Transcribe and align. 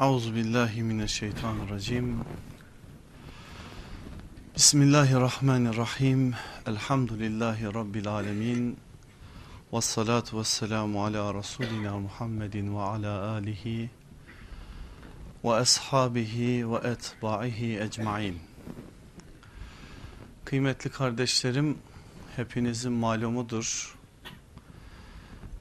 Euzu 0.00 0.34
billahi 0.34 0.82
mineşşeytanirracim. 0.82 2.20
Bismillahirrahmanirrahim. 4.56 6.34
Elhamdülillahi 6.66 7.74
rabbil 7.74 8.08
alamin. 8.08 8.76
Ves 9.72 9.84
salatu 9.84 10.38
vesselamu 10.38 11.04
ala 11.04 11.34
rasulina 11.34 11.98
Muhammedin 11.98 12.74
ve 12.74 12.80
ala 12.80 13.30
alihi 13.30 13.90
ve 15.44 15.54
ashabihi 15.54 16.72
ve 16.72 16.76
etba'ihi 16.76 17.78
ecmaîn. 17.80 18.38
Kıymetli 20.44 20.90
kardeşlerim, 20.90 21.78
hepinizin 22.36 22.92
malumudur. 22.92 23.96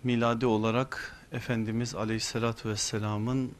Miladi 0.03 0.45
olarak 0.45 1.15
Efendimiz 1.31 1.95
Aleyhisselatü 1.95 2.69
Vesselam'ın 2.69 3.51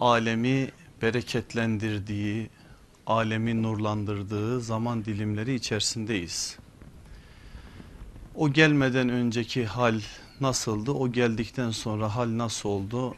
alemi 0.00 0.70
bereketlendirdiği, 1.02 2.50
alemi 3.06 3.62
nurlandırdığı 3.62 4.60
zaman 4.60 5.04
dilimleri 5.04 5.54
içerisindeyiz. 5.54 6.58
O 8.34 8.52
gelmeden 8.52 9.08
önceki 9.08 9.66
hal 9.66 10.00
nasıldı, 10.40 10.90
o 10.90 11.12
geldikten 11.12 11.70
sonra 11.70 12.16
hal 12.16 12.38
nasıl 12.38 12.68
oldu? 12.68 13.14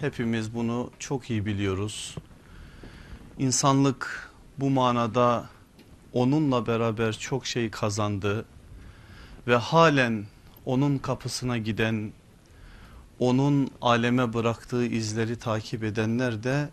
Hepimiz 0.00 0.54
bunu 0.54 0.90
çok 0.98 1.30
iyi 1.30 1.46
biliyoruz. 1.46 2.14
İnsanlık 3.38 4.30
bu 4.58 4.70
manada 4.70 5.48
onunla 6.12 6.66
beraber 6.66 7.12
çok 7.12 7.46
şey 7.46 7.70
kazandı 7.70 8.44
ve 9.46 9.56
halen 9.56 10.26
onun 10.64 10.98
kapısına 10.98 11.58
giden 11.58 12.12
onun 13.18 13.70
aleme 13.80 14.32
bıraktığı 14.32 14.86
izleri 14.86 15.38
takip 15.38 15.84
edenler 15.84 16.42
de 16.42 16.68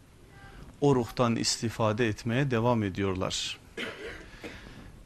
o 0.81 0.95
ruhtan 0.95 1.35
istifade 1.35 2.07
etmeye 2.07 2.51
devam 2.51 2.83
ediyorlar. 2.83 3.57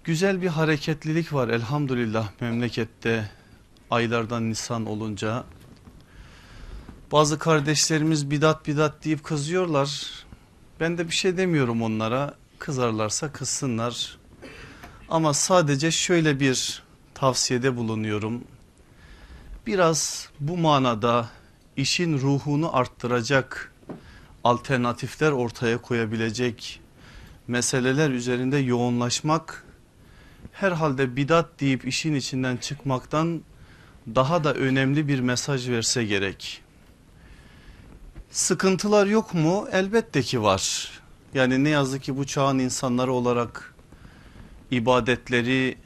Güzel 0.04 0.42
bir 0.42 0.48
hareketlilik 0.48 1.34
var 1.34 1.50
elhamdülillah 1.50 2.30
memlekette 2.42 3.32
aylardan 3.92 4.50
Nisan 4.50 4.86
olunca. 4.86 5.44
Bazı 7.12 7.40
kardeşlerimiz 7.40 8.31
bidat 8.31 8.68
bidat 8.68 9.06
deyip 9.06 9.24
kızıyorlar. 9.24 10.12
Ben 10.80 10.98
de 10.98 11.08
bir 11.08 11.14
şey 11.14 11.38
demiyorum 11.38 11.81
onlara. 11.81 12.34
Kızarlarsa 12.59 13.31
kızsınlar. 13.31 14.18
Ama 15.09 15.34
sadece 15.34 15.92
şöyle 15.92 16.40
bir 16.40 16.84
tavsiyede 17.14 17.76
bulunuyorum 17.76 18.44
biraz 19.68 20.30
bu 20.40 20.58
manada 20.58 21.30
işin 21.78 22.20
ruhunu 22.20 22.78
arttıracak 22.78 23.74
alternatifler 24.44 25.32
ortaya 25.32 25.78
koyabilecek 25.78 26.82
meseleler 27.48 28.10
üzerinde 28.10 28.58
yoğunlaşmak 28.58 29.66
herhalde 30.52 31.16
bidat 31.16 31.60
deyip 31.60 31.88
işin 31.88 32.14
içinden 32.16 32.58
çıkmaktan 32.58 33.42
daha 34.16 34.44
da 34.44 34.54
önemli 34.54 35.08
bir 35.08 35.20
mesaj 35.20 35.70
verse 35.70 36.06
gerek. 36.06 36.62
Sıkıntılar 38.32 39.06
yok 39.06 39.34
mu? 39.34 39.68
Elbette 39.72 40.22
ki 40.22 40.42
var. 40.42 40.92
Yani 41.34 41.64
ne 41.64 41.70
yazık 41.70 42.04
ki 42.04 42.18
bu 42.18 42.26
çağın 42.26 42.60
insanları 42.60 43.14
olarak 43.14 43.76
ibadetleri 44.72 45.78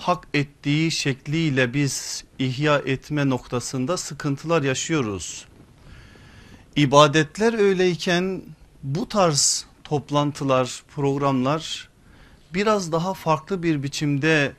hak 0.00 0.28
ettiği 0.34 0.90
şekliyle 0.90 1.74
biz 1.74 2.24
ihya 2.38 2.78
etme 2.78 3.28
noktasında 3.28 3.96
sıkıntılar 3.96 4.62
yaşıyoruz. 4.62 5.44
İbadetler 6.76 7.58
öyleyken 7.58 8.42
bu 8.82 9.08
tarz 9.08 9.66
toplantılar, 9.84 10.82
programlar 10.94 11.88
biraz 12.54 12.92
daha 12.92 13.14
farklı 13.14 13.62
bir 13.62 13.82
biçimde 13.82 14.52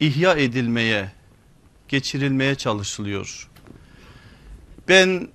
ihya 0.00 0.34
edilmeye, 0.34 1.12
geçirilmeye 1.88 2.54
çalışılıyor. 2.54 3.50
Ben 4.88 5.28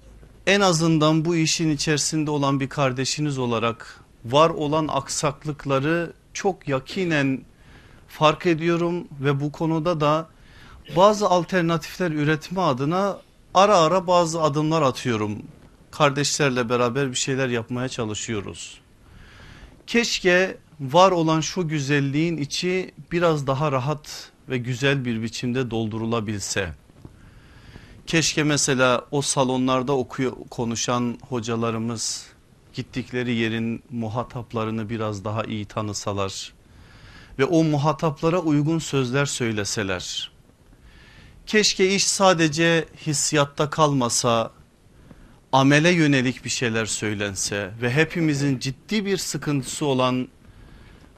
en 0.48 0.62
azından 0.62 1.26
bu 1.26 1.36
işin 1.36 1.70
içerisinde 1.70 2.32
olan 2.32 2.60
bir 2.60 2.70
kardeşiniz 2.70 3.38
olarak 3.38 4.00
var 4.26 4.50
olan 4.50 4.88
aksaklıkları 4.88 6.14
çok 6.34 6.68
yakinen 6.68 7.42
fark 8.10 8.46
ediyorum 8.46 9.08
ve 9.22 9.40
bu 9.40 9.52
konuda 9.52 10.02
da 10.02 10.28
bazı 10.96 11.30
alternatifler 11.30 12.12
üretme 12.12 12.62
adına 12.62 13.18
ara 13.54 13.78
ara 13.78 14.08
bazı 14.08 14.42
adımlar 14.42 14.82
atıyorum. 14.82 15.38
Kardeşlerle 15.92 16.70
beraber 16.70 17.10
bir 17.10 17.16
şeyler 17.16 17.50
yapmaya 17.50 17.90
çalışıyoruz. 17.90 18.82
Keşke 19.88 20.58
var 20.80 21.12
olan 21.12 21.42
şu 21.42 21.68
güzelliğin 21.68 22.38
içi 22.38 22.92
biraz 23.12 23.48
daha 23.48 23.72
rahat 23.72 24.32
ve 24.50 24.58
güzel 24.58 25.06
bir 25.06 25.22
biçimde 25.22 25.72
doldurulabilse. 25.72 26.74
Keşke 28.08 28.44
mesela 28.44 29.06
o 29.12 29.22
salonlarda 29.22 29.98
okuyor, 29.98 30.34
konuşan 30.50 31.18
hocalarımız 31.30 32.28
gittikleri 32.74 33.36
yerin 33.36 33.84
muhataplarını 33.90 34.90
biraz 34.90 35.26
daha 35.26 35.44
iyi 35.44 35.66
tanısalar 35.66 36.54
ve 37.40 37.46
o 37.46 37.64
muhataplara 37.64 38.40
uygun 38.40 38.80
sözler 38.80 39.26
söyleseler. 39.26 40.32
Keşke 41.46 41.96
iş 41.96 42.08
sadece 42.08 42.86
hissiyatta 43.08 43.70
kalmasa, 43.70 44.52
amele 45.52 45.90
yönelik 45.90 46.46
bir 46.46 46.50
şeyler 46.50 46.86
söylense 46.86 47.72
ve 47.82 47.92
hepimizin 47.94 48.60
ciddi 48.60 49.06
bir 49.06 49.18
sıkıntısı 49.18 49.86
olan 49.86 50.28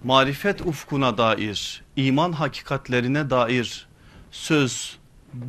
marifet 0.04 0.62
ufkuna 0.62 1.18
dair, 1.18 1.84
iman 1.96 2.32
hakikatlerine 2.32 3.30
dair 3.30 3.88
söz 4.32 4.98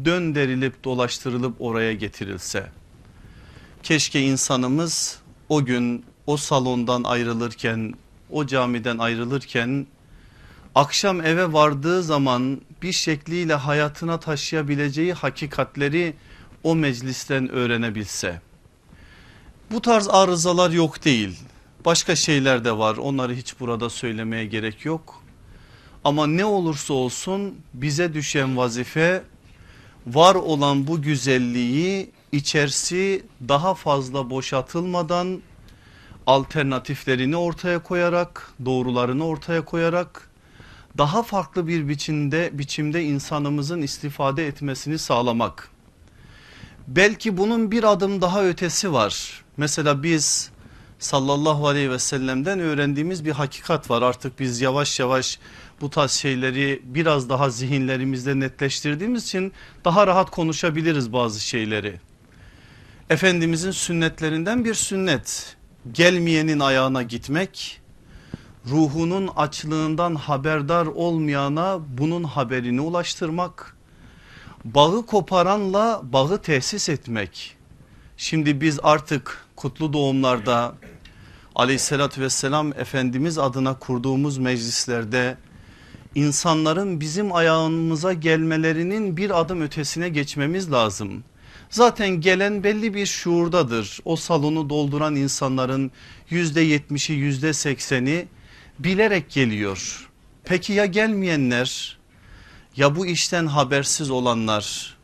dönderilip 0.04 0.84
dolaştırılıp 0.84 1.56
oraya 1.58 1.92
getirilse. 1.92 2.70
Keşke 3.82 4.20
insanımız 4.20 5.18
o 5.48 5.64
gün 5.64 6.04
o 6.26 6.36
salondan 6.36 7.04
ayrılırken, 7.04 7.94
o 8.30 8.46
camiden 8.46 8.98
ayrılırken 8.98 9.86
akşam 10.74 11.20
eve 11.20 11.52
vardığı 11.52 12.02
zaman 12.02 12.60
bir 12.82 12.92
şekliyle 12.92 13.54
hayatına 13.54 14.20
taşıyabileceği 14.20 15.12
hakikatleri 15.12 16.14
o 16.62 16.74
meclisten 16.74 17.48
öğrenebilse. 17.48 18.40
Bu 19.70 19.82
tarz 19.82 20.08
arızalar 20.08 20.70
yok 20.70 21.04
değil. 21.04 21.38
Başka 21.84 22.16
şeyler 22.16 22.64
de 22.64 22.78
var 22.78 22.96
onları 22.96 23.34
hiç 23.34 23.60
burada 23.60 23.90
söylemeye 23.90 24.44
gerek 24.46 24.84
yok. 24.84 25.22
Ama 26.04 26.26
ne 26.26 26.44
olursa 26.44 26.94
olsun 26.94 27.54
bize 27.74 28.14
düşen 28.14 28.56
vazife 28.56 29.22
var 30.06 30.34
olan 30.34 30.86
bu 30.86 31.02
güzelliği 31.02 32.10
içerisi 32.32 33.22
daha 33.48 33.74
fazla 33.74 34.30
boşaltılmadan 34.30 35.42
alternatiflerini 36.26 37.36
ortaya 37.36 37.82
koyarak 37.82 38.52
doğrularını 38.64 39.26
ortaya 39.26 39.64
koyarak 39.64 40.31
daha 40.98 41.22
farklı 41.22 41.66
bir 41.66 41.88
biçimde 41.88 42.50
biçimde 42.52 43.04
insanımızın 43.04 43.82
istifade 43.82 44.46
etmesini 44.46 44.98
sağlamak. 44.98 45.68
Belki 46.88 47.36
bunun 47.36 47.70
bir 47.70 47.84
adım 47.84 48.20
daha 48.20 48.44
ötesi 48.44 48.92
var. 48.92 49.44
Mesela 49.56 50.02
biz 50.02 50.50
sallallahu 50.98 51.68
aleyhi 51.68 51.90
ve 51.90 51.98
sellem'den 51.98 52.60
öğrendiğimiz 52.60 53.24
bir 53.24 53.32
hakikat 53.32 53.90
var. 53.90 54.02
Artık 54.02 54.40
biz 54.40 54.60
yavaş 54.60 55.00
yavaş 55.00 55.38
bu 55.80 55.90
tarz 55.90 56.10
şeyleri 56.10 56.82
biraz 56.84 57.28
daha 57.28 57.50
zihinlerimizde 57.50 58.40
netleştirdiğimiz 58.40 59.24
için 59.24 59.52
daha 59.84 60.06
rahat 60.06 60.30
konuşabiliriz 60.30 61.12
bazı 61.12 61.40
şeyleri. 61.40 62.00
Efendimizin 63.10 63.70
sünnetlerinden 63.70 64.64
bir 64.64 64.74
sünnet 64.74 65.56
gelmeyenin 65.92 66.60
ayağına 66.60 67.02
gitmek 67.02 67.81
ruhunun 68.70 69.28
açlığından 69.36 70.14
haberdar 70.14 70.86
olmayana 70.86 71.80
bunun 71.98 72.24
haberini 72.24 72.80
ulaştırmak, 72.80 73.76
bağı 74.64 75.06
koparanla 75.06 76.00
bağı 76.02 76.42
tesis 76.42 76.88
etmek. 76.88 77.56
Şimdi 78.16 78.60
biz 78.60 78.78
artık 78.82 79.46
kutlu 79.56 79.92
doğumlarda 79.92 80.74
aleyhissalatü 81.54 82.20
vesselam 82.20 82.72
Efendimiz 82.72 83.38
adına 83.38 83.78
kurduğumuz 83.78 84.38
meclislerde 84.38 85.36
insanların 86.14 87.00
bizim 87.00 87.34
ayağımıza 87.34 88.12
gelmelerinin 88.12 89.16
bir 89.16 89.40
adım 89.40 89.62
ötesine 89.62 90.08
geçmemiz 90.08 90.72
lazım. 90.72 91.24
Zaten 91.70 92.20
gelen 92.20 92.64
belli 92.64 92.94
bir 92.94 93.06
şuurdadır. 93.06 94.00
O 94.04 94.16
salonu 94.16 94.70
dolduran 94.70 95.16
insanların 95.16 95.90
yüzde 96.30 96.60
yetmişi 96.60 97.12
yüzde 97.12 97.52
sekseni 97.52 98.26
bilerek 98.78 99.30
geliyor. 99.30 100.08
Peki 100.44 100.72
ya 100.72 100.86
gelmeyenler 100.86 101.98
ya 102.76 102.96
bu 102.96 103.06
işten 103.06 103.46
habersiz 103.46 104.10
olanlar 104.10 104.96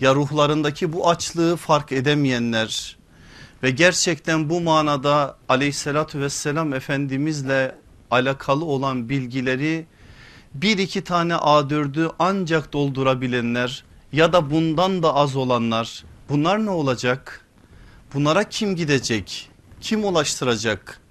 ya 0.00 0.14
ruhlarındaki 0.14 0.92
bu 0.92 1.08
açlığı 1.08 1.56
fark 1.56 1.92
edemeyenler 1.92 2.96
Ve 3.62 3.70
gerçekten 3.70 4.50
bu 4.50 4.60
manada 4.60 5.36
aleyhissalatü 5.48 6.20
vesselam 6.20 6.74
efendimizle 6.74 7.74
alakalı 8.10 8.64
olan 8.64 9.08
bilgileri 9.08 9.86
bir 10.54 10.78
iki 10.78 11.04
tane 11.04 11.32
A4'ü 11.32 12.10
ancak 12.18 12.72
doldurabilenler 12.72 13.84
ya 14.12 14.32
da 14.32 14.50
bundan 14.50 15.02
da 15.02 15.14
az 15.14 15.36
olanlar 15.36 16.04
bunlar 16.28 16.66
ne 16.66 16.70
olacak? 16.70 17.46
Bunlara 18.14 18.44
kim 18.44 18.76
gidecek? 18.76 19.50
Kim 19.80 20.04
ulaştıracak? 20.04 21.03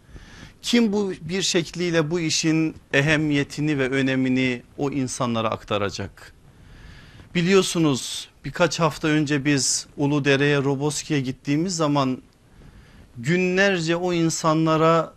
Kim 0.64 0.94
bu 0.94 1.14
bir 1.22 1.42
şekliyle 1.42 2.12
bu 2.12 2.20
işin 2.20 2.76
ehemmiyetini 2.94 3.80
ve 3.80 3.90
önemini 3.90 4.64
o 4.78 4.92
insanlara 4.92 5.50
aktaracak? 5.50 6.34
Biliyorsunuz 7.36 8.30
birkaç 8.46 8.80
hafta 8.80 9.08
önce 9.08 9.46
biz 9.46 9.88
Uludere'ye 9.98 10.58
Roboski'ye 10.58 11.22
gittiğimiz 11.22 11.76
zaman 11.76 12.22
günlerce 13.18 13.96
o 13.96 14.14
insanlara 14.14 15.14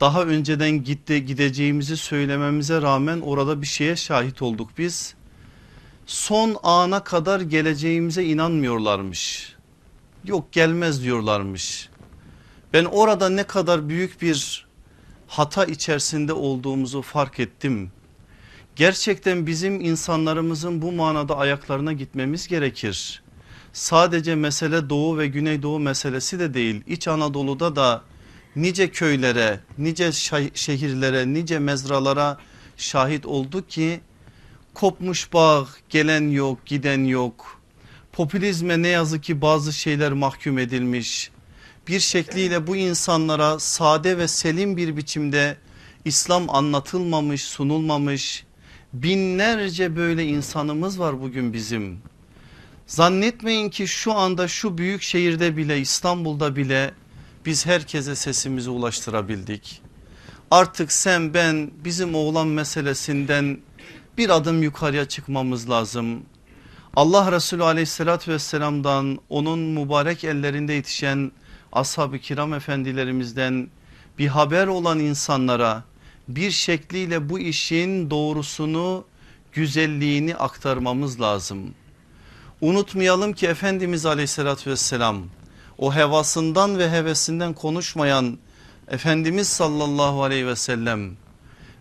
daha 0.00 0.24
önceden 0.24 0.84
gitti, 0.84 1.26
gideceğimizi 1.26 1.96
söylememize 1.96 2.82
rağmen 2.82 3.20
orada 3.20 3.62
bir 3.62 3.66
şeye 3.66 3.96
şahit 3.96 4.42
olduk 4.42 4.70
biz. 4.78 5.14
Son 6.06 6.56
ana 6.62 7.04
kadar 7.04 7.40
geleceğimize 7.40 8.24
inanmıyorlarmış. 8.24 9.52
Yok 10.24 10.52
gelmez 10.52 11.02
diyorlarmış. 11.02 11.89
Ben 12.72 12.84
orada 12.84 13.28
ne 13.28 13.44
kadar 13.44 13.88
büyük 13.88 14.22
bir 14.22 14.66
hata 15.26 15.64
içerisinde 15.64 16.32
olduğumuzu 16.32 17.02
fark 17.02 17.40
ettim. 17.40 17.92
Gerçekten 18.76 19.46
bizim 19.46 19.80
insanlarımızın 19.80 20.82
bu 20.82 20.92
manada 20.92 21.36
ayaklarına 21.36 21.92
gitmemiz 21.92 22.48
gerekir. 22.48 23.22
Sadece 23.72 24.34
mesele 24.34 24.90
Doğu 24.90 25.18
ve 25.18 25.26
Güneydoğu 25.26 25.80
meselesi 25.80 26.38
de 26.38 26.54
değil. 26.54 26.82
İç 26.86 27.08
Anadolu'da 27.08 27.76
da 27.76 28.02
nice 28.56 28.90
köylere, 28.90 29.60
nice 29.78 30.12
şehirlere, 30.54 31.34
nice 31.34 31.58
mezralara 31.58 32.38
şahit 32.76 33.26
olduk 33.26 33.70
ki 33.70 34.00
kopmuş 34.74 35.32
bağ, 35.32 35.66
gelen 35.88 36.30
yok, 36.30 36.66
giden 36.66 37.04
yok. 37.04 37.60
Popülizme 38.12 38.82
ne 38.82 38.88
yazık 38.88 39.22
ki 39.22 39.40
bazı 39.40 39.72
şeyler 39.72 40.12
mahkum 40.12 40.58
edilmiş. 40.58 41.30
Bir 41.90 42.00
şekliyle 42.00 42.66
bu 42.66 42.76
insanlara 42.76 43.58
sade 43.58 44.18
ve 44.18 44.28
selim 44.28 44.76
bir 44.76 44.96
biçimde 44.96 45.56
İslam 46.04 46.50
anlatılmamış, 46.50 47.44
sunulmamış. 47.44 48.44
Binlerce 48.92 49.96
böyle 49.96 50.24
insanımız 50.24 51.00
var 51.00 51.20
bugün 51.20 51.52
bizim. 51.52 51.98
Zannetmeyin 52.86 53.70
ki 53.70 53.88
şu 53.88 54.12
anda 54.12 54.48
şu 54.48 54.78
büyük 54.78 55.02
şehirde 55.02 55.56
bile 55.56 55.78
İstanbul'da 55.78 56.56
bile 56.56 56.94
biz 57.46 57.66
herkese 57.66 58.14
sesimizi 58.14 58.70
ulaştırabildik. 58.70 59.82
Artık 60.50 60.92
sen 60.92 61.34
ben 61.34 61.70
bizim 61.84 62.14
oğlan 62.14 62.48
meselesinden 62.48 63.58
bir 64.18 64.30
adım 64.30 64.62
yukarıya 64.62 65.04
çıkmamız 65.04 65.70
lazım. 65.70 66.22
Allah 66.96 67.32
Resulü 67.32 67.64
aleyhissalatü 67.64 68.32
vesselamdan 68.32 69.18
onun 69.28 69.58
mübarek 69.58 70.24
ellerinde 70.24 70.72
yetişen 70.72 71.32
ashab-ı 71.72 72.18
kiram 72.18 72.54
efendilerimizden 72.54 73.68
bir 74.18 74.26
haber 74.26 74.66
olan 74.66 74.98
insanlara 74.98 75.84
bir 76.28 76.50
şekliyle 76.50 77.28
bu 77.28 77.38
işin 77.38 78.10
doğrusunu 78.10 79.04
güzelliğini 79.52 80.36
aktarmamız 80.36 81.20
lazım. 81.20 81.74
Unutmayalım 82.60 83.32
ki 83.32 83.46
Efendimiz 83.46 84.06
aleyhissalatü 84.06 84.70
vesselam 84.70 85.22
o 85.78 85.94
hevasından 85.94 86.78
ve 86.78 86.90
hevesinden 86.90 87.52
konuşmayan 87.54 88.38
Efendimiz 88.88 89.48
sallallahu 89.48 90.22
aleyhi 90.22 90.46
ve 90.46 90.56
sellem 90.56 91.10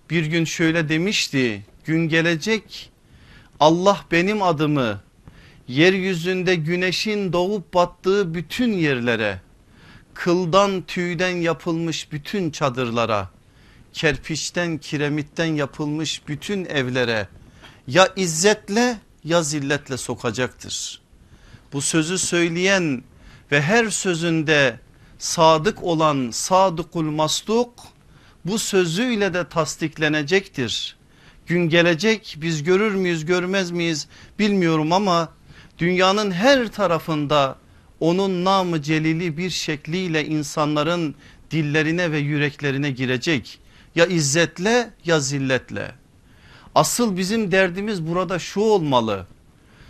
bir 0.09 0.25
gün 0.25 0.45
şöyle 0.45 0.89
demişti 0.89 1.65
gün 1.85 2.09
gelecek 2.09 2.91
Allah 3.59 4.05
benim 4.11 4.41
adımı 4.41 5.01
yeryüzünde 5.67 6.55
güneşin 6.55 7.33
doğup 7.33 7.73
battığı 7.73 8.33
bütün 8.33 8.73
yerlere 8.73 9.41
kıldan 10.19 10.81
tüyden 10.81 11.35
yapılmış 11.37 12.11
bütün 12.11 12.51
çadırlara 12.51 13.29
kerpiçten 13.93 14.77
kiremitten 14.77 15.45
yapılmış 15.45 16.27
bütün 16.27 16.65
evlere 16.65 17.27
ya 17.87 18.07
izzetle 18.15 18.97
ya 19.23 19.43
zilletle 19.43 19.97
sokacaktır. 19.97 21.01
Bu 21.73 21.81
sözü 21.81 22.17
söyleyen 22.17 23.03
ve 23.51 23.61
her 23.61 23.89
sözünde 23.89 24.79
sadık 25.19 25.83
olan 25.83 26.29
sadıkul 26.31 27.05
masduk 27.11 27.73
bu 28.45 28.59
sözüyle 28.59 29.33
de 29.33 29.49
tasdiklenecektir. 29.49 30.97
Gün 31.47 31.69
gelecek 31.69 32.37
biz 32.41 32.63
görür 32.63 32.95
müyüz 32.95 33.25
görmez 33.25 33.71
miyiz 33.71 34.07
bilmiyorum 34.39 34.91
ama 34.91 35.29
dünyanın 35.77 36.31
her 36.31 36.67
tarafında 36.67 37.57
onun 37.99 38.45
namı 38.45 38.81
celili 38.81 39.37
bir 39.37 39.49
şekliyle 39.49 40.25
insanların 40.25 41.15
dillerine 41.51 42.11
ve 42.11 42.17
yüreklerine 42.17 42.91
girecek. 42.91 43.59
Ya 43.95 44.05
izzetle 44.05 44.93
ya 45.05 45.19
zilletle. 45.19 45.91
Asıl 46.75 47.17
bizim 47.17 47.51
derdimiz 47.51 48.07
burada 48.07 48.39
şu 48.39 48.59
olmalı. 48.61 49.25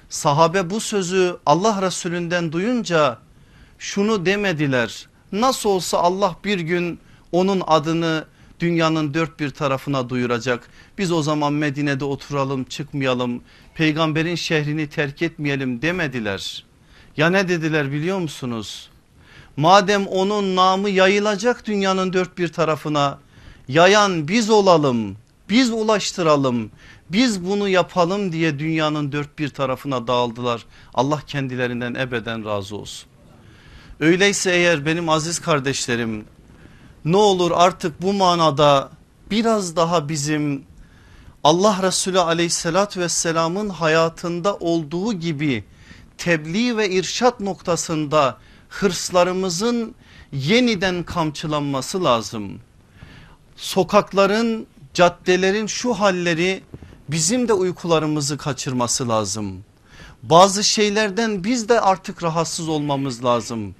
Sahabe 0.10 0.70
bu 0.70 0.80
sözü 0.80 1.38
Allah 1.46 1.82
Resulünden 1.82 2.52
duyunca 2.52 3.18
şunu 3.80 4.26
demediler. 4.26 5.08
Nasıl 5.32 5.70
olsa 5.70 5.98
Allah 5.98 6.36
bir 6.44 6.60
gün 6.60 7.00
onun 7.32 7.62
adını 7.68 8.26
dünyanın 8.60 9.14
dört 9.14 9.40
bir 9.40 9.50
tarafına 9.50 10.10
duyuracak. 10.10 10.70
Biz 10.98 11.12
o 11.12 11.22
zaman 11.22 11.54
Medine'de 11.54 12.06
oturalım 12.06 12.64
çıkmayalım 12.64 13.42
peygamberin 13.76 14.36
şehrini 14.36 14.90
terk 14.90 15.22
etmeyelim 15.22 15.82
demediler. 15.82 16.69
Ya 17.19 17.30
ne 17.30 17.48
dediler 17.48 17.92
biliyor 17.92 18.19
musunuz? 18.19 18.89
Madem 19.57 20.07
onun 20.07 20.56
namı 20.56 20.89
yayılacak 20.89 21.68
dünyanın 21.68 22.13
dört 22.13 22.38
bir 22.38 22.48
tarafına 22.48 23.19
yayan 23.68 24.27
biz 24.27 24.50
olalım 24.50 25.18
biz 25.50 25.71
ulaştıralım 25.71 26.71
biz 27.10 27.45
bunu 27.45 27.69
yapalım 27.69 28.31
diye 28.31 28.60
dünyanın 28.60 29.12
dört 29.12 29.39
bir 29.39 29.50
tarafına 29.50 30.07
dağıldılar. 30.07 30.66
Allah 30.94 31.21
kendilerinden 31.27 31.94
ebeden 31.94 32.45
razı 32.45 32.75
olsun. 32.75 33.10
Öyleyse 34.00 34.51
eğer 34.51 34.86
benim 34.86 35.10
aziz 35.10 35.39
kardeşlerim 35.39 36.25
ne 37.06 37.18
olur 37.18 37.52
artık 37.56 38.02
bu 38.02 38.14
manada 38.14 38.90
biraz 39.31 39.76
daha 39.76 40.09
bizim 40.09 40.64
Allah 41.44 41.80
Resulü 41.81 42.19
aleyhissalatü 42.19 42.99
vesselamın 42.99 43.69
hayatında 43.69 44.56
olduğu 44.56 45.14
gibi 45.14 45.64
tebliğ 46.19 46.78
ve 46.78 46.90
irşat 46.90 47.40
noktasında 47.40 48.38
hırslarımızın 48.69 49.95
yeniden 50.31 51.04
kamçılanması 51.04 52.04
lazım. 52.04 52.59
Sokakların 53.56 54.68
caddelerin 54.94 55.68
şu 55.68 55.94
halleri 55.94 56.64
bizim 57.09 57.47
de 57.47 57.54
uykularımızı 57.54 58.38
kaçırması 58.38 59.09
lazım. 59.09 59.64
Bazı 60.23 60.64
şeylerden 60.64 61.44
biz 61.44 61.69
de 61.69 61.81
artık 61.81 62.23
rahatsız 62.23 62.69
olmamız 62.69 63.26
lazım 63.26 63.76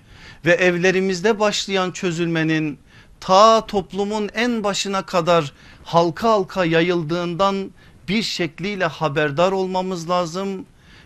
ve 0.46 0.54
evlerimizde 0.54 1.40
başlayan 1.40 1.92
çözülmenin 1.92 2.80
ta 3.20 3.66
toplumun 3.66 4.30
en 4.34 4.64
başına 4.64 5.02
kadar 5.02 5.54
halka 5.84 6.30
halka 6.30 6.66
yayıldığından 6.66 7.72
bir 8.08 8.24
şekliyle 8.24 8.86
haberdar 8.86 9.52
olmamız 9.52 10.10
lazım 10.10 10.66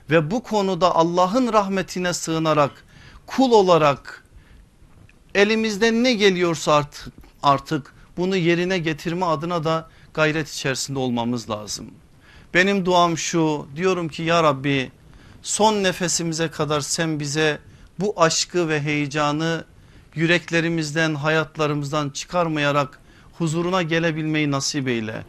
ve 0.09 0.31
bu 0.31 0.43
konuda 0.43 0.95
Allah'ın 0.95 1.53
rahmetine 1.53 2.13
sığınarak 2.13 2.71
kul 3.27 3.51
olarak 3.51 4.23
elimizden 5.35 6.03
ne 6.03 6.13
geliyorsa 6.13 6.73
artık, 6.73 7.13
artık 7.43 7.93
bunu 8.17 8.35
yerine 8.35 8.77
getirme 8.77 9.25
adına 9.25 9.63
da 9.63 9.89
gayret 10.13 10.49
içerisinde 10.49 10.99
olmamız 10.99 11.49
lazım. 11.49 11.91
Benim 12.53 12.85
duam 12.85 13.17
şu 13.17 13.67
diyorum 13.75 14.07
ki 14.09 14.23
ya 14.23 14.43
Rabbi 14.43 14.91
son 15.41 15.83
nefesimize 15.83 16.47
kadar 16.47 16.81
sen 16.81 17.19
bize 17.19 17.59
bu 17.99 18.21
aşkı 18.21 18.69
ve 18.69 18.81
heyecanı 18.81 19.65
yüreklerimizden 20.15 21.15
hayatlarımızdan 21.15 22.09
çıkarmayarak 22.09 22.99
huzuruna 23.37 23.81
gelebilmeyi 23.81 24.51
nasip 24.51 24.87
eyle. 24.87 25.23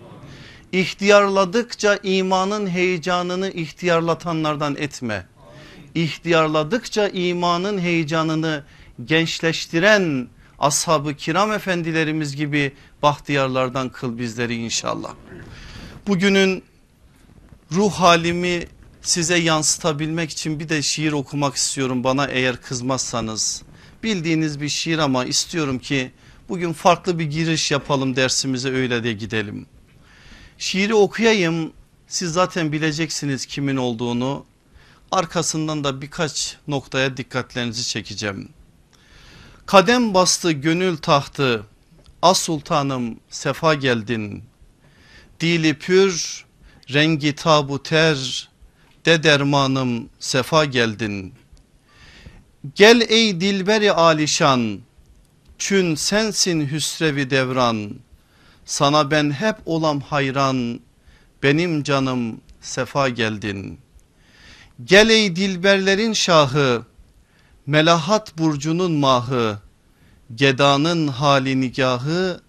İhtiyarladıkça 0.74 1.98
imanın 2.02 2.66
heyecanını 2.66 3.50
ihtiyarlatanlardan 3.50 4.76
etme. 4.76 5.26
İhtiyarladıkça 5.94 7.08
imanın 7.08 7.78
heyecanını 7.78 8.64
gençleştiren 9.04 10.28
ashab-ı 10.58 11.14
kiram 11.14 11.52
efendilerimiz 11.52 12.36
gibi 12.36 12.72
bahtiyarlardan 13.02 13.88
kıl 13.88 14.18
bizleri 14.18 14.54
inşallah. 14.54 15.14
Bugünün 16.06 16.62
ruh 17.72 17.92
halimi 17.92 18.66
size 19.02 19.36
yansıtabilmek 19.36 20.30
için 20.30 20.60
bir 20.60 20.68
de 20.68 20.82
şiir 20.82 21.12
okumak 21.12 21.54
istiyorum 21.56 22.04
bana 22.04 22.26
eğer 22.26 22.56
kızmazsanız. 22.56 23.62
bildiğiniz 24.02 24.60
bir 24.60 24.68
şiir 24.68 24.98
ama 24.98 25.24
istiyorum 25.24 25.78
ki 25.78 26.10
bugün 26.48 26.72
farklı 26.72 27.18
bir 27.18 27.24
giriş 27.24 27.70
yapalım 27.70 28.16
dersimize 28.16 28.70
öyle 28.70 29.04
de 29.04 29.12
gidelim. 29.12 29.66
Şiiri 30.58 30.94
okuyayım 30.94 31.72
siz 32.06 32.32
zaten 32.32 32.72
bileceksiniz 32.72 33.46
kimin 33.46 33.76
olduğunu 33.76 34.44
arkasından 35.10 35.84
da 35.84 36.02
birkaç 36.02 36.56
noktaya 36.68 37.16
dikkatlerinizi 37.16 37.88
çekeceğim. 37.88 38.48
Kadem 39.66 40.14
bastı 40.14 40.52
gönül 40.52 40.96
tahtı 40.96 41.66
as 42.22 42.40
sultanım 42.40 43.20
sefa 43.30 43.74
geldin. 43.74 44.44
Dili 45.40 45.74
pür 45.74 46.44
rengi 46.92 47.34
tabuter 47.34 48.48
de 49.04 49.22
dermanım 49.22 50.08
sefa 50.18 50.64
geldin. 50.64 51.34
Gel 52.74 53.00
ey 53.08 53.40
dilberi 53.40 53.92
alişan 53.92 54.80
çün 55.58 55.94
sensin 55.94 56.68
hüsrevi 56.68 57.30
devran. 57.30 57.94
Sana 58.64 59.10
ben 59.10 59.30
hep 59.30 59.56
olam 59.66 60.00
hayran 60.00 60.80
benim 61.42 61.82
canım 61.82 62.40
sefa 62.60 63.08
geldin. 63.08 63.78
Gel 64.84 65.08
ey 65.08 65.36
dilberlerin 65.36 66.12
şahı 66.12 66.84
melahat 67.66 68.38
burcunun 68.38 68.92
mahı 68.92 69.58
gedanın 70.34 71.08
hali 71.08 71.60
nigahı 71.60 72.40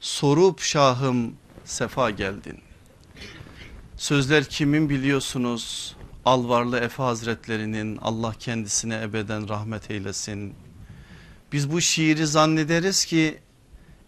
sorup 0.00 0.60
şahım 0.60 1.34
sefa 1.64 2.10
geldin. 2.10 2.58
Sözler 3.96 4.44
kimin 4.44 4.88
biliyorsunuz? 4.88 5.96
Alvarlı 6.24 6.78
Efe 6.78 7.02
Hazretlerinin 7.02 7.96
Allah 8.02 8.34
kendisine 8.38 9.02
ebeden 9.02 9.48
rahmet 9.48 9.90
eylesin. 9.90 10.54
Biz 11.52 11.72
bu 11.72 11.80
şiiri 11.80 12.26
zannederiz 12.26 13.04
ki 13.04 13.38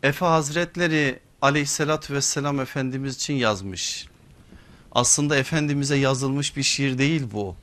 Efe 0.03 0.25
Hazretleri 0.25 1.21
aleyhissalatü 1.45 2.15
vesselam 2.15 2.61
Efendimiz 2.61 3.15
için 3.15 3.35
yazmış. 3.35 4.07
Aslında 4.93 5.37
Efendimiz'e 5.37 5.97
yazılmış 5.97 6.57
bir 6.57 6.63
şiir 6.63 6.99
değil 6.99 7.23
bu. 7.33 7.57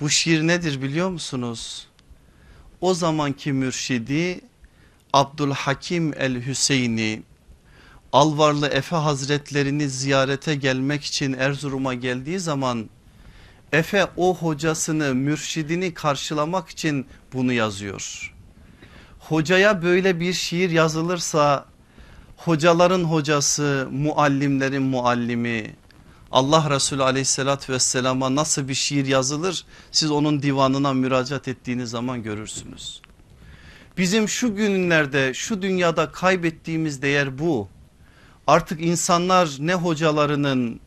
Bu 0.00 0.10
şiir 0.10 0.42
nedir 0.42 0.82
biliyor 0.82 1.10
musunuz? 1.10 1.86
O 2.80 2.94
zamanki 2.94 3.52
mürşidi 3.52 4.40
Abdülhakim 5.12 6.14
el 6.18 6.46
Hüseyin'i 6.46 7.22
Alvarlı 8.12 8.68
Efe 8.68 8.96
Hazretlerini 8.96 9.88
ziyarete 9.88 10.54
gelmek 10.54 11.04
için 11.04 11.32
Erzurum'a 11.32 11.94
geldiği 11.94 12.40
zaman 12.40 12.90
Efe 13.72 14.06
o 14.16 14.36
hocasını 14.36 15.14
mürşidini 15.14 15.94
karşılamak 15.94 16.68
için 16.68 17.06
bunu 17.32 17.52
yazıyor. 17.52 18.34
Hocaya 19.18 19.82
böyle 19.82 20.20
bir 20.20 20.32
şiir 20.32 20.70
yazılırsa 20.70 21.73
hocaların 22.36 23.04
hocası 23.04 23.88
muallimlerin 23.92 24.82
muallimi 24.82 25.74
Allah 26.32 26.70
Resulü 26.70 27.02
aleyhissalatü 27.02 27.72
vesselama 27.72 28.34
nasıl 28.34 28.68
bir 28.68 28.74
şiir 28.74 29.06
yazılır 29.06 29.64
siz 29.92 30.10
onun 30.10 30.42
divanına 30.42 30.92
müracaat 30.92 31.48
ettiğiniz 31.48 31.90
zaman 31.90 32.22
görürsünüz. 32.22 33.00
Bizim 33.98 34.28
şu 34.28 34.56
günlerde 34.56 35.34
şu 35.34 35.62
dünyada 35.62 36.12
kaybettiğimiz 36.12 37.02
değer 37.02 37.38
bu. 37.38 37.68
Artık 38.46 38.80
insanlar 38.80 39.56
ne 39.58 39.74
hocalarının 39.74 40.80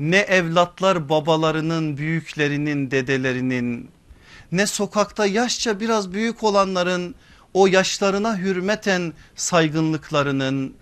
ne 0.00 0.18
evlatlar 0.18 1.08
babalarının 1.08 1.96
büyüklerinin 1.96 2.90
dedelerinin 2.90 3.90
ne 4.52 4.66
sokakta 4.66 5.26
yaşça 5.26 5.80
biraz 5.80 6.12
büyük 6.12 6.42
olanların 6.42 7.14
o 7.56 7.66
yaşlarına 7.66 8.38
hürmeten 8.38 9.12
saygınlıklarının 9.36 10.74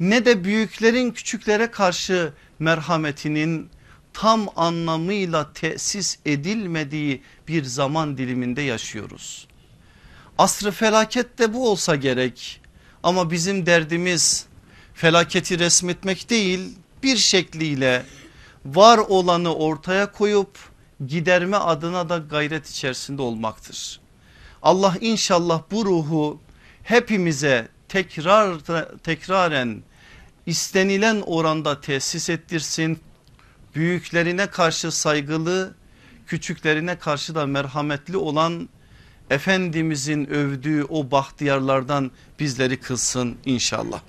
ne 0.00 0.24
de 0.24 0.44
büyüklerin 0.44 1.10
küçüklere 1.10 1.70
karşı 1.70 2.32
merhametinin 2.58 3.70
tam 4.12 4.48
anlamıyla 4.56 5.52
tesis 5.52 6.18
edilmediği 6.26 7.22
bir 7.48 7.64
zaman 7.64 8.18
diliminde 8.18 8.62
yaşıyoruz. 8.62 9.46
Asrı 10.38 10.70
felaket 10.70 11.38
de 11.38 11.54
bu 11.54 11.70
olsa 11.70 11.96
gerek 11.96 12.60
ama 13.02 13.30
bizim 13.30 13.66
derdimiz 13.66 14.46
felaketi 14.94 15.58
resmetmek 15.58 16.30
değil 16.30 16.60
bir 17.02 17.16
şekliyle 17.16 18.02
var 18.64 18.98
olanı 18.98 19.54
ortaya 19.54 20.12
koyup 20.12 20.58
giderme 21.06 21.56
adına 21.56 22.08
da 22.08 22.18
gayret 22.18 22.70
içerisinde 22.70 23.22
olmaktır. 23.22 24.03
Allah 24.64 24.96
inşallah 25.00 25.62
bu 25.70 25.84
ruhu 25.84 26.40
hepimize 26.82 27.68
tekrar 27.88 28.58
tekraren 29.02 29.82
istenilen 30.46 31.20
oranda 31.26 31.80
tesis 31.80 32.30
ettirsin. 32.30 32.98
Büyüklerine 33.74 34.46
karşı 34.46 34.92
saygılı, 34.92 35.74
küçüklerine 36.26 36.98
karşı 36.98 37.34
da 37.34 37.46
merhametli 37.46 38.16
olan 38.16 38.68
Efendimizin 39.30 40.26
övdüğü 40.26 40.84
o 40.84 41.10
bahtiyarlardan 41.10 42.10
bizleri 42.40 42.80
kılsın 42.80 43.36
inşallah. 43.44 44.00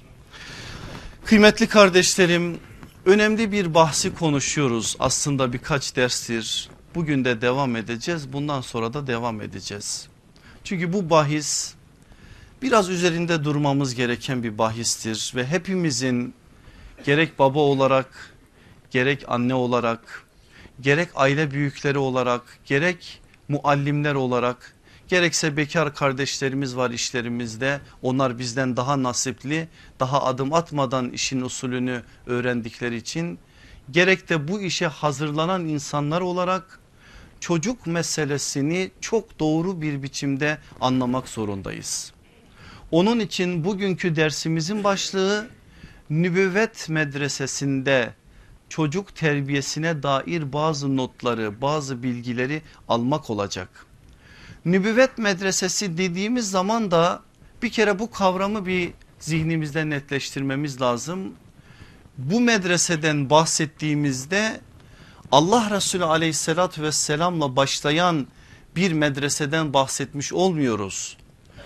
Kıymetli 1.25 1.67
kardeşlerim 1.67 2.59
önemli 3.05 3.51
bir 3.51 3.73
bahsi 3.73 4.15
konuşuyoruz 4.15 4.95
aslında 4.99 5.53
birkaç 5.53 5.95
derstir. 5.95 6.69
Bugün 6.95 7.25
de 7.25 7.41
devam 7.41 7.75
edeceğiz 7.75 8.33
bundan 8.33 8.61
sonra 8.61 8.93
da 8.93 9.07
devam 9.07 9.41
edeceğiz. 9.41 10.07
Çünkü 10.65 10.93
bu 10.93 11.09
bahis 11.09 11.73
biraz 12.61 12.89
üzerinde 12.89 13.43
durmamız 13.43 13.95
gereken 13.95 14.43
bir 14.43 14.57
bahistir 14.57 15.33
ve 15.35 15.45
hepimizin 15.47 16.33
gerek 17.03 17.39
baba 17.39 17.59
olarak 17.59 18.33
gerek 18.91 19.23
anne 19.27 19.53
olarak 19.53 20.23
gerek 20.81 21.09
aile 21.15 21.51
büyükleri 21.51 21.97
olarak 21.97 22.59
gerek 22.65 23.21
muallimler 23.47 24.15
olarak 24.15 24.75
gerekse 25.07 25.57
bekar 25.57 25.95
kardeşlerimiz 25.95 26.77
var 26.77 26.91
işlerimizde. 26.91 27.81
Onlar 28.01 28.39
bizden 28.39 28.77
daha 28.77 29.03
nasipli 29.03 29.67
daha 29.99 30.23
adım 30.23 30.53
atmadan 30.53 31.09
işin 31.09 31.41
usulünü 31.41 32.03
öğrendikleri 32.25 32.95
için 32.95 33.39
gerek 33.91 34.29
de 34.29 34.47
bu 34.47 34.61
işe 34.61 34.87
hazırlanan 34.87 35.65
insanlar 35.65 36.21
olarak 36.21 36.79
çocuk 37.39 37.87
meselesini 37.87 38.91
çok 39.01 39.39
doğru 39.39 39.81
bir 39.81 40.03
biçimde 40.03 40.57
anlamak 40.81 41.29
zorundayız. 41.29 42.13
Onun 42.91 43.19
için 43.19 43.63
bugünkü 43.63 44.15
dersimizin 44.15 44.83
başlığı 44.83 45.47
nübüvvet 46.09 46.89
medresesinde 46.89 48.13
çocuk 48.69 49.15
terbiyesine 49.15 50.03
dair 50.03 50.53
bazı 50.53 50.97
notları 50.97 51.61
bazı 51.61 52.03
bilgileri 52.03 52.61
almak 52.87 53.29
olacak. 53.29 53.85
Nübüvvet 54.65 55.17
medresesi 55.17 55.97
dediğimiz 55.97 56.51
zaman 56.51 56.91
da 56.91 57.21
bir 57.63 57.69
kere 57.69 57.99
bu 57.99 58.11
kavramı 58.11 58.65
bir 58.65 58.93
zihnimizde 59.19 59.89
netleştirmemiz 59.89 60.81
lazım. 60.81 61.33
Bu 62.17 62.41
medreseden 62.41 63.29
bahsettiğimizde 63.29 64.61
Allah 65.31 65.69
Resulü 65.71 66.03
aleyhissalatü 66.03 66.81
vesselamla 66.81 67.55
başlayan 67.55 68.27
bir 68.75 68.91
medreseden 68.91 69.73
bahsetmiş 69.73 70.33
olmuyoruz. 70.33 71.17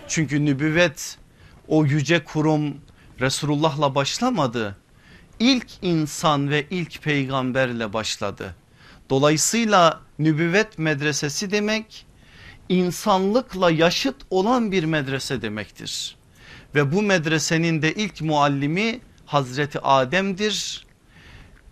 Çünkü 0.07 0.45
nübüvvet 0.45 1.17
o 1.67 1.85
yüce 1.85 2.23
kurum 2.23 2.77
Resulullah'la 3.19 3.95
başlamadı. 3.95 4.77
İlk 5.39 5.67
insan 5.81 6.49
ve 6.49 6.65
ilk 6.69 7.01
peygamberle 7.01 7.93
başladı. 7.93 8.55
Dolayısıyla 9.09 10.01
nübüvvet 10.19 10.79
medresesi 10.79 11.51
demek 11.51 12.05
insanlıkla 12.69 13.71
yaşıt 13.71 14.15
olan 14.29 14.71
bir 14.71 14.83
medrese 14.83 15.41
demektir. 15.41 16.15
Ve 16.75 16.91
bu 16.91 17.01
medresenin 17.01 17.81
de 17.81 17.93
ilk 17.93 18.21
muallimi 18.21 18.99
Hazreti 19.25 19.79
Adem'dir. 19.79 20.85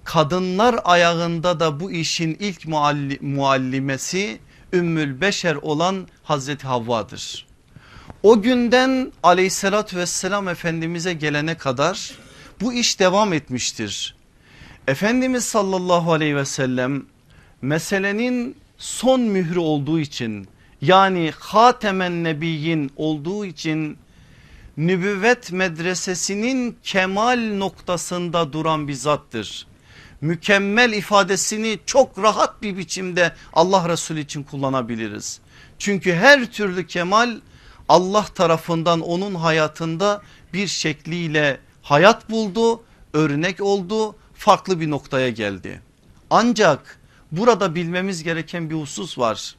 Kadınlar 0.08 0.80
ayağında 0.84 1.60
da 1.60 1.80
bu 1.80 1.92
işin 1.92 2.38
ilk 2.40 2.68
muallimesi 3.22 4.40
Ümmül 4.74 5.22
Beşer 5.22 5.56
olan 5.56 6.08
Hazreti 6.24 6.68
Havva'dır. 6.68 7.48
O 8.24 8.42
günden 8.42 9.12
aleyhissalatü 9.24 9.98
vesselam 9.98 10.48
Efendimiz'e 10.48 11.14
gelene 11.14 11.58
kadar 11.58 12.12
bu 12.62 12.74
iş 12.74 13.00
devam 13.00 13.34
etmiştir. 13.34 14.16
Efendimiz 14.88 15.46
sallallahu 15.46 16.14
aleyhi 16.14 16.36
ve 16.36 16.46
sellem 16.46 17.06
meselenin 17.62 18.56
son 18.78 19.22
mührü 19.22 19.60
olduğu 19.60 20.00
için 20.00 20.48
yani 20.82 21.34
hatemen 21.40 22.24
nebiyyin 22.24 22.92
olduğu 22.96 23.46
için 23.46 23.98
nübüvvet 24.78 25.52
medresesinin 25.52 26.78
kemal 26.84 27.54
noktasında 27.58 28.54
duran 28.54 28.88
bir 28.88 28.94
zattır. 28.94 29.68
Mükemmel 30.22 30.94
ifadesini 30.94 31.80
çok 31.86 32.18
rahat 32.18 32.62
bir 32.62 32.78
biçimde 32.78 33.34
Allah 33.54 33.90
Resulü 33.90 34.20
için 34.20 34.44
kullanabiliriz. 34.44 35.40
Çünkü 35.80 36.14
her 36.14 36.52
türlü 36.52 36.88
kemal 36.88 37.40
Allah 37.90 38.26
tarafından 38.26 39.02
onun 39.02 39.36
hayatında 39.36 40.22
bir 40.54 40.68
şekliyle 40.68 41.60
hayat 41.82 42.30
buldu, 42.30 42.84
örnek 43.14 43.62
oldu, 43.62 44.16
farklı 44.34 44.80
bir 44.80 44.90
noktaya 44.90 45.30
geldi. 45.30 45.82
Ancak 46.30 47.00
burada 47.32 47.76
bilmemiz 47.76 48.24
gereken 48.24 48.70
bir 48.70 48.76
husus 48.76 49.18
var. 49.18 49.56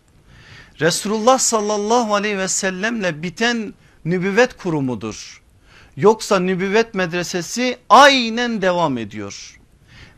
Resulullah 0.80 1.38
sallallahu 1.38 2.14
aleyhi 2.14 2.38
ve 2.38 2.48
sellemle 2.48 3.22
biten 3.22 3.74
nübüvvet 4.04 4.56
kurumudur. 4.56 5.42
Yoksa 5.96 6.38
nübüvvet 6.38 6.94
medresesi 6.94 7.78
aynen 7.88 8.62
devam 8.62 8.98
ediyor. 8.98 9.57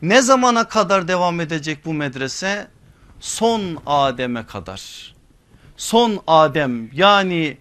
Ne 0.01 0.21
zamana 0.21 0.67
kadar 0.67 1.07
devam 1.07 1.39
edecek 1.41 1.85
bu 1.85 1.93
medrese? 1.93 2.67
Son 3.19 3.61
Adem'e 3.85 4.45
kadar. 4.45 5.13
Son 5.77 6.23
Adem 6.27 6.89
yani 6.93 7.57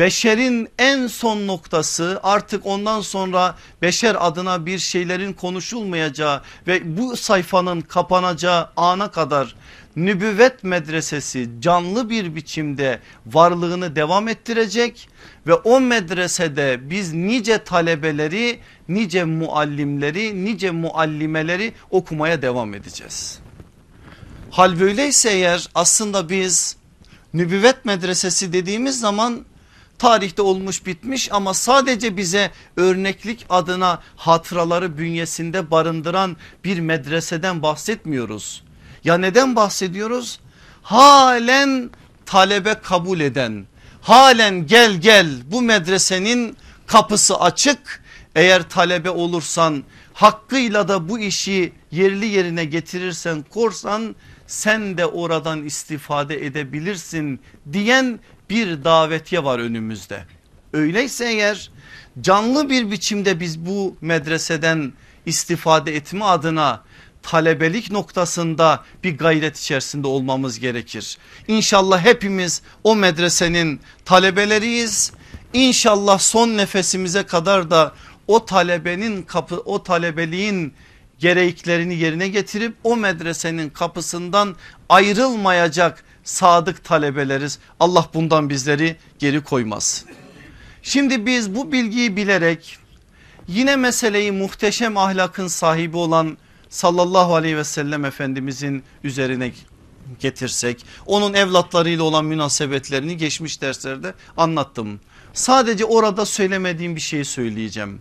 beşerin 0.00 0.68
en 0.78 1.06
son 1.06 1.46
noktası 1.46 2.20
artık 2.22 2.66
ondan 2.66 3.00
sonra 3.00 3.54
beşer 3.82 4.16
adına 4.26 4.66
bir 4.66 4.78
şeylerin 4.78 5.32
konuşulmayacağı 5.32 6.42
ve 6.66 6.96
bu 6.98 7.16
sayfanın 7.16 7.80
kapanacağı 7.80 8.68
ana 8.76 9.10
kadar 9.10 9.56
nübüvvet 9.96 10.64
medresesi 10.64 11.50
canlı 11.60 12.10
bir 12.10 12.34
biçimde 12.34 13.00
varlığını 13.26 13.96
devam 13.96 14.28
ettirecek 14.28 15.08
ve 15.46 15.54
o 15.54 15.80
medresede 15.80 16.90
biz 16.90 17.12
nice 17.12 17.64
talebeleri 17.64 18.60
nice 18.88 19.24
muallimleri 19.24 20.44
nice 20.44 20.70
muallimeleri 20.70 21.72
okumaya 21.90 22.42
devam 22.42 22.74
edeceğiz. 22.74 23.38
Hal 24.50 24.80
böyleyse 24.80 25.30
eğer 25.30 25.68
aslında 25.74 26.28
biz 26.28 26.76
nübüvvet 27.34 27.84
medresesi 27.84 28.52
dediğimiz 28.52 29.00
zaman 29.00 29.49
tarihte 30.00 30.42
olmuş 30.42 30.86
bitmiş 30.86 31.32
ama 31.32 31.54
sadece 31.54 32.16
bize 32.16 32.50
örneklik 32.76 33.46
adına 33.48 34.02
hatıraları 34.16 34.98
bünyesinde 34.98 35.70
barındıran 35.70 36.36
bir 36.64 36.80
medreseden 36.80 37.62
bahsetmiyoruz. 37.62 38.64
Ya 39.04 39.18
neden 39.18 39.56
bahsediyoruz? 39.56 40.40
Halen 40.82 41.90
talebe 42.26 42.74
kabul 42.82 43.20
eden, 43.20 43.66
halen 44.00 44.66
gel 44.66 45.00
gel 45.00 45.28
bu 45.46 45.62
medresenin 45.62 46.56
kapısı 46.86 47.40
açık. 47.40 48.02
Eğer 48.34 48.68
talebe 48.68 49.10
olursan 49.10 49.84
hakkıyla 50.14 50.88
da 50.88 51.08
bu 51.08 51.18
işi 51.18 51.72
yerli 51.90 52.26
yerine 52.26 52.64
getirirsen 52.64 53.44
korsan 53.50 54.16
sen 54.46 54.98
de 54.98 55.06
oradan 55.06 55.64
istifade 55.64 56.46
edebilirsin 56.46 57.40
diyen 57.72 58.20
bir 58.50 58.84
davetiye 58.84 59.44
var 59.44 59.58
önümüzde. 59.58 60.24
Öyleyse 60.72 61.24
eğer 61.24 61.70
canlı 62.20 62.70
bir 62.70 62.90
biçimde 62.90 63.40
biz 63.40 63.66
bu 63.66 63.96
medreseden 64.00 64.92
istifade 65.26 65.96
etme 65.96 66.24
adına 66.24 66.82
talebelik 67.22 67.90
noktasında 67.90 68.84
bir 69.04 69.18
gayret 69.18 69.58
içerisinde 69.58 70.06
olmamız 70.06 70.60
gerekir. 70.60 71.18
İnşallah 71.48 72.04
hepimiz 72.04 72.62
o 72.84 72.96
medresenin 72.96 73.80
talebeleriyiz. 74.04 75.12
İnşallah 75.52 76.18
son 76.18 76.48
nefesimize 76.48 77.22
kadar 77.22 77.70
da 77.70 77.94
o 78.26 78.44
talebenin 78.44 79.22
kapı 79.22 79.56
o 79.56 79.82
talebeliğin 79.82 80.74
gereklerini 81.18 81.94
yerine 81.94 82.28
getirip 82.28 82.74
o 82.84 82.96
medresenin 82.96 83.70
kapısından 83.70 84.56
ayrılmayacak 84.88 86.04
sadık 86.30 86.84
talebeleriz. 86.84 87.58
Allah 87.80 88.08
bundan 88.14 88.50
bizleri 88.50 88.96
geri 89.18 89.40
koymaz. 89.40 90.04
Şimdi 90.82 91.26
biz 91.26 91.54
bu 91.54 91.72
bilgiyi 91.72 92.16
bilerek 92.16 92.78
yine 93.48 93.76
meseleyi 93.76 94.32
muhteşem 94.32 94.96
ahlakın 94.96 95.46
sahibi 95.46 95.96
olan 95.96 96.38
sallallahu 96.68 97.34
aleyhi 97.34 97.56
ve 97.56 97.64
sellem 97.64 98.04
efendimizin 98.04 98.82
üzerine 99.04 99.52
getirsek 100.20 100.84
onun 101.06 101.34
evlatlarıyla 101.34 102.04
olan 102.04 102.24
münasebetlerini 102.24 103.16
geçmiş 103.16 103.62
derslerde 103.62 104.14
anlattım. 104.36 105.00
Sadece 105.32 105.84
orada 105.84 106.26
söylemediğim 106.26 106.96
bir 106.96 107.00
şeyi 107.00 107.24
söyleyeceğim. 107.24 108.00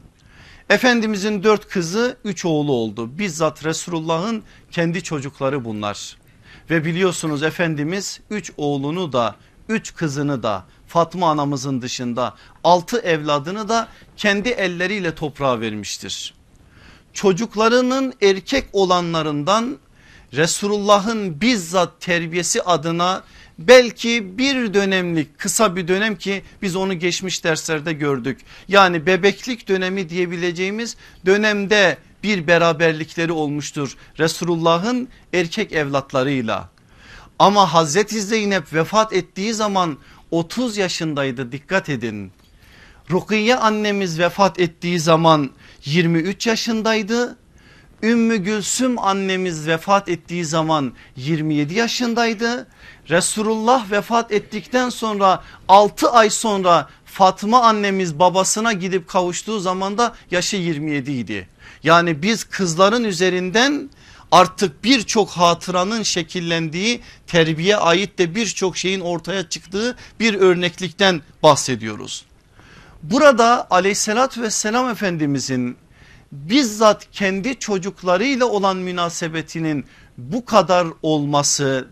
Efendimizin 0.69 1.43
dört 1.43 1.67
kızı 1.67 2.17
üç 2.23 2.45
oğlu 2.45 2.71
oldu. 2.71 3.17
Bizzat 3.17 3.65
Resulullah'ın 3.65 4.43
kendi 4.71 5.03
çocukları 5.03 5.65
bunlar. 5.65 6.17
Ve 6.69 6.85
biliyorsunuz 6.85 7.43
Efendimiz 7.43 8.19
üç 8.29 8.51
oğlunu 8.57 9.13
da 9.13 9.35
üç 9.69 9.95
kızını 9.95 10.43
da 10.43 10.65
Fatma 10.87 11.29
anamızın 11.29 11.81
dışında 11.81 12.35
altı 12.63 12.99
evladını 12.99 13.69
da 13.69 13.87
kendi 14.17 14.49
elleriyle 14.49 15.15
toprağa 15.15 15.59
vermiştir. 15.59 16.33
Çocuklarının 17.13 18.13
erkek 18.21 18.69
olanlarından 18.73 19.77
Resulullah'ın 20.33 21.41
bizzat 21.41 22.01
terbiyesi 22.01 22.61
adına 22.61 23.23
belki 23.67 24.37
bir 24.37 24.73
dönemlik 24.73 25.39
kısa 25.39 25.75
bir 25.75 25.87
dönem 25.87 26.15
ki 26.15 26.43
biz 26.61 26.75
onu 26.75 26.93
geçmiş 26.93 27.43
derslerde 27.43 27.93
gördük. 27.93 28.39
Yani 28.67 29.05
bebeklik 29.05 29.67
dönemi 29.67 30.09
diyebileceğimiz 30.09 30.97
dönemde 31.25 31.97
bir 32.23 32.47
beraberlikleri 32.47 33.31
olmuştur 33.31 33.97
Resulullah'ın 34.19 35.09
erkek 35.33 35.73
evlatlarıyla. 35.73 36.69
Ama 37.39 37.73
Hazreti 37.73 38.21
Zeynep 38.21 38.73
vefat 38.73 39.13
ettiği 39.13 39.53
zaman 39.53 39.97
30 40.31 40.77
yaşındaydı 40.77 41.51
dikkat 41.51 41.89
edin. 41.89 42.31
Rukiye 43.11 43.55
annemiz 43.55 44.19
vefat 44.19 44.59
ettiği 44.59 44.99
zaman 44.99 45.49
23 45.85 46.47
yaşındaydı. 46.47 47.37
Ümmü 48.03 48.37
Gülsüm 48.37 48.99
annemiz 48.99 49.67
vefat 49.67 50.09
ettiği 50.09 50.45
zaman 50.45 50.93
27 51.15 51.73
yaşındaydı. 51.73 52.67
Resulullah 53.09 53.91
vefat 53.91 54.31
ettikten 54.31 54.89
sonra 54.89 55.43
6 55.67 56.09
ay 56.09 56.29
sonra 56.29 56.89
Fatma 57.05 57.61
annemiz 57.61 58.19
babasına 58.19 58.73
gidip 58.73 59.07
kavuştuğu 59.07 59.59
zaman 59.59 59.97
da 59.97 60.15
yaşı 60.31 60.55
27 60.55 61.11
idi. 61.11 61.47
Yani 61.83 62.21
biz 62.21 62.43
kızların 62.43 63.03
üzerinden 63.03 63.89
artık 64.31 64.83
birçok 64.83 65.29
hatıranın 65.29 66.03
şekillendiği 66.03 67.01
terbiye 67.27 67.77
ait 67.77 68.17
de 68.17 68.35
birçok 68.35 68.77
şeyin 68.77 68.99
ortaya 68.99 69.49
çıktığı 69.49 69.95
bir 70.19 70.33
örneklikten 70.33 71.21
bahsediyoruz. 71.43 72.25
Burada 73.03 73.67
aleyhissalatü 73.69 74.41
vesselam 74.41 74.89
efendimizin 74.89 75.77
bizzat 76.31 77.11
kendi 77.11 77.59
çocuklarıyla 77.59 78.45
olan 78.45 78.77
münasebetinin 78.77 79.85
bu 80.17 80.45
kadar 80.45 80.87
olması 81.01 81.87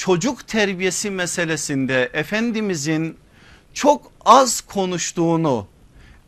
çocuk 0.00 0.48
terbiyesi 0.48 1.10
meselesinde 1.10 2.10
Efendimizin 2.12 3.16
çok 3.74 4.12
az 4.24 4.60
konuştuğunu 4.60 5.66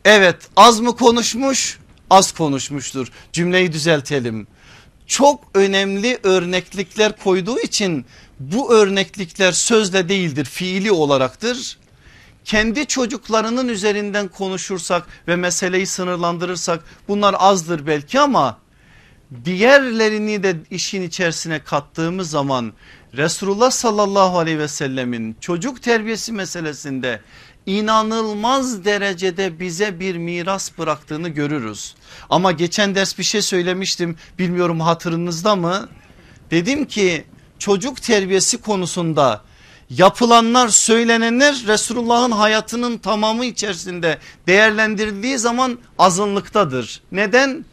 evet 0.04 0.37
az 0.56 0.80
mı 0.80 0.96
konuşmuş 0.96 1.78
az 2.11 2.32
konuşmuştur. 2.32 3.08
Cümleyi 3.32 3.72
düzeltelim. 3.72 4.46
Çok 5.06 5.44
önemli 5.54 6.18
örneklikler 6.22 7.16
koyduğu 7.16 7.61
için 7.61 8.06
bu 8.40 8.74
örneklikler 8.74 9.52
sözle 9.52 10.08
değildir 10.08 10.44
fiili 10.44 10.92
olaraktır. 10.92 11.78
Kendi 12.44 12.87
çocuklarının 12.87 13.68
üzerinden 13.68 14.28
konuşursak 14.28 15.06
ve 15.28 15.37
meseleyi 15.37 15.87
sınırlandırırsak 15.87 16.85
bunlar 17.08 17.35
azdır 17.38 17.87
belki 17.87 18.20
ama 18.20 18.58
diğerlerini 19.44 20.42
de 20.42 20.56
işin 20.70 21.02
içerisine 21.02 21.64
kattığımız 21.64 22.30
zaman 22.30 22.72
Resulullah 23.16 23.70
sallallahu 23.70 24.38
aleyhi 24.38 24.59
ve 24.59 24.68
sellemin 24.68 25.37
çocuk 25.40 25.83
terbiyesi 25.83 26.33
meselesinde 26.33 27.20
inanılmaz 27.66 28.85
derecede 28.85 29.61
bize 29.61 30.01
bir 30.01 30.16
miras 30.16 30.79
bıraktığını 30.79 31.29
görürüz. 31.29 31.94
Ama 32.31 32.53
geçen 32.53 32.94
ders 32.94 33.18
bir 33.18 33.25
şey 33.25 33.42
söylemiştim 33.42 34.16
bilmiyorum 34.38 34.81
hatırınızda 34.81 35.57
mı? 35.57 35.88
Dedim 36.51 36.85
ki 36.85 37.25
çocuk 37.59 38.03
terbiyesi 38.03 38.59
konusunda 38.59 39.42
yapılanlar 39.90 40.68
söylenenler 40.68 41.62
Resulullah'ın 41.66 42.31
hayatının 42.31 42.98
tamamı 42.98 43.44
içerisinde 43.44 44.18
değerlendirildiği 44.46 45.38
zaman 45.38 45.79
azınlıktadır. 45.98 47.01
Neden? 47.12 47.64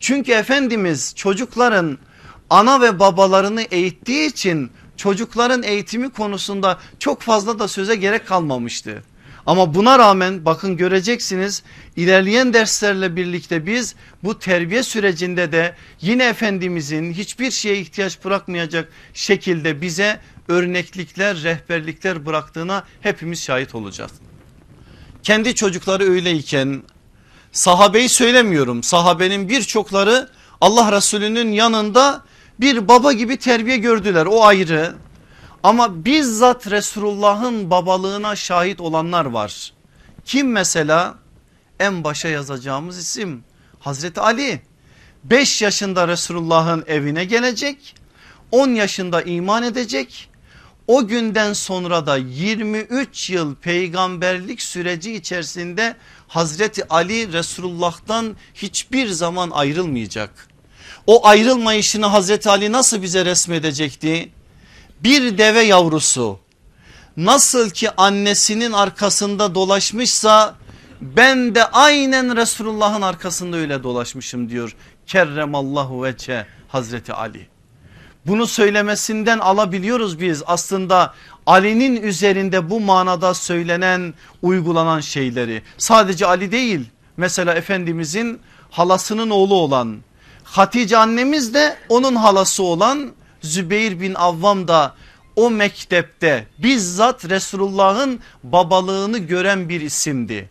Çünkü 0.00 0.32
Efendimiz 0.32 1.14
çocukların 1.16 1.98
ana 2.50 2.80
ve 2.80 2.98
babalarını 2.98 3.62
eğittiği 3.62 4.26
için 4.26 4.70
çocukların 4.96 5.62
eğitimi 5.62 6.10
konusunda 6.10 6.78
çok 6.98 7.22
fazla 7.22 7.58
da 7.58 7.68
söze 7.68 7.96
gerek 7.96 8.26
kalmamıştı. 8.26 9.02
Ama 9.46 9.74
buna 9.74 9.98
rağmen 9.98 10.44
bakın 10.44 10.76
göreceksiniz 10.76 11.62
ilerleyen 11.96 12.54
derslerle 12.54 13.16
birlikte 13.16 13.66
biz 13.66 13.94
bu 14.24 14.38
terbiye 14.38 14.82
sürecinde 14.82 15.52
de 15.52 15.74
yine 16.00 16.24
Efendimizin 16.24 17.12
hiçbir 17.12 17.50
şeye 17.50 17.78
ihtiyaç 17.78 18.24
bırakmayacak 18.24 18.92
şekilde 19.14 19.80
bize 19.80 20.20
örneklikler 20.48 21.42
rehberlikler 21.42 22.26
bıraktığına 22.26 22.84
hepimiz 23.00 23.42
şahit 23.42 23.74
olacağız. 23.74 24.10
kendi 25.22 25.54
çocukları 25.54 26.04
öyleyken 26.04 26.82
sahabeyi 27.52 28.08
söylemiyorum. 28.08 28.82
Sahabenin 28.82 29.48
birçokları 29.48 30.28
Allah 30.60 30.92
Resulü'nün 30.92 31.52
yanında 31.52 32.24
bir 32.60 32.88
baba 32.88 33.12
gibi 33.12 33.36
terbiye 33.36 33.76
gördüler 33.76 34.26
o 34.26 34.44
ayrı. 34.44 34.94
Ama 35.62 36.04
bizzat 36.04 36.70
Resulullah'ın 36.70 37.70
babalığına 37.70 38.36
şahit 38.36 38.80
olanlar 38.80 39.24
var. 39.24 39.72
Kim 40.24 40.52
mesela? 40.52 41.14
En 41.80 42.04
başa 42.04 42.28
yazacağımız 42.28 42.98
isim 42.98 43.44
Hazreti 43.80 44.20
Ali. 44.20 44.60
5 45.24 45.62
yaşında 45.62 46.08
Resulullah'ın 46.08 46.84
evine 46.86 47.24
gelecek. 47.24 47.94
10 48.50 48.68
yaşında 48.68 49.22
iman 49.22 49.62
edecek. 49.62 50.30
O 50.86 51.06
günden 51.06 51.52
sonra 51.52 52.06
da 52.06 52.16
23 52.16 53.30
yıl 53.30 53.54
peygamberlik 53.54 54.62
süreci 54.62 55.12
içerisinde 55.14 55.96
Hazreti 56.28 56.88
Ali 56.88 57.32
Resulullah'tan 57.32 58.36
hiçbir 58.54 59.08
zaman 59.08 59.50
ayrılmayacak. 59.50 60.48
O 61.06 61.26
ayrılmayışını 61.26 62.06
Hazreti 62.06 62.50
Ali 62.50 62.72
nasıl 62.72 63.02
bize 63.02 63.24
resmedecekti? 63.24 64.28
Bir 65.00 65.38
deve 65.38 65.60
yavrusu 65.60 66.38
nasıl 67.16 67.70
ki 67.70 67.90
annesinin 67.96 68.72
arkasında 68.72 69.54
dolaşmışsa 69.54 70.54
ben 71.00 71.54
de 71.54 71.64
aynen 71.64 72.36
Resulullah'ın 72.36 73.02
arkasında 73.02 73.56
öyle 73.56 73.82
dolaşmışım 73.82 74.48
diyor. 74.48 74.76
Kerremallahu 75.06 76.04
veçe 76.04 76.46
Hazreti 76.68 77.12
Ali. 77.12 77.48
Bunu 78.26 78.46
söylemesinden 78.46 79.38
alabiliyoruz 79.38 80.20
biz 80.20 80.42
aslında 80.46 81.14
Ali'nin 81.46 82.02
üzerinde 82.02 82.70
bu 82.70 82.80
manada 82.80 83.34
söylenen 83.34 84.14
uygulanan 84.42 85.00
şeyleri. 85.00 85.62
Sadece 85.78 86.26
Ali 86.26 86.52
değil 86.52 86.80
mesela 87.16 87.54
Efendimizin 87.54 88.40
halasının 88.70 89.30
oğlu 89.30 89.54
olan 89.54 89.96
Hatice 90.46 90.96
annemiz 90.96 91.54
de 91.54 91.76
onun 91.88 92.16
halası 92.16 92.62
olan 92.62 93.12
Zübeyir 93.42 94.00
bin 94.00 94.14
Avvam 94.14 94.68
da 94.68 94.94
o 95.36 95.50
mektepte 95.50 96.46
bizzat 96.58 97.28
Resulullah'ın 97.28 98.20
babalığını 98.42 99.18
gören 99.18 99.68
bir 99.68 99.80
isimdi. 99.80 100.50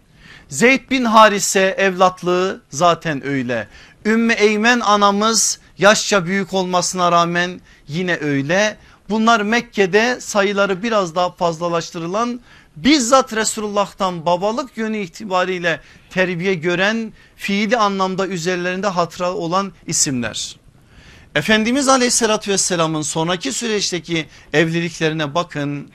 Zeyd 0.49 0.89
bin 0.91 1.05
Harise 1.05 1.75
evlatlığı 1.77 2.61
zaten 2.69 3.25
öyle. 3.25 3.67
Ümmü 4.05 4.33
Eymen 4.33 4.79
anamız 4.79 5.59
yaşça 5.77 6.25
büyük 6.25 6.53
olmasına 6.53 7.11
rağmen 7.11 7.61
yine 7.87 8.17
öyle. 8.17 8.77
Bunlar 9.09 9.41
Mekke'de 9.41 10.21
sayıları 10.21 10.83
biraz 10.83 11.15
daha 11.15 11.31
fazlalaştırılan 11.31 12.39
bizzat 12.75 13.33
Resulullah'tan 13.33 14.25
babalık 14.25 14.77
yönü 14.77 14.97
itibariyle 14.97 15.81
terbiye 16.09 16.53
gören 16.53 17.13
fiili 17.35 17.77
anlamda 17.77 18.27
üzerlerinde 18.27 18.87
hatıra 18.87 19.33
olan 19.33 19.73
isimler. 19.87 20.55
Efendimiz 21.35 21.87
aleyhissalatü 21.87 22.51
vesselamın 22.51 23.01
sonraki 23.01 23.51
süreçteki 23.51 24.27
evliliklerine 24.53 25.35
bakın. 25.35 25.91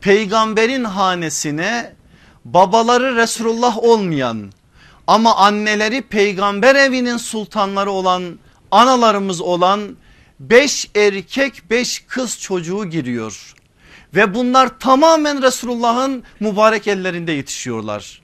Peygamberin 0.00 0.84
hanesine 0.84 1.94
babaları 2.44 3.16
Resulullah 3.16 3.78
olmayan 3.78 4.52
ama 5.06 5.36
anneleri 5.36 6.02
peygamber 6.02 6.74
evinin 6.74 7.16
sultanları 7.16 7.90
olan 7.90 8.38
analarımız 8.70 9.40
olan 9.40 9.96
beş 10.40 10.90
erkek 10.94 11.70
beş 11.70 12.04
kız 12.08 12.38
çocuğu 12.38 12.84
giriyor. 12.84 13.54
Ve 14.14 14.34
bunlar 14.34 14.78
tamamen 14.78 15.42
Resulullah'ın 15.42 16.22
mübarek 16.40 16.88
ellerinde 16.88 17.32
yetişiyorlar. 17.32 18.22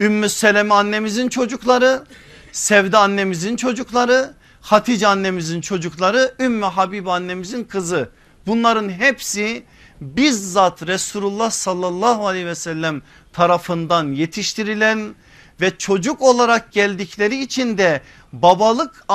Ümmü 0.00 0.28
Seleme 0.28 0.74
annemizin 0.74 1.28
çocukları, 1.28 2.04
Sevda 2.52 3.00
annemizin 3.00 3.56
çocukları, 3.56 4.34
Hatice 4.60 5.06
annemizin 5.06 5.60
çocukları, 5.60 6.34
Ümmü 6.40 6.66
Habib 6.66 7.06
annemizin 7.06 7.64
kızı. 7.64 8.10
Bunların 8.46 8.88
hepsi 8.88 9.64
bizzat 10.00 10.86
Resulullah 10.86 11.50
sallallahu 11.50 12.26
aleyhi 12.26 12.46
ve 12.46 12.54
sellem 12.54 13.02
tarafından 13.32 14.12
yetiştirilen 14.12 15.14
ve 15.60 15.78
çocuk 15.78 16.22
olarak 16.22 16.72
geldikleri 16.72 17.42
için 17.42 17.78
de 17.78 18.00
babalık 18.32 19.06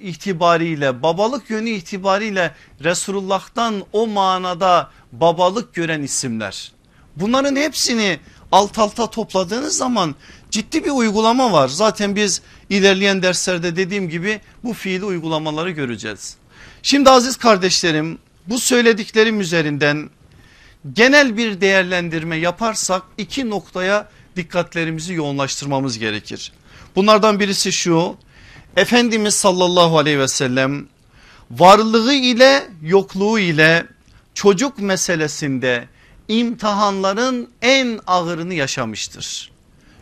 itibariyle 0.00 1.02
babalık 1.02 1.50
yönü 1.50 1.70
itibariyle 1.70 2.54
Resulullah'tan 2.84 3.84
o 3.92 4.06
manada 4.06 4.90
babalık 5.12 5.74
gören 5.74 6.02
isimler. 6.02 6.72
Bunların 7.16 7.56
hepsini 7.56 8.18
alt 8.52 8.78
alta 8.78 9.10
topladığınız 9.10 9.76
zaman 9.76 10.14
ciddi 10.50 10.84
bir 10.84 10.90
uygulama 10.90 11.52
var. 11.52 11.68
Zaten 11.68 12.16
biz 12.16 12.42
ilerleyen 12.70 13.22
derslerde 13.22 13.76
dediğim 13.76 14.08
gibi 14.08 14.40
bu 14.64 14.72
fiili 14.72 15.04
uygulamaları 15.04 15.70
göreceğiz. 15.70 16.36
Şimdi 16.82 17.10
aziz 17.10 17.36
kardeşlerim 17.36 18.18
bu 18.46 18.58
söylediklerim 18.58 19.40
üzerinden 19.40 20.10
genel 20.92 21.36
bir 21.36 21.60
değerlendirme 21.60 22.36
yaparsak 22.36 23.02
iki 23.18 23.50
noktaya 23.50 24.08
dikkatlerimizi 24.36 25.14
yoğunlaştırmamız 25.14 25.98
gerekir. 25.98 26.52
Bunlardan 26.96 27.40
birisi 27.40 27.72
şu 27.72 28.16
Efendimiz 28.76 29.34
sallallahu 29.34 29.98
aleyhi 29.98 30.18
ve 30.18 30.28
sellem 30.28 30.86
varlığı 31.50 32.14
ile 32.14 32.68
yokluğu 32.82 33.38
ile 33.38 33.86
çocuk 34.34 34.78
meselesinde 34.78 35.88
imtihanların 36.28 37.50
en 37.62 38.00
ağırını 38.06 38.54
yaşamıştır. 38.54 39.50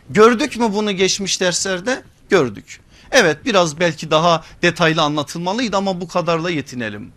Gördük 0.09 0.57
mü 0.57 0.73
bunu 0.73 0.91
geçmiş 0.91 1.41
derslerde? 1.41 2.03
Gördük. 2.29 2.79
Evet 3.11 3.45
biraz 3.45 3.79
belki 3.79 4.11
daha 4.11 4.43
detaylı 4.61 5.01
anlatılmalıydı 5.01 5.77
ama 5.77 6.01
bu 6.01 6.07
kadarla 6.07 6.49
yetinelim. 6.49 7.11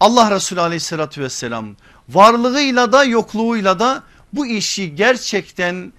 Allah 0.00 0.30
Resulü 0.30 0.60
aleyhissalatü 0.60 1.22
vesselam 1.22 1.76
varlığıyla 2.08 2.92
da 2.92 3.04
yokluğuyla 3.04 3.78
da 3.78 4.02
bu 4.32 4.46
işi 4.46 4.96
gerçekten 4.96 5.92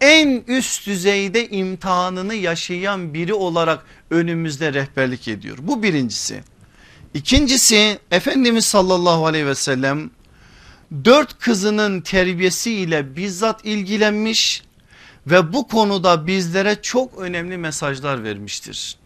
en 0.00 0.44
üst 0.46 0.86
düzeyde 0.86 1.48
imtihanını 1.48 2.34
yaşayan 2.34 3.14
biri 3.14 3.34
olarak 3.34 3.84
önümüzde 4.10 4.72
rehberlik 4.72 5.28
ediyor. 5.28 5.58
Bu 5.60 5.82
birincisi. 5.82 6.42
İkincisi 7.14 7.98
Efendimiz 8.10 8.64
sallallahu 8.64 9.26
aleyhi 9.26 9.46
ve 9.46 9.54
sellem 9.54 10.10
dört 11.04 11.38
kızının 11.38 12.00
terbiyesiyle 12.00 13.16
bizzat 13.16 13.64
ilgilenmiş 13.64 14.62
ve 15.26 15.52
bu 15.52 15.68
konuda 15.68 16.26
bizlere 16.26 16.82
çok 16.82 17.18
önemli 17.18 17.56
mesajlar 17.56 18.24
vermiştir. 18.24 18.96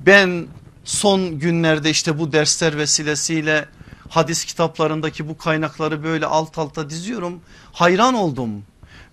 Ben 0.00 0.46
son 0.84 1.38
günlerde 1.38 1.90
işte 1.90 2.18
bu 2.18 2.32
dersler 2.32 2.78
vesilesiyle 2.78 3.68
hadis 4.08 4.44
kitaplarındaki 4.44 5.28
bu 5.28 5.38
kaynakları 5.38 6.04
böyle 6.04 6.26
alt 6.26 6.58
alta 6.58 6.90
diziyorum. 6.90 7.40
Hayran 7.72 8.14
oldum 8.14 8.62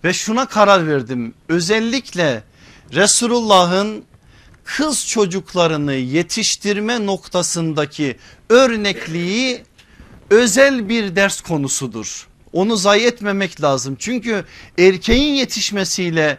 ve 0.04 0.12
şuna 0.12 0.46
karar 0.46 0.88
verdim. 0.88 1.34
Özellikle 1.48 2.42
Resulullah'ın 2.92 4.04
kız 4.64 5.06
çocuklarını 5.06 5.94
yetiştirme 5.94 7.06
noktasındaki 7.06 8.16
örnekliği 8.48 9.62
özel 10.30 10.88
bir 10.88 11.16
ders 11.16 11.40
konusudur. 11.40 12.28
Onu 12.52 12.76
zayi 12.76 13.06
etmemek 13.06 13.62
lazım. 13.62 13.96
Çünkü 13.98 14.44
erkeğin 14.78 15.34
yetişmesiyle 15.34 16.38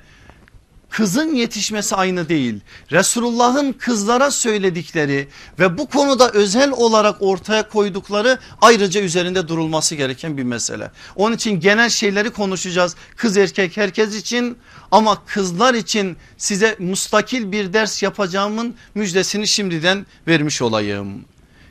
kızın 0.94 1.36
yetişmesi 1.36 1.96
aynı 1.96 2.30
değil. 2.30 2.60
Resulullah'ın 2.92 3.74
kızlara 3.74 4.32
söyledikleri 4.32 5.28
ve 5.60 5.78
bu 5.78 5.86
konuda 5.86 6.30
özel 6.30 6.72
olarak 6.72 7.16
ortaya 7.20 7.70
koydukları 7.70 8.40
ayrıca 8.62 9.02
üzerinde 9.02 9.48
durulması 9.48 9.96
gereken 9.96 10.38
bir 10.38 10.44
mesele. 10.44 10.92
Onun 11.16 11.36
için 11.36 11.60
genel 11.60 11.90
şeyleri 11.90 12.30
konuşacağız. 12.30 12.96
Kız 13.16 13.38
erkek 13.38 13.78
herkes 13.78 14.16
için 14.16 14.58
ama 14.92 15.26
kızlar 15.26 15.74
için 15.74 16.18
size 16.38 16.76
mustakil 16.80 17.52
bir 17.52 17.74
ders 17.74 18.04
yapacağımın 18.04 18.76
müjdesini 18.96 19.48
şimdiden 19.48 20.06
vermiş 20.28 20.62
olayım. 20.62 21.26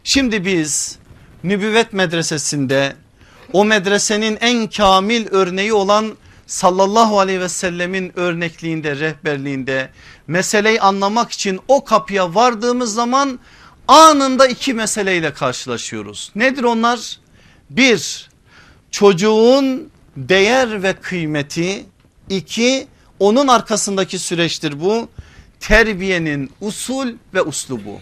Şimdi 0.05 0.45
biz 0.45 0.99
nübüvvet 1.45 1.93
medresesinde 1.93 2.97
o 3.53 3.65
medresenin 3.65 4.39
en 4.41 4.67
kamil 4.67 5.27
örneği 5.31 5.73
olan 5.73 6.13
sallallahu 6.47 7.21
aleyhi 7.21 7.41
ve 7.41 7.49
sellemin 7.49 8.19
örnekliğinde 8.19 8.97
rehberliğinde 8.97 9.91
meseleyi 10.27 10.81
anlamak 10.81 11.33
için 11.33 11.61
o 11.69 11.85
kapıya 11.85 12.35
vardığımız 12.35 12.95
zaman 12.95 13.39
anında 13.89 14.47
iki 14.47 14.75
meseleyle 14.75 15.33
karşılaşıyoruz. 15.33 16.33
Nedir 16.35 16.63
onlar? 16.63 17.19
Bir 17.71 18.31
çocuğun 18.91 19.91
değer 20.17 20.83
ve 20.83 20.93
kıymeti 20.93 21.85
iki 22.29 22.87
onun 23.19 23.49
arkasındaki 23.49 24.19
süreçtir 24.19 24.81
bu 24.81 25.09
terbiyenin 25.61 26.51
usul 26.61 27.09
ve 27.35 27.43
uslubu. 27.43 28.01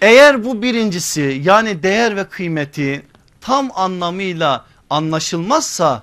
Eğer 0.00 0.44
bu 0.44 0.62
birincisi 0.62 1.42
yani 1.44 1.82
değer 1.82 2.16
ve 2.16 2.24
kıymeti 2.24 3.02
tam 3.40 3.70
anlamıyla 3.74 4.64
anlaşılmazsa 4.90 6.02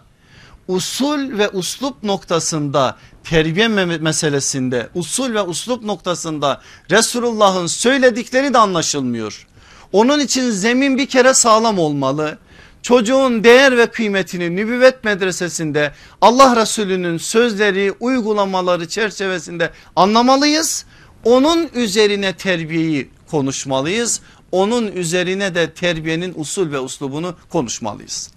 usul 0.67 1.37
ve 1.37 1.49
uslup 1.49 2.03
noktasında 2.03 2.97
terbiye 3.23 3.67
meselesinde 3.67 4.89
usul 4.95 5.33
ve 5.33 5.41
uslup 5.41 5.83
noktasında 5.83 6.61
Resulullah'ın 6.91 7.67
söyledikleri 7.67 8.53
de 8.53 8.57
anlaşılmıyor. 8.57 9.47
Onun 9.91 10.19
için 10.19 10.51
zemin 10.51 10.97
bir 10.97 11.05
kere 11.05 11.33
sağlam 11.33 11.79
olmalı. 11.79 12.37
Çocuğun 12.81 13.43
değer 13.43 13.77
ve 13.77 13.85
kıymetini 13.85 14.55
nübüvvet 14.55 15.03
medresesinde 15.03 15.91
Allah 16.21 16.61
Resulü'nün 16.61 17.17
sözleri 17.17 17.93
uygulamaları 17.99 18.87
çerçevesinde 18.87 19.69
anlamalıyız. 19.95 20.85
Onun 21.23 21.69
üzerine 21.73 22.33
terbiyeyi 22.33 23.09
konuşmalıyız. 23.31 24.21
Onun 24.51 24.87
üzerine 24.87 25.55
de 25.55 25.73
terbiyenin 25.73 26.33
usul 26.35 26.71
ve 26.71 26.79
uslubunu 26.79 27.35
konuşmalıyız. 27.49 28.32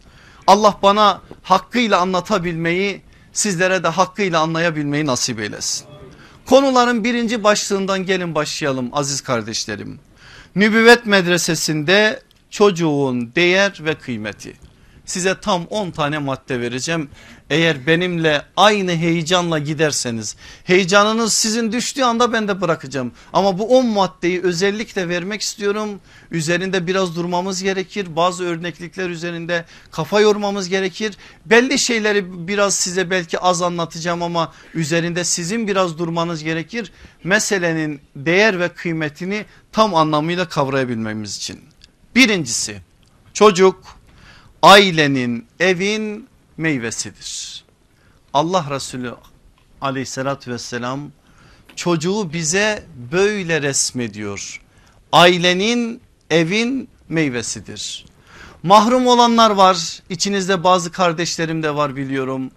Allah 0.46 0.78
bana 0.82 1.20
hakkıyla 1.42 2.00
anlatabilmeyi 2.00 3.02
sizlere 3.32 3.82
de 3.82 3.88
hakkıyla 3.88 4.40
anlayabilmeyi 4.40 5.06
nasip 5.06 5.40
eylesin. 5.40 5.86
Konuların 6.46 7.04
birinci 7.04 7.44
başlığından 7.44 8.06
gelin 8.06 8.34
başlayalım 8.34 8.88
aziz 8.92 9.20
kardeşlerim. 9.20 10.00
Nübüvvet 10.56 11.06
medresesinde 11.06 12.22
çocuğun 12.50 13.32
değer 13.34 13.80
ve 13.80 13.94
kıymeti. 13.94 14.56
Size 15.06 15.40
tam 15.40 15.66
10 15.66 15.90
tane 15.90 16.18
madde 16.18 16.60
vereceğim. 16.60 17.08
Eğer 17.50 17.86
benimle 17.86 18.42
aynı 18.56 18.96
heyecanla 18.96 19.58
giderseniz 19.58 20.36
heyecanınız 20.64 21.32
sizin 21.32 21.72
düştüğü 21.72 22.02
anda 22.02 22.32
ben 22.32 22.48
de 22.48 22.60
bırakacağım. 22.60 23.12
Ama 23.32 23.58
bu 23.58 23.78
10 23.78 23.86
maddeyi 23.86 24.42
özellikle 24.42 25.08
vermek 25.08 25.40
istiyorum. 25.40 26.00
Üzerinde 26.30 26.86
biraz 26.86 27.16
durmamız 27.16 27.62
gerekir. 27.62 28.16
Bazı 28.16 28.44
örneklikler 28.44 29.10
üzerinde 29.10 29.64
kafa 29.90 30.20
yormamız 30.20 30.68
gerekir. 30.68 31.14
Belli 31.46 31.78
şeyleri 31.78 32.48
biraz 32.48 32.74
size 32.74 33.10
belki 33.10 33.38
az 33.38 33.62
anlatacağım 33.62 34.22
ama 34.22 34.52
üzerinde 34.74 35.24
sizin 35.24 35.68
biraz 35.68 35.98
durmanız 35.98 36.44
gerekir. 36.44 36.92
Meselenin 37.24 38.00
değer 38.16 38.60
ve 38.60 38.68
kıymetini 38.68 39.44
tam 39.72 39.94
anlamıyla 39.94 40.48
kavrayabilmemiz 40.48 41.36
için. 41.36 41.60
Birincisi 42.14 42.80
çocuk 43.34 43.95
ailenin 44.66 45.46
evin 45.60 46.28
meyvesidir. 46.56 47.64
Allah 48.32 48.66
Resulü 48.70 49.14
aleyhissalatü 49.80 50.52
vesselam 50.52 51.00
çocuğu 51.76 52.32
bize 52.32 52.86
böyle 53.12 53.62
resmediyor. 53.62 54.62
Ailenin 55.12 56.00
evin 56.30 56.88
meyvesidir. 57.08 58.04
Mahrum 58.62 59.06
olanlar 59.06 59.50
var 59.50 60.02
içinizde 60.10 60.64
bazı 60.64 60.92
kardeşlerim 60.92 61.62
de 61.62 61.74
var 61.74 61.96
biliyorum. 61.96 62.50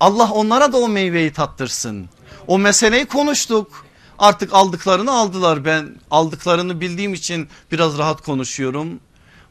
Allah 0.00 0.30
onlara 0.30 0.72
da 0.72 0.76
o 0.76 0.88
meyveyi 0.88 1.32
tattırsın. 1.32 2.08
O 2.46 2.58
meseleyi 2.58 3.06
konuştuk. 3.06 3.86
Artık 4.18 4.54
aldıklarını 4.54 5.12
aldılar 5.12 5.64
ben 5.64 5.94
aldıklarını 6.10 6.80
bildiğim 6.80 7.14
için 7.14 7.48
biraz 7.72 7.98
rahat 7.98 8.20
konuşuyorum. 8.20 9.00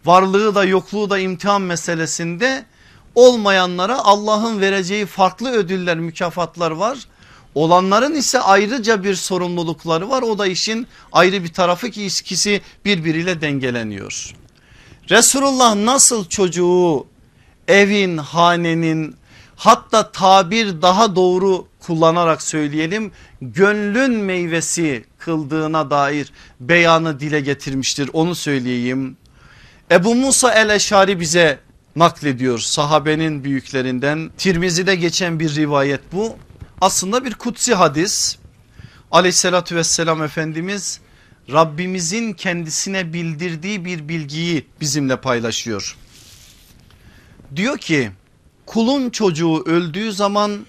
Varlığı 0.06 0.56
da 0.56 0.64
yokluğu 0.64 1.10
da 1.10 1.20
imtihan 1.20 1.62
meselesinde 1.62 2.66
olmayanlara 3.16 3.98
Allah'ın 3.98 4.62
vereceği 4.62 5.06
farklı 5.06 5.52
ödüller 5.52 5.98
mükafatlar 5.98 6.72
var. 6.72 6.98
Olanların 7.56 8.16
ise 8.16 8.40
ayrıca 8.40 9.04
bir 9.04 9.16
sorumlulukları 9.16 10.10
var 10.10 10.22
o 10.22 10.38
da 10.38 10.48
işin 10.48 10.88
ayrı 11.12 11.44
bir 11.44 11.54
tarafı 11.54 11.90
ki 11.90 12.06
ikisi 12.06 12.62
birbiriyle 12.86 13.42
dengeleniyor. 13.42 14.36
Resulullah 15.10 15.76
nasıl 15.76 16.26
çocuğu 16.26 17.06
evin 17.68 18.18
hanenin 18.18 19.16
hatta 19.56 20.12
tabir 20.12 20.82
daha 20.82 21.16
doğru 21.16 21.68
kullanarak 21.80 22.42
söyleyelim 22.42 23.12
gönlün 23.42 24.12
meyvesi 24.12 25.06
kıldığına 25.18 25.92
dair 25.92 26.32
beyanı 26.60 27.20
dile 27.20 27.40
getirmiştir 27.40 28.10
onu 28.14 28.36
söyleyeyim. 28.36 29.18
Ebu 29.91 30.15
Musa 30.15 30.54
el-Eşari 30.54 31.19
bize 31.19 31.60
naklediyor 31.95 32.60
sahabenin 32.60 33.43
büyüklerinden 33.43 34.32
Tirmizi'de 34.38 34.95
geçen 34.95 35.39
bir 35.39 35.56
rivayet 35.56 36.01
bu 36.12 36.36
aslında 36.82 37.25
bir 37.25 37.34
kutsi 37.34 37.73
hadis 37.75 38.38
aleyhissalatü 39.12 39.75
vesselam 39.75 40.23
Efendimiz 40.23 40.99
Rabbimizin 41.51 42.34
kendisine 42.34 43.13
bildirdiği 43.13 43.86
bir 43.86 44.08
bilgiyi 44.08 44.67
bizimle 44.82 45.17
paylaşıyor. 45.21 45.97
Diyor 47.56 47.77
ki 47.77 48.12
kulun 48.65 49.10
çocuğu 49.10 49.63
öldüğü 49.65 50.13
zaman 50.13 50.65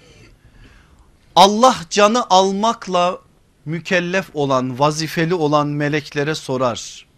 Allah 1.35 1.75
canı 1.89 2.25
almakla 2.29 3.19
mükellef 3.65 4.25
olan 4.33 4.79
vazifeli 4.79 5.33
olan 5.33 5.67
meleklere 5.67 6.35
sorar. 6.35 7.12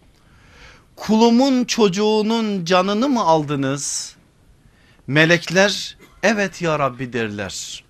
Kulumun 0.96 1.64
çocuğunun 1.64 2.64
canını 2.64 3.08
mı 3.08 3.20
aldınız? 3.20 4.16
Melekler 5.06 5.96
evet 6.22 6.62
ya 6.62 6.78
Rabbi 6.78 7.12
derler. 7.12 7.84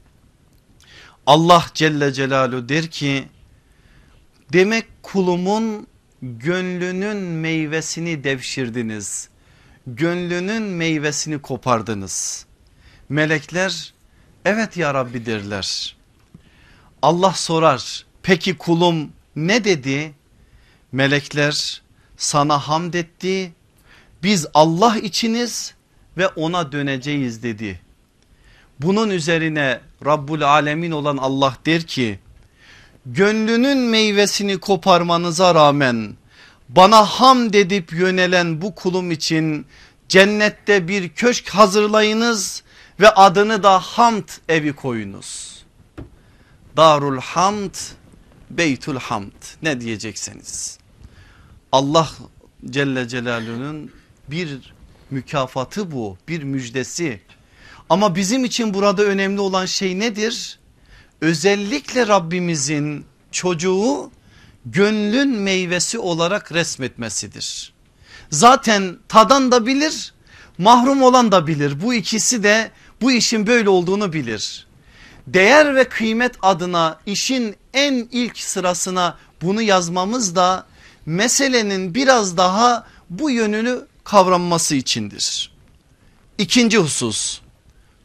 Allah 1.27 1.67
Celle 1.75 2.13
Celaluhu 2.13 2.69
der 2.69 2.87
ki 2.87 3.29
demek 4.53 5.03
kulumun 5.03 5.87
gönlünün 6.23 7.17
meyvesini 7.17 8.25
devşirdiniz. 8.25 9.29
Gönlünün 9.87 10.63
meyvesini 10.63 11.43
kopardınız. 11.43 12.47
Melekler 13.09 13.95
evet 14.45 14.77
ya 14.77 14.95
Rabbi 14.95 15.27
derler. 15.27 15.97
Allah 17.03 17.33
sorar 17.33 18.07
peki 18.23 18.57
kulum 18.57 19.13
ne 19.37 19.65
dedi? 19.65 20.15
Melekler 20.93 21.83
sana 22.17 22.59
hamd 22.59 22.95
etti. 22.95 23.53
Biz 24.23 24.47
Allah 24.55 24.97
içiniz 24.99 25.75
ve 26.17 26.29
ona 26.29 26.73
döneceğiz 26.73 27.43
dedi. 27.43 27.81
Bunun 28.81 29.11
üzerine 29.11 29.81
Rabbul 30.05 30.41
Alemin 30.41 30.91
olan 30.91 31.17
Allah 31.17 31.57
der 31.67 31.83
ki 31.83 32.19
gönlünün 33.07 33.79
meyvesini 33.79 34.59
koparmanıza 34.59 35.55
rağmen 35.55 36.17
bana 36.69 37.05
hamd 37.05 37.55
edip 37.55 37.93
yönelen 37.93 38.63
bu 38.63 38.75
kulum 38.75 39.11
için 39.11 39.67
cennette 40.09 40.89
bir 40.89 41.09
köşk 41.09 41.49
hazırlayınız 41.49 42.63
ve 43.01 43.11
adını 43.11 43.63
da 43.63 43.79
hamd 43.81 44.29
evi 44.49 44.73
koyunuz. 44.73 45.57
Darul 46.77 47.21
hamd 47.21 47.75
beytul 48.51 48.97
hamd 48.97 49.43
ne 49.63 49.81
diyecekseniz. 49.81 50.79
Allah 51.77 52.09
Celle 52.71 53.09
Celaluhu'nun 53.09 53.91
bir 54.31 54.73
mükafatı 55.11 55.93
bu 55.93 56.19
bir 56.29 56.43
müjdesi. 56.43 57.21
Ama 57.91 58.17
bizim 58.17 58.45
için 58.45 58.75
burada 58.75 59.03
önemli 59.03 59.41
olan 59.41 59.67
şey 59.67 59.99
nedir? 59.99 60.59
Özellikle 61.21 62.07
Rabbimizin 62.07 63.05
çocuğu 63.33 64.11
gönlün 64.67 65.29
meyvesi 65.29 65.99
olarak 65.99 66.53
resmetmesidir. 66.53 67.73
Zaten 68.31 68.99
tadan 69.09 69.53
da 69.53 69.67
bilir 69.67 70.15
mahrum 70.59 71.03
olan 71.03 71.33
da 71.33 71.47
bilir 71.47 71.83
bu 71.83 71.95
ikisi 71.95 72.43
de 72.43 72.71
bu 73.01 73.13
işin 73.13 73.47
böyle 73.47 73.69
olduğunu 73.69 74.13
bilir. 74.13 74.67
Değer 75.27 75.75
ve 75.75 75.85
kıymet 75.85 76.35
adına 76.43 77.01
işin 77.07 77.57
en 77.75 78.09
ilk 78.13 78.39
sırasına 78.39 79.19
bunu 79.43 79.63
yazmamız 79.63 80.37
da 80.37 80.67
meselenin 81.07 81.95
biraz 81.95 82.37
daha 82.37 82.87
bu 83.11 83.31
yönünü 83.31 83.87
kavranması 84.05 84.75
içindir. 84.75 85.53
İkinci 86.39 86.79
husus 86.79 87.41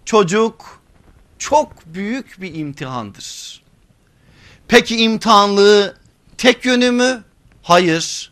çocuk 0.06 0.82
çok 1.40 1.86
büyük 1.86 2.42
bir 2.42 2.56
imtihandır. 2.56 3.62
Peki 4.68 4.98
imtihanlığı 4.98 5.98
tek 6.38 6.66
yönü 6.66 6.92
mü? 6.92 7.24
Hayır. 7.64 8.32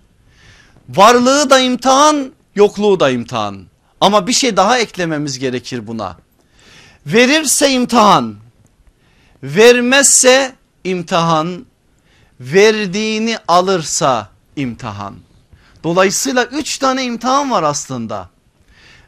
Varlığı 0.89 1.49
da 1.49 1.59
imtihan 1.59 2.31
yokluğu 2.55 2.99
da 2.99 3.09
imtihan. 3.09 3.65
Ama 4.01 4.27
bir 4.27 4.33
şey 4.33 4.57
daha 4.57 4.79
eklememiz 4.79 5.39
gerekir 5.39 5.87
buna. 5.87 6.17
Verirse 7.05 7.71
imtihan 7.71 8.35
vermezse 9.43 10.55
imtihan 10.83 11.65
verdiğini 12.39 13.37
alırsa 13.47 14.29
imtihan. 14.59 15.15
Dolayısıyla 15.83 16.45
üç 16.45 16.77
tane 16.77 17.03
imtihan 17.03 17.51
var 17.51 17.63
aslında. 17.63 18.29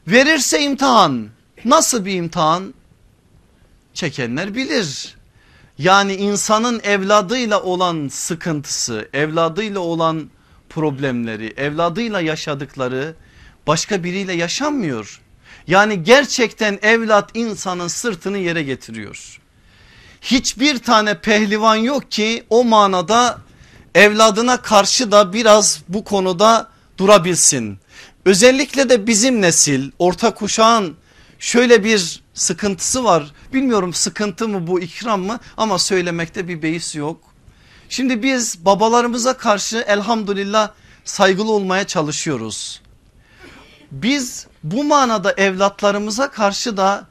Verirse 0.08 0.62
imtihan 0.62 1.30
nasıl 1.66 2.06
bir 2.06 2.16
imtihan? 2.16 2.74
Çekenler 3.94 4.56
bilir. 4.56 5.16
Yani 5.78 6.16
insanın 6.16 6.82
evladıyla 6.84 7.62
olan 7.62 8.08
sıkıntısı, 8.08 9.10
evladıyla 9.14 9.80
olan 9.80 10.30
problemleri, 10.70 11.54
evladıyla 11.58 12.22
yaşadıkları 12.22 13.16
başka 13.68 14.04
biriyle 14.04 14.34
yaşanmıyor. 14.34 15.22
Yani 15.68 16.04
gerçekten 16.04 16.80
evlat 16.82 17.30
insanın 17.34 17.88
sırtını 17.88 18.38
yere 18.38 18.64
getiriyor. 18.64 19.38
hiçbir 20.22 20.78
tane 20.78 21.22
pehlivan 21.22 21.76
yok 21.76 22.12
ki 22.12 22.44
o 22.50 22.64
manada 22.64 23.38
evladına 23.96 24.62
karşı 24.62 25.12
da 25.12 25.34
biraz 25.34 25.80
bu 25.90 26.04
konuda 26.04 26.68
durabilsin. 26.98 27.80
Özellikle 28.26 28.90
de 28.90 29.08
bizim 29.08 29.42
nesil 29.42 29.92
orta 30.00 30.34
kuşağın 30.34 30.96
şöyle 31.40 31.84
bir 31.84 32.22
sıkıntısı 32.34 33.04
var. 33.04 33.32
Bilmiyorum 33.54 33.94
sıkıntı 33.94 34.48
mı 34.48 34.68
bu 34.68 34.80
ikram 34.80 35.22
mı 35.22 35.40
ama 35.58 35.80
söylemekte 35.80 36.48
bir 36.48 36.62
beis 36.62 36.96
yok. 36.96 37.24
Şimdi 37.90 38.24
biz 38.24 38.66
babalarımıza 38.66 39.38
karşı 39.38 39.78
elhamdülillah 39.88 40.72
saygılı 41.06 41.52
olmaya 41.52 41.88
çalışıyoruz. 41.88 42.82
Biz 43.92 44.48
bu 44.64 44.84
manada 44.84 45.32
evlatlarımıza 45.32 46.32
karşı 46.32 46.78
da 46.78 47.08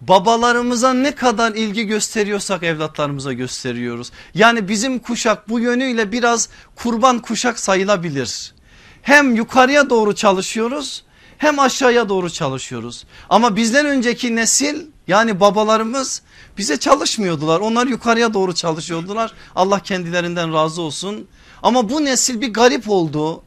babalarımıza 0.00 0.94
ne 0.94 1.14
kadar 1.14 1.54
ilgi 1.54 1.86
gösteriyorsak 1.86 2.62
evlatlarımıza 2.62 3.32
gösteriyoruz. 3.32 4.12
Yani 4.34 4.68
bizim 4.68 4.98
kuşak 4.98 5.48
bu 5.48 5.60
yönüyle 5.60 6.12
biraz 6.12 6.48
kurban 6.76 7.18
kuşak 7.18 7.58
sayılabilir. 7.58 8.54
Hem 9.02 9.36
yukarıya 9.36 9.90
doğru 9.90 10.14
çalışıyoruz 10.14 11.04
hem 11.38 11.58
aşağıya 11.58 12.08
doğru 12.08 12.30
çalışıyoruz. 12.30 13.04
Ama 13.28 13.56
bizden 13.56 13.86
önceki 13.86 14.36
nesil 14.36 14.86
yani 15.08 15.40
babalarımız 15.40 16.22
bize 16.58 16.76
çalışmıyordular. 16.76 17.60
Onlar 17.60 17.86
yukarıya 17.86 18.34
doğru 18.34 18.54
çalışıyordular. 18.54 19.32
Allah 19.54 19.80
kendilerinden 19.80 20.54
razı 20.54 20.82
olsun. 20.82 21.26
Ama 21.62 21.88
bu 21.88 22.04
nesil 22.04 22.40
bir 22.40 22.52
garip 22.52 22.90
oldu. 22.90 23.42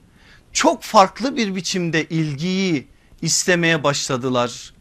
Çok 0.54 0.84
farklı 0.84 1.38
bir 1.38 1.56
biçimde 1.56 2.06
ilgiyi 2.06 2.88
istemeye 3.22 3.84
başladılar. 3.84 4.74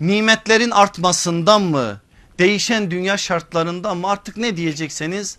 Nimetlerin 0.00 0.70
artmasından 0.70 1.62
mı? 1.62 2.00
Değişen 2.38 2.90
dünya 2.90 3.16
şartlarından 3.16 3.96
mı? 3.96 4.08
Artık 4.08 4.36
ne 4.36 4.56
diyecekseniz 4.56 5.38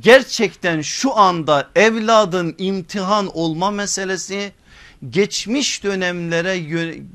gerçekten 0.00 0.80
şu 0.80 1.16
anda 1.16 1.70
evladın 1.74 2.54
imtihan 2.58 3.36
olma 3.36 3.70
meselesi 3.70 4.52
geçmiş 5.10 5.84
dönemlere 5.84 6.58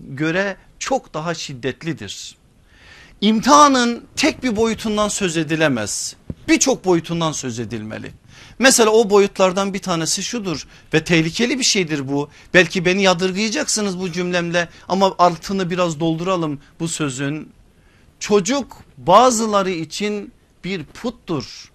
göre 0.10 0.58
çok 0.80 1.14
daha 1.14 1.34
şiddetlidir. 1.34 2.36
İmtihanın 3.22 4.04
tek 4.16 4.44
bir 4.44 4.56
boyutundan 4.56 5.08
söz 5.08 5.38
edilemez. 5.38 6.16
Birçok 6.48 6.86
boyutundan 6.86 7.32
söz 7.32 7.60
edilmeli. 7.60 8.12
Mesela 8.60 8.90
o 8.90 9.10
boyutlardan 9.10 9.74
bir 9.74 9.80
tanesi 9.80 10.24
şudur 10.24 10.68
ve 10.94 11.04
tehlikeli 11.04 11.60
bir 11.60 11.64
şeydir 11.64 12.08
bu. 12.08 12.30
Belki 12.54 12.86
beni 12.86 13.02
yadırgayacaksınız 13.02 14.00
bu 14.00 14.12
cümlemle 14.12 14.70
ama 14.88 15.16
altını 15.18 15.70
biraz 15.70 16.00
dolduralım 16.00 16.60
bu 16.80 16.88
sözün. 16.88 17.52
Çocuk 18.20 18.78
bazıları 18.98 19.72
için 19.72 20.32
bir 20.64 20.84
puttur. 20.84 21.72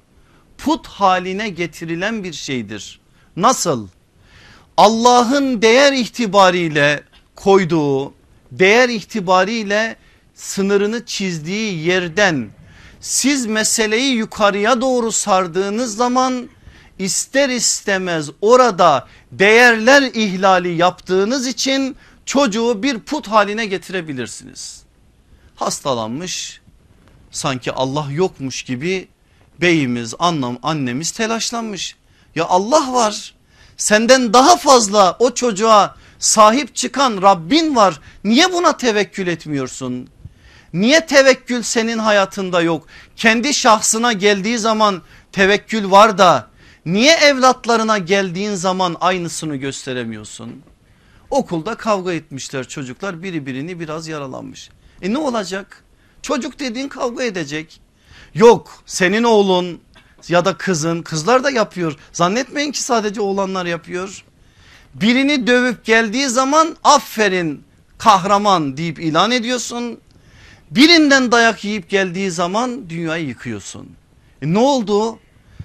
Put 0.59 0.87
haline 0.87 1.49
getirilen 1.49 2.25
bir 2.25 2.33
şeydir. 2.33 3.01
Nasıl? 3.37 3.88
Allah'ın 4.77 5.62
değer 5.62 5.92
itibariyle 5.92 7.03
koyduğu 7.37 8.14
değer 8.53 8.88
itibariyle 8.88 9.97
sınırını 10.35 11.07
çizdiği 11.07 11.87
yerden 11.87 12.51
siz 13.01 13.47
meseleyi 13.47 14.14
yukarıya 14.14 14.81
doğru 14.81 15.12
sardığınız 15.12 15.97
zaman 15.97 16.49
ister 16.98 17.48
istemez 17.48 18.30
orada 18.40 19.09
değerler 19.33 20.02
ihlali 20.02 20.76
yaptığınız 20.76 21.46
için 21.46 21.96
çocuğu 22.26 22.83
bir 22.83 22.98
put 22.98 23.28
haline 23.28 23.66
getirebilirsiniz. 23.66 24.83
Hastalanmış 25.57 26.61
sanki 27.30 27.72
Allah 27.72 28.07
yokmuş 28.11 28.62
gibi 28.62 29.09
beyimiz 29.61 30.14
annem 30.18 30.59
annemiz 30.62 31.11
telaşlanmış. 31.11 31.96
Ya 32.35 32.44
Allah 32.44 32.92
var 32.92 33.35
senden 33.76 34.33
daha 34.33 34.57
fazla 34.57 35.16
o 35.18 35.35
çocuğa 35.35 35.96
sahip 36.18 36.74
çıkan 36.74 37.22
Rabbin 37.22 37.76
var. 37.76 38.00
Niye 38.24 38.52
buna 38.52 38.76
tevekkül 38.76 39.26
etmiyorsun? 39.26 40.09
Niye 40.72 41.07
tevekkül 41.07 41.62
senin 41.62 41.98
hayatında 41.98 42.62
yok? 42.62 42.87
Kendi 43.16 43.54
şahsına 43.54 44.12
geldiği 44.12 44.59
zaman 44.59 45.02
tevekkül 45.33 45.90
var 45.90 46.18
da 46.18 46.46
niye 46.87 47.14
evlatlarına 47.14 47.99
geldiğin 47.99 48.55
zaman 48.55 48.97
aynısını 49.01 49.57
gösteremiyorsun? 49.57 50.62
Okulda 51.31 51.75
kavga 51.75 52.12
etmişler 52.12 52.68
çocuklar 52.68 53.23
biri 53.23 53.47
birini 53.47 53.81
biraz 53.81 54.09
yaralanmış. 54.09 54.70
E 55.03 55.12
ne 55.12 55.18
olacak? 55.18 55.85
Çocuk 56.23 56.59
dediğin 56.59 56.88
kavga 56.88 57.25
edecek. 57.25 57.81
Yok 58.35 58.83
senin 58.87 59.25
oğlun 59.25 59.81
ya 60.29 60.44
da 60.44 60.57
kızın 60.57 61.03
kızlar 61.03 61.44
da 61.44 61.51
yapıyor. 61.51 61.97
Zannetmeyin 62.12 62.73
ki 62.73 62.83
sadece 62.83 63.20
oğlanlar 63.20 63.66
yapıyor. 63.66 64.25
Birini 64.94 65.47
dövüp 65.47 65.85
geldiği 65.85 66.29
zaman 66.29 66.77
aferin 66.85 67.64
kahraman 67.99 68.77
deyip 68.77 69.01
ilan 69.01 69.31
ediyorsun. 69.31 70.01
Birinden 70.70 71.33
dayak 71.33 71.64
yiyip 71.64 71.90
geldiği 71.90 72.31
zaman 72.31 72.90
dünyayı 72.90 73.27
yıkıyorsun. 73.27 73.90
E 74.42 74.53
ne 74.53 74.59
oldu? 74.59 75.18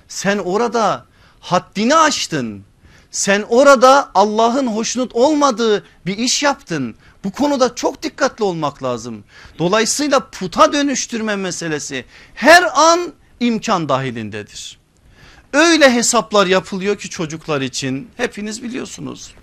Sen 0.07 0.37
orada 0.37 1.05
haddini 1.39 1.95
aştın. 1.95 2.63
Sen 3.11 3.45
orada 3.49 4.11
Allah'ın 4.15 4.67
hoşnut 4.67 5.15
olmadığı 5.15 5.85
bir 6.05 6.17
iş 6.17 6.43
yaptın. 6.43 6.95
Bu 7.23 7.31
konuda 7.31 7.75
çok 7.75 8.03
dikkatli 8.03 8.43
olmak 8.43 8.83
lazım. 8.83 9.23
Dolayısıyla 9.59 10.29
puta 10.29 10.73
dönüştürme 10.73 11.35
meselesi 11.35 12.05
her 12.35 12.63
an 12.73 13.13
imkan 13.39 13.89
dahilindedir. 13.89 14.79
Öyle 15.53 15.93
hesaplar 15.93 16.47
yapılıyor 16.47 16.97
ki 16.97 17.09
çocuklar 17.09 17.61
için 17.61 18.09
hepiniz 18.17 18.63
biliyorsunuz. 18.63 19.33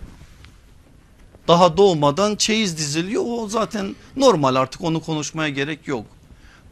Daha 1.49 1.77
doğmadan 1.77 2.37
çeyiz 2.37 2.79
diziliyor 2.79 3.23
o 3.27 3.49
zaten 3.49 3.97
normal 4.17 4.55
artık 4.55 4.81
onu 4.81 5.01
konuşmaya 5.03 5.49
gerek 5.49 5.89
yok. 5.89 6.07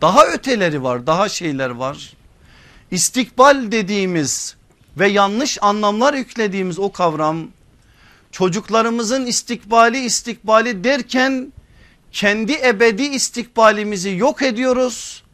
Daha 0.00 0.26
öteleri 0.26 0.82
var 0.82 1.06
daha 1.06 1.28
şeyler 1.28 1.70
var. 1.70 2.12
İstikbal 2.90 3.72
dediğimiz 3.72 4.56
ve 4.98 5.08
yanlış 5.08 5.58
anlamlar 5.62 6.14
yüklediğimiz 6.14 6.78
o 6.78 6.92
kavram 6.92 7.48
çocuklarımızın 8.32 9.26
istikbali 9.26 10.04
istikbali 10.04 10.84
derken 10.84 11.52
kendi 12.12 12.52
ebedi 12.52 13.02
istikbalimizi 13.02 14.10
yok 14.16 14.42
ediyoruz 14.42 15.24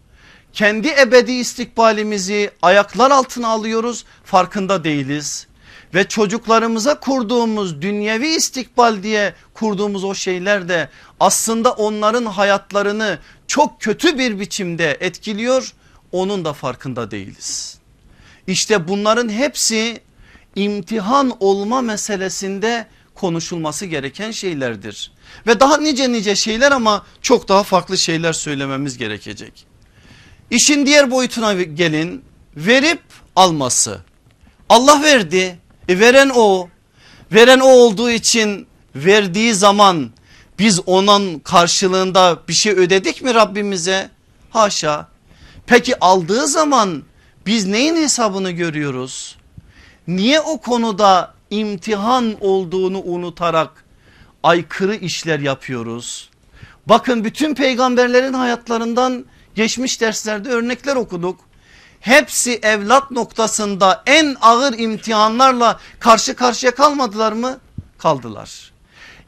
kendi 0.53 0.89
ebedi 0.89 1.33
istikbalimizi 1.33 2.51
ayaklar 2.63 3.11
altına 3.11 3.49
alıyoruz 3.49 4.05
farkında 4.25 4.85
değiliz. 4.85 5.47
Ve 5.95 6.09
çocuklarımıza 6.09 7.01
kurduğumuz 7.01 7.83
dünyevi 7.83 8.29
istikbal 8.29 9.03
diye 9.03 9.35
kurduğumuz 9.55 10.05
o 10.05 10.15
şeyler 10.15 10.69
de 10.69 10.89
aslında 11.21 11.73
onların 11.73 12.25
hayatlarını 12.25 13.19
çok 13.47 13.81
kötü 13.81 14.19
bir 14.19 14.41
biçimde 14.41 14.97
etkiliyor. 15.01 15.73
Onun 16.13 16.45
da 16.45 16.53
farkında 16.53 17.11
değiliz. 17.11 17.80
İşte 18.51 18.89
bunların 18.89 19.29
hepsi 19.29 20.01
imtihan 20.57 21.37
olma 21.41 21.83
meselesinde 21.83 22.87
konuşulması 23.15 23.87
gereken 23.87 24.31
şeylerdir. 24.31 25.13
Ve 25.47 25.61
daha 25.61 25.77
nice 25.77 26.13
nice 26.13 26.37
şeyler 26.37 26.73
ama 26.73 27.07
çok 27.23 27.49
daha 27.49 27.63
farklı 27.63 27.99
şeyler 27.99 28.33
söylememiz 28.33 28.99
gerekecek. 28.99 29.67
İşin 30.51 30.87
diğer 30.87 31.11
boyutuna 31.11 31.53
gelin 31.53 32.25
verip 32.57 33.03
alması. 33.37 34.01
Allah 34.69 35.03
verdi 35.03 35.59
e 35.89 35.99
veren 35.99 36.31
o 36.35 36.69
veren 37.33 37.61
o 37.61 37.69
olduğu 37.69 38.11
için 38.11 38.67
verdiği 38.95 39.55
zaman 39.55 40.11
biz 40.59 40.81
onun 40.87 41.39
karşılığında 41.39 42.39
bir 42.49 42.53
şey 42.53 42.73
ödedik 42.73 43.23
mi 43.23 43.35
Rabbimize? 43.35 44.11
Haşa. 44.51 45.09
Peki 45.67 46.01
aldığı 46.01 46.47
zaman 46.49 47.10
biz 47.47 47.67
neyin 47.67 47.97
hesabını 47.97 48.51
görüyoruz? 48.51 49.37
Niye 50.07 50.41
o 50.41 50.61
konuda 50.61 51.35
imtihan 51.51 52.37
olduğunu 52.41 53.03
unutarak 53.03 53.85
aykırı 54.43 54.95
işler 54.95 55.39
yapıyoruz? 55.39 56.31
Bakın 56.87 57.25
bütün 57.25 57.55
peygamberlerin 57.55 58.33
hayatlarından 58.33 59.25
geçmiş 59.55 60.01
derslerde 60.01 60.49
örnekler 60.49 60.97
okuduk. 60.97 61.41
Hepsi 62.01 62.59
evlat 62.63 63.11
noktasında 63.11 64.03
en 64.07 64.37
ağır 64.41 64.79
imtihanlarla 64.79 65.81
karşı 66.01 66.37
karşıya 66.37 66.75
kalmadılar 66.75 67.33
mı? 67.33 67.59
Kaldılar. 67.99 68.73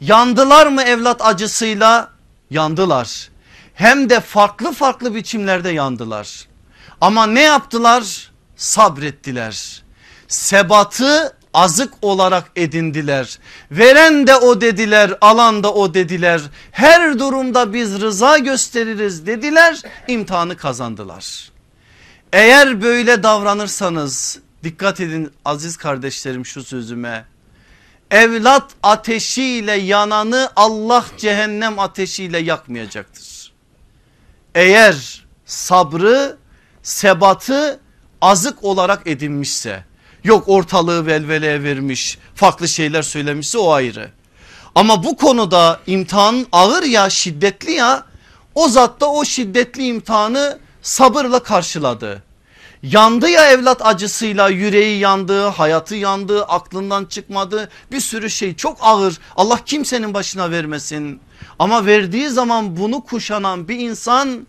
Yandılar 0.01 0.67
mı 0.67 0.83
evlat 0.83 1.21
acısıyla? 1.25 2.11
Yandılar. 2.51 3.31
Hem 3.75 4.11
de 4.11 4.21
farklı 4.21 4.73
farklı 4.73 5.15
biçimlerde 5.15 5.71
yandılar. 5.71 6.47
Ama 7.03 7.27
ne 7.27 7.41
yaptılar? 7.43 8.31
Sabrettiler. 8.57 9.83
Sebatı 10.29 11.37
azık 11.55 11.95
olarak 12.03 12.51
edindiler. 12.57 13.39
Veren 13.71 14.27
de 14.27 14.37
o 14.37 14.61
dediler 14.61 15.15
alan 15.21 15.63
da 15.63 15.75
o 15.75 15.95
dediler. 15.95 16.41
Her 16.73 17.19
durumda 17.19 17.73
biz 17.73 18.01
rıza 18.01 18.39
gösteririz 18.39 19.27
dediler 19.27 19.83
imtihanı 20.09 20.57
kazandılar. 20.57 21.51
Eğer 22.33 22.83
böyle 22.83 23.23
davranırsanız 23.23 24.39
dikkat 24.65 25.01
edin 25.01 25.33
aziz 25.45 25.77
kardeşlerim 25.77 26.47
şu 26.47 26.65
sözüme. 26.65 27.25
Evlat 28.11 28.71
ateşiyle 28.83 29.73
yananı 29.73 30.51
Allah 30.57 31.05
cehennem 31.19 31.79
ateşiyle 31.79 32.39
yakmayacaktır. 32.39 33.53
Eğer 34.55 35.25
sabrı 35.47 36.42
sebatı 36.83 37.81
azık 38.21 38.65
olarak 38.65 39.07
edinmişse 39.07 39.85
yok 40.25 40.45
ortalığı 40.47 41.07
velveleye 41.07 41.63
vermiş 41.63 42.19
farklı 42.35 42.69
şeyler 42.69 43.03
söylemişse 43.03 43.59
o 43.59 43.73
ayrı. 43.73 44.11
Ama 44.75 45.05
bu 45.05 45.17
konuda 45.17 45.81
imtihan 45.87 46.47
ağır 46.53 46.83
ya 46.83 47.11
şiddetli 47.11 47.73
ya 47.73 48.05
o 48.55 48.69
zat 48.69 49.01
da 49.01 49.11
o 49.11 49.25
şiddetli 49.25 49.87
imtihanı 49.87 50.59
sabırla 50.83 51.43
karşıladı. 51.43 52.23
Yandı 52.83 53.29
ya 53.29 53.51
evlat 53.51 53.87
acısıyla 53.87 54.49
yüreği 54.49 54.99
yandı, 54.99 55.47
hayatı 55.47 55.95
yandı, 55.95 56.45
aklından 56.45 57.05
çıkmadı. 57.05 57.69
Bir 57.93 58.01
sürü 58.01 58.31
şey 58.31 58.57
çok 58.57 58.79
ağır. 58.81 59.19
Allah 59.37 59.59
kimsenin 59.67 60.15
başına 60.15 60.51
vermesin. 60.51 61.21
Ama 61.59 61.87
verdiği 61.87 62.29
zaman 62.29 62.77
bunu 62.77 63.05
kuşanan 63.05 63.69
bir 63.69 63.79
insan 63.79 64.47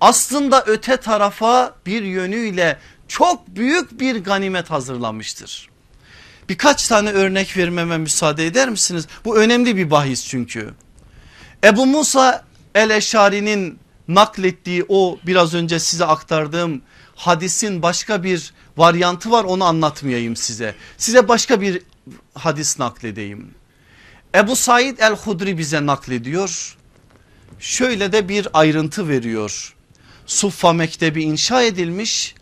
aslında 0.00 0.64
öte 0.66 0.96
tarafa 0.96 1.74
bir 1.86 2.02
yönüyle 2.02 2.78
çok 3.08 3.48
büyük 3.48 4.00
bir 4.00 4.24
ganimet 4.24 4.70
hazırlamıştır. 4.70 5.68
Birkaç 6.48 6.88
tane 6.88 7.10
örnek 7.10 7.56
vermeme 7.56 7.98
müsaade 7.98 8.46
eder 8.46 8.68
misiniz? 8.68 9.06
Bu 9.24 9.38
önemli 9.38 9.76
bir 9.76 9.90
bahis 9.90 10.28
çünkü. 10.28 10.74
Ebu 11.64 11.86
Musa 11.86 12.44
el-Eşari'nin 12.74 13.78
naklettiği 14.08 14.84
o 14.88 15.18
biraz 15.26 15.54
önce 15.54 15.78
size 15.78 16.04
aktardığım 16.04 16.82
hadisin 17.14 17.82
başka 17.82 18.22
bir 18.22 18.52
varyantı 18.76 19.30
var 19.30 19.44
onu 19.44 19.64
anlatmayayım 19.64 20.36
size. 20.36 20.74
Size 20.98 21.28
başka 21.28 21.60
bir 21.60 21.82
hadis 22.34 22.78
nakledeyim. 22.78 23.54
Ebu 24.34 24.56
Said 24.56 24.98
el-Hudri 24.98 25.58
bize 25.58 25.86
naklediyor. 25.86 26.76
Şöyle 27.60 28.12
de 28.12 28.28
bir 28.28 28.48
ayrıntı 28.52 29.08
veriyor. 29.08 29.75
Suffa 30.26 30.72
Mektebi 30.72 31.22
inşa 31.22 31.62
edilmiş. 31.62 32.34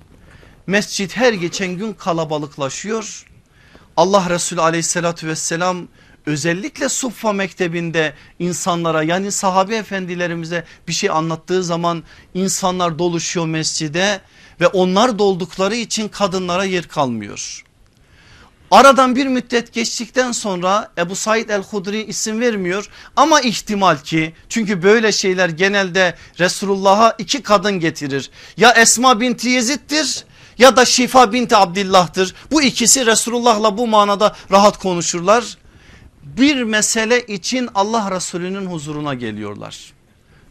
Mescit 0.67 1.17
her 1.17 1.33
geçen 1.33 1.69
gün 1.69 1.93
kalabalıklaşıyor. 1.93 3.27
Allah 3.97 4.31
Resulü 4.31 4.61
aleyhissalatü 4.61 5.29
vesselam 5.29 5.89
özellikle 6.27 6.89
Suffa 6.89 7.33
Mektebi'nde 7.33 8.15
insanlara 8.39 9.03
yani 9.03 9.33
sahabe 9.33 9.77
efendilerimize 9.77 10.65
bir 10.89 10.93
şey 10.93 11.11
anlattığı 11.11 11.65
zaman 11.65 12.03
insanlar 12.35 12.99
doluşuyor 12.99 13.47
mescide 13.47 14.21
ve 14.61 14.67
onlar 14.67 15.19
doldukları 15.19 15.75
için 15.75 16.09
kadınlara 16.09 16.65
yer 16.65 16.89
kalmıyor. 16.89 17.65
Aradan 18.75 19.17
bir 19.17 19.27
müddet 19.27 19.73
geçtikten 19.73 20.33
sonra 20.33 20.93
Ebu 20.99 21.17
Said 21.17 21.49
el-Hudri 21.49 22.03
isim 22.05 22.41
vermiyor 22.41 22.91
ama 23.17 23.41
ihtimal 23.41 23.97
ki 23.97 24.33
çünkü 24.49 24.83
böyle 24.83 25.13
şeyler 25.13 25.49
genelde 25.49 26.15
Resulullah'a 26.41 27.15
iki 27.19 27.43
kadın 27.43 27.81
getirir. 27.81 28.31
Ya 28.57 28.73
Esma 28.73 29.21
binti 29.21 29.49
Yezid'dir 29.49 30.25
ya 30.59 30.77
da 30.77 30.85
Şifa 30.85 31.33
binti 31.33 31.57
Abdillah'tır. 31.57 32.35
Bu 32.51 32.63
ikisi 32.63 33.07
Resulullah'la 33.07 33.79
bu 33.79 33.87
manada 33.87 34.37
rahat 34.51 34.79
konuşurlar. 34.79 35.59
Bir 36.23 36.63
mesele 36.63 37.27
için 37.27 37.69
Allah 37.75 38.11
Resulü'nün 38.11 38.67
huzuruna 38.67 39.15
geliyorlar. 39.15 39.93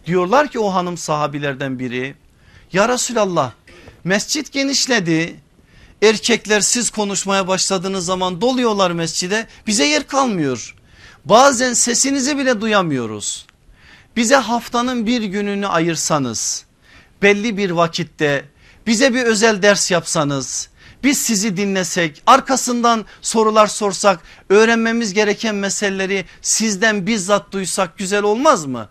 Diyorlar 0.06 0.48
ki 0.48 0.60
o 0.60 0.74
hanım 0.74 0.98
sahabilerden 0.98 1.80
biri 1.80 2.16
ya 2.74 2.90
Resulallah 2.90 3.52
mescit 4.04 4.52
genişledi 4.52 5.44
erkekler 6.04 6.62
siz 6.62 6.90
konuşmaya 6.90 7.48
başladığınız 7.48 8.06
zaman 8.06 8.42
doluyorlar 8.42 8.92
mescide 8.92 9.48
bize 9.68 9.86
yer 9.86 10.08
kalmıyor. 10.08 10.76
Bazen 11.26 11.74
sesinizi 11.74 12.38
bile 12.38 12.62
duyamıyoruz. 12.62 13.46
Bize 14.16 14.36
haftanın 14.36 15.08
bir 15.08 15.22
gününü 15.22 15.68
ayırsanız 15.68 16.66
belli 17.22 17.58
bir 17.58 17.70
vakitte 17.70 18.46
bize 18.88 19.14
bir 19.14 19.24
özel 19.24 19.62
ders 19.62 19.92
yapsanız 19.92 20.70
biz 21.04 21.18
sizi 21.18 21.58
dinlesek 21.58 22.24
arkasından 22.28 23.06
sorular 23.22 23.68
sorsak 23.68 24.20
öğrenmemiz 24.50 25.14
gereken 25.14 25.56
meseleleri 25.56 26.26
sizden 26.42 27.08
bizzat 27.08 27.52
duysak 27.52 27.98
güzel 27.98 28.24
olmaz 28.24 28.66
mı? 28.66 28.90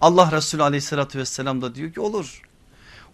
Allah 0.00 0.32
Resulü 0.32 0.62
aleyhissalatü 0.62 1.18
vesselam 1.18 1.62
da 1.62 1.74
diyor 1.74 1.92
ki 1.92 2.00
olur. 2.00 2.42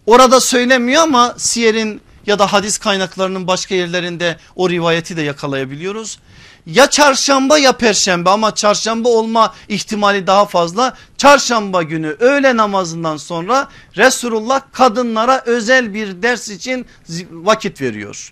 Orada 0.05 0.39
söylemiyor 0.39 1.01
ama 1.03 1.35
siyerin 1.37 2.01
ya 2.27 2.39
da 2.39 2.53
hadis 2.53 2.77
kaynaklarının 2.77 3.47
başka 3.47 3.75
yerlerinde 3.75 4.37
o 4.55 4.69
rivayeti 4.69 5.17
de 5.17 5.21
yakalayabiliyoruz. 5.21 6.19
Ya 6.65 6.89
çarşamba 6.89 7.57
ya 7.57 7.71
perşembe 7.71 8.29
ama 8.29 8.55
çarşamba 8.55 9.09
olma 9.09 9.53
ihtimali 9.67 10.27
daha 10.27 10.45
fazla. 10.45 10.97
Çarşamba 11.17 11.83
günü 11.83 12.15
öğle 12.19 12.57
namazından 12.57 13.17
sonra 13.17 13.67
Resulullah 13.97 14.61
kadınlara 14.71 15.43
özel 15.45 15.93
bir 15.93 16.21
ders 16.21 16.49
için 16.49 16.85
vakit 17.31 17.81
veriyor. 17.81 18.31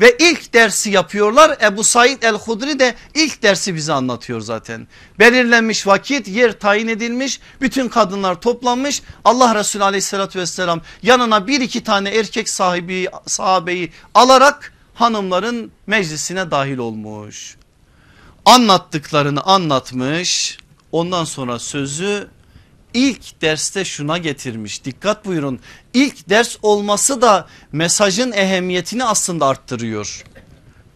Ve 0.00 0.16
ilk 0.18 0.52
dersi 0.54 0.90
yapıyorlar 0.90 1.58
Ebu 1.62 1.84
Said 1.84 2.22
el-Hudri 2.22 2.78
de 2.78 2.94
ilk 3.14 3.42
dersi 3.42 3.74
bize 3.74 3.92
anlatıyor 3.92 4.40
zaten. 4.40 4.88
Belirlenmiş 5.18 5.86
vakit 5.86 6.28
yer 6.28 6.58
tayin 6.58 6.88
edilmiş 6.88 7.40
bütün 7.60 7.88
kadınlar 7.88 8.40
toplanmış 8.40 9.02
Allah 9.24 9.54
Resulü 9.54 9.84
aleyhissalatü 9.84 10.38
vesselam 10.38 10.80
yanına 11.02 11.46
bir 11.46 11.60
iki 11.60 11.84
tane 11.84 12.10
erkek 12.10 12.48
sahibi 12.48 13.08
sahabeyi 13.26 13.92
alarak 14.14 14.72
hanımların 14.94 15.72
meclisine 15.86 16.50
dahil 16.50 16.78
olmuş. 16.78 17.56
Anlattıklarını 18.44 19.42
anlatmış 19.42 20.58
ondan 20.92 21.24
sonra 21.24 21.58
sözü 21.58 22.28
ilk 22.94 23.42
derste 23.42 23.84
şuna 23.84 24.18
getirmiş. 24.18 24.84
Dikkat 24.84 25.26
buyurun. 25.26 25.60
İlk 25.94 26.28
ders 26.28 26.56
olması 26.62 27.22
da 27.22 27.46
mesajın 27.72 28.32
ehemmiyetini 28.32 29.04
aslında 29.04 29.46
arttırıyor. 29.46 30.24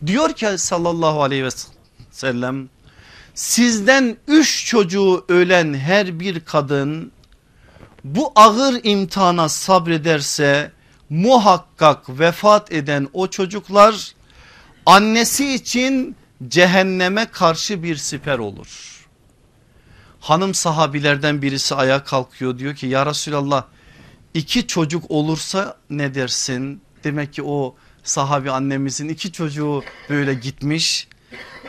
Diyor 0.07 0.33
ki 0.33 0.59
sallallahu 0.59 1.23
aleyhi 1.23 1.45
ve 1.45 1.51
sellem 2.11 2.69
sizden 3.35 4.17
üç 4.29 4.67
çocuğu 4.67 5.25
ölen 5.29 5.75
her 5.75 6.21
bir 6.21 6.41
kadın 6.41 7.13
bu 8.05 8.33
ağır 8.37 8.81
imtihana 8.83 9.49
sabrederse 9.49 10.73
muhakkak 11.11 12.19
vefat 12.21 12.73
eden 12.73 13.09
o 13.13 13.27
çocuklar 13.27 14.15
annesi 14.87 15.55
için 15.55 16.17
cehenneme 16.49 17.27
karşı 17.27 17.83
bir 17.83 17.97
siper 17.97 18.39
olur 18.39 18.98
hanım 20.21 20.55
sahabilerden 20.55 21.43
birisi 21.43 21.75
ayağa 21.75 22.05
kalkıyor 22.05 22.59
diyor 22.59 22.75
ki 22.75 22.87
ya 22.87 23.07
Resulallah 23.07 23.65
iki 24.35 24.67
çocuk 24.67 25.11
olursa 25.11 25.77
ne 25.91 26.15
dersin? 26.15 26.81
Demek 27.05 27.33
ki 27.33 27.43
o 27.43 27.75
sahabi 28.05 28.51
annemizin 28.51 29.09
iki 29.09 29.33
çocuğu 29.33 29.83
böyle 30.09 30.35
gitmiş. 30.35 31.09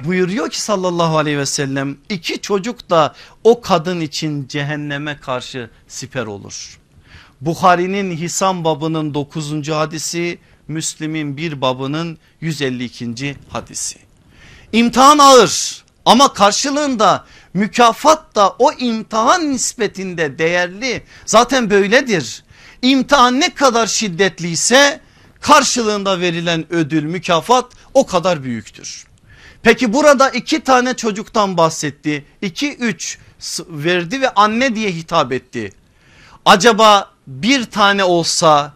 Buyuruyor 0.03 0.49
ki 0.49 0.61
sallallahu 0.61 1.17
aleyhi 1.17 1.37
ve 1.37 1.45
sellem 1.45 1.97
iki 2.09 2.41
çocuk 2.41 2.89
da 2.89 3.15
o 3.43 3.61
kadın 3.61 4.01
için 4.01 4.47
cehenneme 4.47 5.17
karşı 5.17 5.69
siper 5.87 6.25
olur. 6.25 6.79
Bukhari'nin 7.41 8.17
Hisam 8.17 8.63
babının 8.63 9.13
9. 9.13 9.69
hadisi 9.69 10.39
Müslim'in 10.67 11.37
bir 11.37 11.61
babının 11.61 12.17
152. 12.41 13.35
hadisi. 13.49 13.99
İmtihan 14.73 15.17
ağır 15.17 15.83
ama 16.05 16.33
karşılığında 16.33 17.25
mükafat 17.53 18.35
da 18.35 18.55
o 18.59 18.71
imtihan 18.71 19.51
nispetinde 19.51 20.39
değerli. 20.39 21.03
Zaten 21.25 21.69
böyledir. 21.69 22.43
İmtihan 22.81 23.39
ne 23.39 23.53
kadar 23.53 23.87
şiddetliyse 23.87 25.01
karşılığında 25.41 26.19
verilen 26.19 26.65
ödül 26.69 27.03
mükafat 27.03 27.65
o 27.93 28.05
kadar 28.05 28.43
büyüktür. 28.43 29.05
Peki 29.63 29.93
burada 29.93 30.29
iki 30.29 30.59
tane 30.59 30.93
çocuktan 30.93 31.57
bahsetti. 31.57 32.25
İki 32.41 32.75
üç 32.75 33.17
verdi 33.69 34.21
ve 34.21 34.29
anne 34.29 34.75
diye 34.75 34.91
hitap 34.91 35.31
etti. 35.31 35.71
Acaba 36.45 37.11
bir 37.27 37.65
tane 37.65 38.03
olsa 38.03 38.73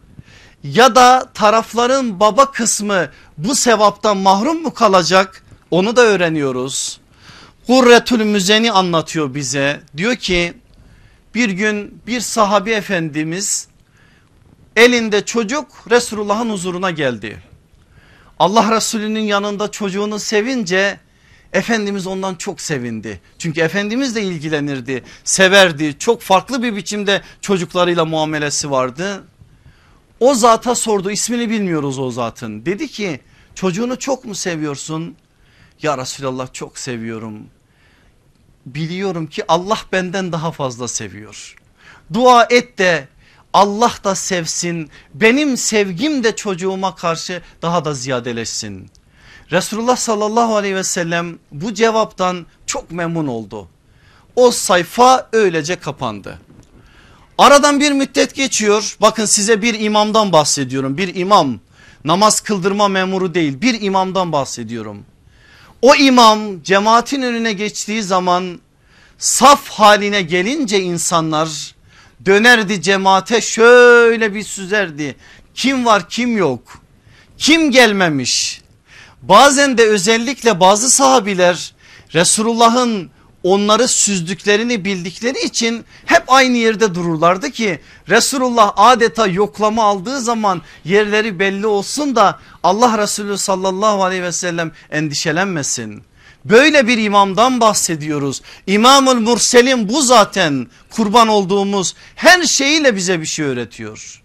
ya 0.64 0.96
da 0.96 1.30
tarafların 1.34 2.20
baba 2.20 2.52
kısmı 2.52 3.10
bu 3.38 3.56
sevaptan 3.56 4.18
mahrum 4.18 4.62
mu 4.62 4.74
kalacak? 4.74 5.44
Onu 5.72 5.96
da 5.96 6.02
öğreniyoruz. 6.02 7.00
Kurretül 7.68 8.24
Müzeni 8.24 8.72
anlatıyor 8.72 9.36
bize. 9.36 9.82
Diyor 9.98 10.16
ki 10.16 10.54
bir 11.36 11.50
gün 11.50 12.02
bir 12.08 12.20
sahabi 12.20 12.72
efendimiz 12.72 13.68
elinde 14.76 15.26
çocuk 15.26 15.68
Resulullah'ın 15.90 16.50
huzuruna 16.50 16.92
geldi. 16.92 17.44
Allah 18.40 18.76
Resulü'nün 18.76 19.20
yanında 19.20 19.72
çocuğunu 19.72 20.20
sevince 20.20 21.00
Efendimiz 21.54 22.08
ondan 22.08 22.36
çok 22.36 22.62
sevindi. 22.62 23.22
Çünkü 23.40 23.62
Efendimiz 23.62 24.16
de 24.16 24.22
ilgilenirdi, 24.22 25.04
severdi. 25.24 26.00
Çok 26.00 26.22
farklı 26.22 26.64
bir 26.64 26.76
biçimde 26.76 27.22
çocuklarıyla 27.42 28.06
muamelesi 28.06 28.72
vardı. 28.72 29.24
O 30.20 30.34
zata 30.34 30.76
sordu 30.76 31.12
ismini 31.12 31.50
bilmiyoruz 31.50 32.00
o 32.00 32.12
zatın. 32.12 32.66
Dedi 32.66 32.88
ki 32.88 33.20
çocuğunu 33.56 34.00
çok 34.00 34.26
mu 34.26 34.36
seviyorsun? 34.36 35.16
Ya 35.84 35.98
Resulallah 35.98 36.54
çok 36.54 36.78
seviyorum. 36.78 37.48
Biliyorum 38.66 39.28
ki 39.28 39.44
Allah 39.48 39.80
benden 39.92 40.32
daha 40.32 40.52
fazla 40.52 40.88
seviyor. 40.88 41.56
Dua 42.14 42.48
et 42.50 42.78
de 42.78 43.08
Allah 43.54 43.92
da 44.04 44.16
sevsin 44.16 44.90
benim 45.14 45.58
sevgim 45.58 46.24
de 46.24 46.36
çocuğuma 46.36 46.96
karşı 46.96 47.42
daha 47.62 47.86
da 47.86 47.94
ziyadeleşsin. 47.94 48.92
Resulullah 49.52 49.96
sallallahu 49.96 50.56
aleyhi 50.56 50.76
ve 50.76 50.84
sellem 50.84 51.40
bu 51.52 51.74
cevaptan 51.74 52.46
çok 52.66 52.92
memnun 52.92 53.28
oldu. 53.28 53.68
O 54.36 54.52
sayfa 54.52 55.30
öylece 55.34 55.76
kapandı. 55.76 56.40
Aradan 57.38 57.80
bir 57.80 57.92
müddet 57.92 58.36
geçiyor 58.36 58.98
bakın 59.02 59.26
size 59.26 59.62
bir 59.62 59.80
imamdan 59.80 60.32
bahsediyorum 60.32 60.98
bir 60.98 61.16
imam 61.16 61.60
namaz 62.06 62.42
kıldırma 62.42 62.88
memuru 62.88 63.34
değil 63.34 63.62
bir 63.62 63.82
imamdan 63.82 64.32
bahsediyorum. 64.32 65.06
O 65.84 65.96
imam 65.96 66.64
cemaatin 66.64 67.22
önüne 67.22 67.54
geçtiği 67.54 68.04
zaman 68.04 68.60
saf 69.18 69.70
haline 69.70 70.22
gelince 70.22 70.80
insanlar 70.80 71.76
dönerdi 72.26 72.82
cemaate 72.82 73.42
şöyle 73.42 74.34
bir 74.34 74.44
süzerdi. 74.44 75.16
Kim 75.56 75.86
var 75.86 76.10
kim 76.10 76.38
yok 76.38 76.82
kim 77.38 77.72
gelmemiş 77.72 78.62
bazen 79.22 79.78
de 79.78 79.88
özellikle 79.88 80.60
bazı 80.60 80.90
sahabiler 80.90 81.74
Resulullah'ın 82.14 83.10
onları 83.44 83.88
süzdüklerini 83.88 84.86
bildikleri 84.86 85.46
için 85.46 85.86
hep 86.06 86.24
aynı 86.28 86.58
yerde 86.58 86.96
dururlardı 86.96 87.52
ki 87.52 87.80
Resulullah 88.10 88.74
adeta 88.76 89.28
yoklama 89.28 89.84
aldığı 89.84 90.22
zaman 90.22 90.62
yerleri 90.86 91.40
belli 91.40 91.68
olsun 91.68 92.16
da 92.16 92.40
Allah 92.64 92.98
Resulü 92.98 93.38
sallallahu 93.38 94.04
aleyhi 94.04 94.24
ve 94.24 94.32
sellem 94.32 94.72
endişelenmesin. 94.92 96.04
Böyle 96.46 96.88
bir 96.88 96.98
imamdan 96.98 97.60
bahsediyoruz. 97.60 98.42
İmamul 98.68 99.20
Murselin 99.20 99.90
bu 99.90 100.02
zaten 100.02 100.68
kurban 100.90 101.28
olduğumuz 101.28 101.96
her 102.16 102.44
şeyiyle 102.44 102.96
bize 102.96 103.22
bir 103.22 103.26
şey 103.26 103.46
öğretiyor. 103.46 104.24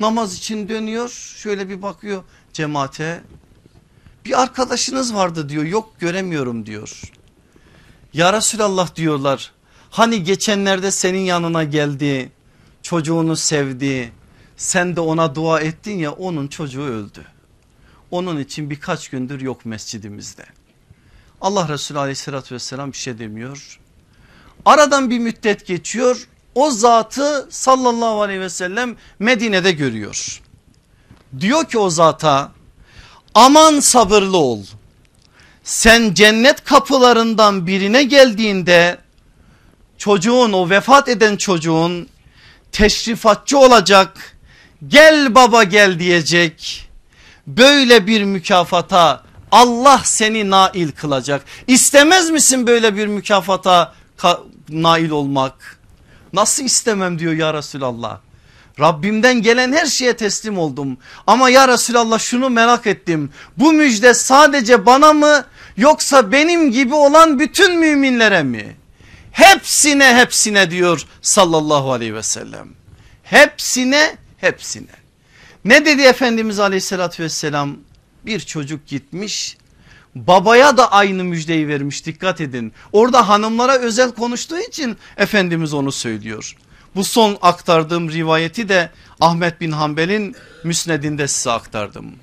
Namaz 0.00 0.34
için 0.34 0.68
dönüyor 0.68 1.08
şöyle 1.36 1.68
bir 1.68 1.82
bakıyor 1.82 2.22
cemaate. 2.52 3.20
Bir 4.24 4.42
arkadaşınız 4.42 5.14
vardı 5.14 5.48
diyor 5.48 5.64
yok 5.64 5.92
göremiyorum 5.98 6.66
diyor. 6.66 7.02
Ya 8.16 8.32
Resulallah 8.32 8.96
diyorlar 8.96 9.52
hani 9.90 10.24
geçenlerde 10.24 10.90
senin 10.90 11.20
yanına 11.20 11.64
geldi 11.64 12.32
çocuğunu 12.82 13.36
sevdi 13.36 14.12
sen 14.56 14.96
de 14.96 15.00
ona 15.00 15.34
dua 15.34 15.60
ettin 15.60 15.98
ya 15.98 16.12
onun 16.12 16.48
çocuğu 16.48 16.82
öldü. 16.82 17.24
Onun 18.10 18.40
için 18.40 18.70
birkaç 18.70 19.08
gündür 19.08 19.40
yok 19.40 19.64
mescidimizde. 19.64 20.44
Allah 21.40 21.68
Resulü 21.68 21.98
aleyhissalatü 21.98 22.54
vesselam 22.54 22.92
bir 22.92 22.96
şey 22.96 23.18
demiyor. 23.18 23.80
Aradan 24.64 25.10
bir 25.10 25.18
müddet 25.18 25.66
geçiyor 25.66 26.28
o 26.54 26.70
zatı 26.70 27.46
sallallahu 27.50 28.22
aleyhi 28.22 28.40
ve 28.40 28.50
sellem 28.50 28.96
Medine'de 29.18 29.72
görüyor. 29.72 30.42
Diyor 31.40 31.64
ki 31.64 31.78
o 31.78 31.90
zata 31.90 32.52
aman 33.34 33.80
sabırlı 33.80 34.36
ol 34.36 34.64
sen 35.66 36.14
cennet 36.14 36.64
kapılarından 36.64 37.66
birine 37.66 38.02
geldiğinde 38.02 38.98
çocuğun 39.98 40.52
o 40.52 40.70
vefat 40.70 41.08
eden 41.08 41.36
çocuğun 41.36 42.08
teşrifatçı 42.72 43.58
olacak 43.58 44.36
gel 44.88 45.34
baba 45.34 45.64
gel 45.64 45.98
diyecek 45.98 46.88
böyle 47.46 48.06
bir 48.06 48.24
mükafata 48.24 49.22
Allah 49.52 50.00
seni 50.04 50.50
nail 50.50 50.92
kılacak. 50.92 51.44
İstemez 51.66 52.30
misin 52.30 52.66
böyle 52.66 52.96
bir 52.96 53.06
mükafata 53.06 53.94
nail 54.68 55.10
olmak? 55.10 55.78
Nasıl 56.32 56.64
istemem 56.64 57.18
diyor 57.18 57.32
ya 57.32 57.54
Resulallah 57.54 58.18
Rabbimden 58.80 59.42
gelen 59.42 59.72
her 59.72 59.86
şeye 59.86 60.16
teslim 60.16 60.58
oldum. 60.58 60.98
Ama 61.26 61.50
ya 61.50 61.68
Resulallah 61.68 62.18
şunu 62.18 62.50
merak 62.50 62.86
ettim. 62.86 63.30
Bu 63.56 63.72
müjde 63.72 64.14
sadece 64.14 64.86
bana 64.86 65.12
mı 65.12 65.44
yoksa 65.76 66.32
benim 66.32 66.70
gibi 66.70 66.94
olan 66.94 67.38
bütün 67.38 67.78
müminlere 67.78 68.42
mi? 68.42 68.76
Hepsine 69.32 70.16
hepsine 70.16 70.70
diyor 70.70 71.06
sallallahu 71.22 71.92
aleyhi 71.92 72.14
ve 72.14 72.22
sellem. 72.22 72.68
Hepsine 73.22 74.16
hepsine. 74.36 74.96
Ne 75.64 75.86
dedi 75.86 76.02
Efendimiz 76.02 76.60
aleyhissalatü 76.60 77.22
vesselam? 77.22 77.76
Bir 78.26 78.40
çocuk 78.40 78.86
gitmiş 78.86 79.56
babaya 80.14 80.76
da 80.76 80.92
aynı 80.92 81.24
müjdeyi 81.24 81.68
vermiş 81.68 82.06
dikkat 82.06 82.40
edin. 82.40 82.72
Orada 82.92 83.28
hanımlara 83.28 83.78
özel 83.78 84.10
konuştuğu 84.10 84.58
için 84.58 84.96
Efendimiz 85.16 85.74
onu 85.74 85.92
söylüyor. 85.92 86.56
Bu 86.96 87.04
son 87.04 87.38
aktardığım 87.42 88.10
rivayeti 88.10 88.68
de 88.68 88.90
Ahmet 89.20 89.60
bin 89.60 89.72
Hanbel'in 89.72 90.36
müsnedinde 90.64 91.28
size 91.28 91.50
aktardım. 91.50 92.14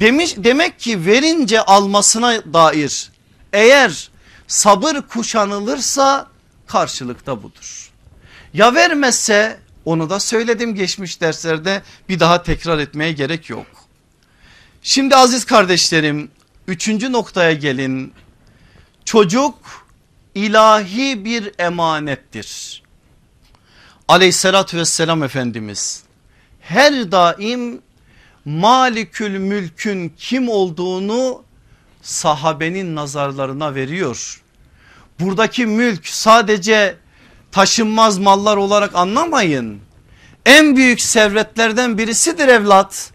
Demiş, 0.00 0.34
demek 0.36 0.80
ki 0.80 1.06
verince 1.06 1.60
almasına 1.60 2.52
dair 2.52 3.10
eğer 3.52 4.10
sabır 4.46 4.94
kuşanılırsa 5.08 6.26
karşılıkta 6.66 7.42
budur. 7.42 7.90
Ya 8.54 8.74
vermezse 8.74 9.60
onu 9.84 10.10
da 10.10 10.20
söyledim 10.20 10.74
geçmiş 10.74 11.20
derslerde 11.20 11.82
bir 12.08 12.20
daha 12.20 12.42
tekrar 12.42 12.78
etmeye 12.78 13.12
gerek 13.12 13.50
yok. 13.50 13.66
Şimdi 14.82 15.16
aziz 15.16 15.44
kardeşlerim 15.44 16.30
üçüncü 16.66 17.12
noktaya 17.12 17.52
gelin. 17.52 18.12
Çocuk 19.04 19.54
ilahi 20.34 21.24
bir 21.24 21.52
emanettir 21.58 22.81
aleyhissalatü 24.12 24.76
vesselam 24.76 25.22
Efendimiz 25.22 26.02
her 26.60 27.12
daim 27.12 27.80
malikül 28.44 29.38
mülkün 29.38 30.12
kim 30.18 30.48
olduğunu 30.48 31.42
sahabenin 32.02 32.96
nazarlarına 32.96 33.74
veriyor. 33.74 34.42
Buradaki 35.20 35.66
mülk 35.66 36.08
sadece 36.08 36.96
taşınmaz 37.52 38.18
mallar 38.18 38.56
olarak 38.56 38.94
anlamayın. 38.94 39.80
En 40.46 40.76
büyük 40.76 41.00
servetlerden 41.00 41.98
birisidir 41.98 42.48
evlat. 42.48 43.12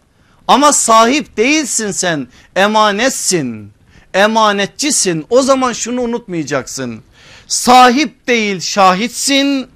Ama 0.48 0.72
sahip 0.72 1.36
değilsin 1.36 1.90
sen 1.90 2.28
emanetsin 2.56 3.72
emanetçisin 4.14 5.26
o 5.30 5.42
zaman 5.42 5.72
şunu 5.72 6.00
unutmayacaksın. 6.00 7.02
Sahip 7.46 8.28
değil 8.28 8.60
şahitsin 8.60 9.68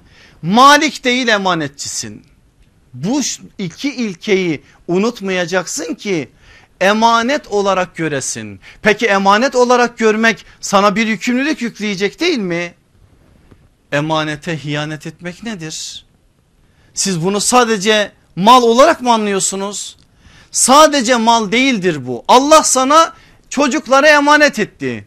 Malik 0.43 1.03
değil 1.03 1.27
emanetçisin. 1.27 2.25
Bu 2.93 3.21
iki 3.57 3.93
ilkeyi 3.95 4.63
unutmayacaksın 4.87 5.93
ki 5.93 6.29
emanet 6.81 7.47
olarak 7.47 7.95
göresin. 7.95 8.59
Peki 8.81 9.05
emanet 9.05 9.55
olarak 9.55 9.97
görmek 9.97 10.45
sana 10.61 10.95
bir 10.95 11.07
yükümlülük 11.07 11.61
yükleyecek 11.61 12.19
değil 12.19 12.37
mi? 12.37 12.73
Emanete 13.91 14.63
hiyanet 14.63 15.07
etmek 15.07 15.43
nedir? 15.43 16.05
Siz 16.93 17.23
bunu 17.23 17.41
sadece 17.41 18.11
mal 18.35 18.63
olarak 18.63 19.01
mı 19.01 19.13
anlıyorsunuz? 19.13 19.97
Sadece 20.51 21.15
mal 21.15 21.51
değildir 21.51 22.07
bu. 22.07 22.23
Allah 22.27 22.63
sana 22.63 23.13
çocuklara 23.49 24.07
emanet 24.07 24.59
etti. 24.59 25.05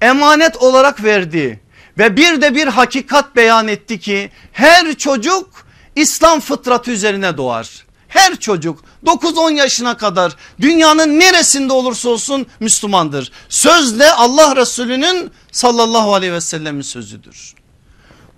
Emanet 0.00 0.56
olarak 0.56 1.04
verdi. 1.04 1.60
Ve 1.98 2.16
bir 2.16 2.40
de 2.40 2.54
bir 2.54 2.66
hakikat 2.66 3.36
beyan 3.36 3.68
etti 3.68 4.00
ki 4.00 4.30
her 4.52 4.94
çocuk 4.94 5.66
İslam 5.96 6.40
fıtratı 6.40 6.90
üzerine 6.90 7.36
doğar. 7.36 7.86
Her 8.08 8.36
çocuk 8.36 8.84
9-10 9.06 9.52
yaşına 9.52 9.96
kadar 9.96 10.36
dünyanın 10.60 11.20
neresinde 11.20 11.72
olursa 11.72 12.08
olsun 12.08 12.46
Müslümandır. 12.60 13.32
Sözle 13.48 14.12
Allah 14.12 14.56
Resulü'nün 14.56 15.30
sallallahu 15.52 16.14
aleyhi 16.14 16.32
ve 16.32 16.40
sellemin 16.40 16.82
sözüdür. 16.82 17.54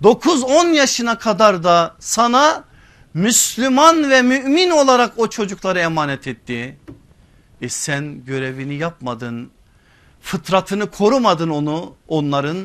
9-10 0.03 0.73
yaşına 0.73 1.17
kadar 1.17 1.63
da 1.63 1.95
sana 1.99 2.63
Müslüman 3.13 4.09
ve 4.09 4.21
mümin 4.21 4.69
olarak 4.69 5.13
o 5.17 5.27
çocukları 5.27 5.79
emanet 5.79 6.27
etti. 6.27 6.77
E 7.61 7.69
sen 7.69 8.25
görevini 8.25 8.75
yapmadın, 8.75 9.51
fıtratını 10.21 10.91
korumadın 10.91 11.49
onu 11.49 11.93
onların 12.07 12.57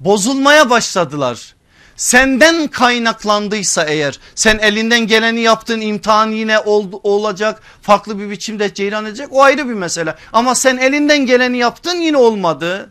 bozulmaya 0.00 0.70
başladılar. 0.70 1.54
Senden 1.96 2.68
kaynaklandıysa 2.68 3.84
eğer 3.84 4.20
sen 4.34 4.58
elinden 4.58 5.06
geleni 5.06 5.40
yaptın 5.40 5.80
imtihan 5.80 6.30
yine 6.30 6.58
ol, 6.58 6.86
olacak 7.02 7.62
farklı 7.82 8.18
bir 8.18 8.30
biçimde 8.30 8.74
ceyran 8.74 9.06
edecek 9.06 9.28
o 9.30 9.42
ayrı 9.42 9.68
bir 9.68 9.74
mesele. 9.74 10.14
Ama 10.32 10.54
sen 10.54 10.76
elinden 10.76 11.26
geleni 11.26 11.56
yaptın 11.58 11.96
yine 11.96 12.16
olmadı. 12.16 12.90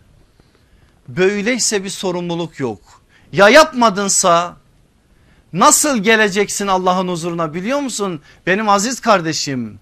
Böyleyse 1.08 1.84
bir 1.84 1.90
sorumluluk 1.90 2.60
yok. 2.60 2.80
Ya 3.32 3.50
yapmadınsa 3.50 4.56
Nasıl 5.54 5.98
geleceksin 5.98 6.68
Allah'ın 6.68 7.08
huzuruna 7.08 7.54
biliyor 7.54 7.80
musun? 7.80 8.22
Benim 8.48 8.70
aziz 8.70 9.00
kardeşim. 9.00 9.80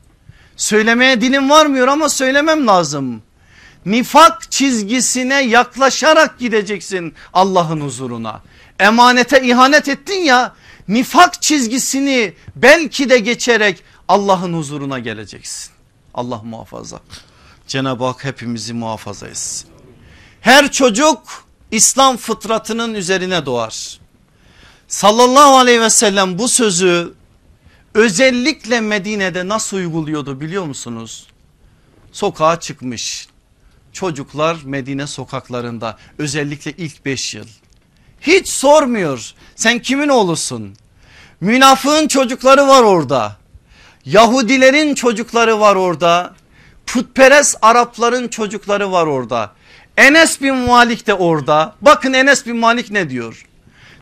Söylemeye 0.57 1.22
dilim 1.22 1.49
varmıyor 1.49 1.88
ama 1.88 2.09
söylemem 2.09 2.67
lazım. 2.67 3.22
Nifak 3.86 4.51
çizgisine 4.51 5.41
yaklaşarak 5.41 6.39
gideceksin 6.39 7.13
Allah'ın 7.34 7.82
huzuruna. 7.82 8.41
Emanete 8.79 9.41
ihanet 9.41 9.88
ettin 9.88 10.23
ya 10.23 10.55
nifak 10.88 11.41
çizgisini 11.41 12.34
belki 12.55 13.09
de 13.09 13.19
geçerek 13.19 13.84
Allah'ın 14.07 14.53
huzuruna 14.53 14.99
geleceksin. 14.99 15.71
Allah 16.13 16.41
muhafaza. 16.43 16.99
Cenab-ı 17.67 18.05
Hak 18.05 18.25
hepimizi 18.25 18.73
muhafaza 18.73 19.27
etsin. 19.27 19.69
Her 20.41 20.71
çocuk 20.71 21.45
İslam 21.71 22.17
fıtratının 22.17 22.93
üzerine 22.93 23.45
doğar. 23.45 23.99
Sallallahu 24.88 25.57
aleyhi 25.57 25.82
ve 25.82 25.89
sellem 25.89 26.39
bu 26.39 26.47
sözü 26.47 27.13
özellikle 27.93 28.82
Medine'de 28.82 29.47
nasıl 29.47 29.77
uyguluyordu 29.77 30.41
biliyor 30.41 30.65
musunuz? 30.65 31.27
Sokağa 32.11 32.59
çıkmış 32.59 33.27
çocuklar 33.94 34.58
Medine 34.66 35.08
sokaklarında 35.08 35.98
özellikle 36.18 36.72
ilk 36.72 37.06
5 37.06 37.36
yıl. 37.36 37.46
Hiç 38.22 38.48
sormuyor 38.48 39.32
sen 39.56 39.80
kimin 39.80 40.08
oğlusun? 40.08 40.76
Münafığın 41.42 42.08
çocukları 42.08 42.68
var 42.68 42.84
orada. 42.84 43.38
Yahudilerin 44.06 44.96
çocukları 44.96 45.60
var 45.60 45.76
orada. 45.76 46.36
Putperest 46.86 47.58
Arapların 47.62 48.28
çocukları 48.28 48.92
var 48.92 49.08
orada. 49.08 49.52
Enes 49.98 50.42
bin 50.42 50.56
Malik 50.56 51.08
de 51.08 51.14
orada. 51.14 51.76
Bakın 51.82 52.14
Enes 52.14 52.46
bin 52.46 52.58
Malik 52.58 52.92
ne 52.92 53.10
diyor? 53.10 53.46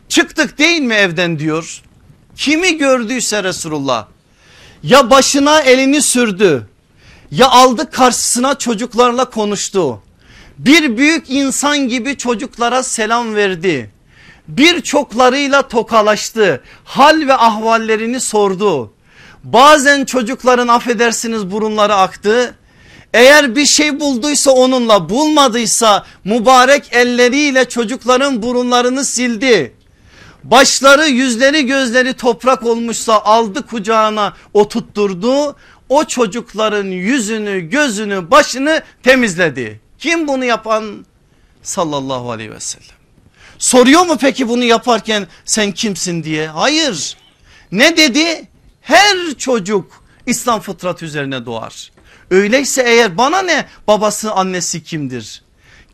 Çıktık 0.08 0.58
değil 0.58 0.80
mi 0.80 0.94
evden 0.94 1.38
diyor. 1.38 1.82
Kimi 2.36 2.78
gördüyse 2.78 3.44
Resulullah 3.44 4.06
ya 4.82 5.10
başına 5.10 5.60
elini 5.60 6.02
sürdü 6.02 6.68
ya 7.30 7.50
aldı 7.50 7.90
karşısına 7.90 8.58
çocuklarla 8.58 9.24
konuştu. 9.24 10.02
Bir 10.58 10.96
büyük 10.96 11.30
insan 11.30 11.88
gibi 11.88 12.16
çocuklara 12.16 12.82
selam 12.82 13.34
verdi. 13.34 13.90
Birçoklarıyla 14.48 15.68
tokalaştı. 15.68 16.62
Hal 16.84 17.26
ve 17.26 17.34
ahvallerini 17.34 18.20
sordu. 18.20 18.92
Bazen 19.44 20.04
çocukların 20.04 20.68
affedersiniz 20.68 21.50
burunları 21.50 21.94
aktı. 21.94 22.54
Eğer 23.14 23.56
bir 23.56 23.66
şey 23.66 24.00
bulduysa 24.00 24.50
onunla 24.50 25.08
bulmadıysa 25.08 26.04
mübarek 26.24 26.92
elleriyle 26.92 27.68
çocukların 27.68 28.42
burunlarını 28.42 29.04
sildi. 29.04 29.74
Başları 30.44 31.06
yüzleri 31.06 31.66
gözleri 31.66 32.14
toprak 32.14 32.66
olmuşsa 32.66 33.20
aldı 33.20 33.66
kucağına 33.66 34.32
oturtturdu. 34.54 35.56
O 35.90 36.04
çocukların 36.04 36.86
yüzünü 36.86 37.60
gözünü 37.70 38.30
başını 38.30 38.82
temizledi. 39.02 39.80
Kim 39.98 40.28
bunu 40.28 40.44
yapan? 40.44 41.06
Sallallahu 41.62 42.30
aleyhi 42.30 42.50
ve 42.50 42.60
sellem. 42.60 42.96
Soruyor 43.58 44.06
mu 44.06 44.16
peki 44.20 44.48
bunu 44.48 44.64
yaparken 44.64 45.26
sen 45.44 45.72
kimsin 45.72 46.24
diye? 46.24 46.48
Hayır. 46.48 47.16
Ne 47.72 47.96
dedi? 47.96 48.48
Her 48.80 49.16
çocuk 49.38 50.04
İslam 50.26 50.60
fıtrat 50.60 51.02
üzerine 51.02 51.46
doğar. 51.46 51.90
Öyleyse 52.30 52.82
eğer 52.82 53.18
bana 53.18 53.42
ne 53.42 53.66
babası 53.86 54.32
annesi 54.32 54.82
kimdir? 54.82 55.42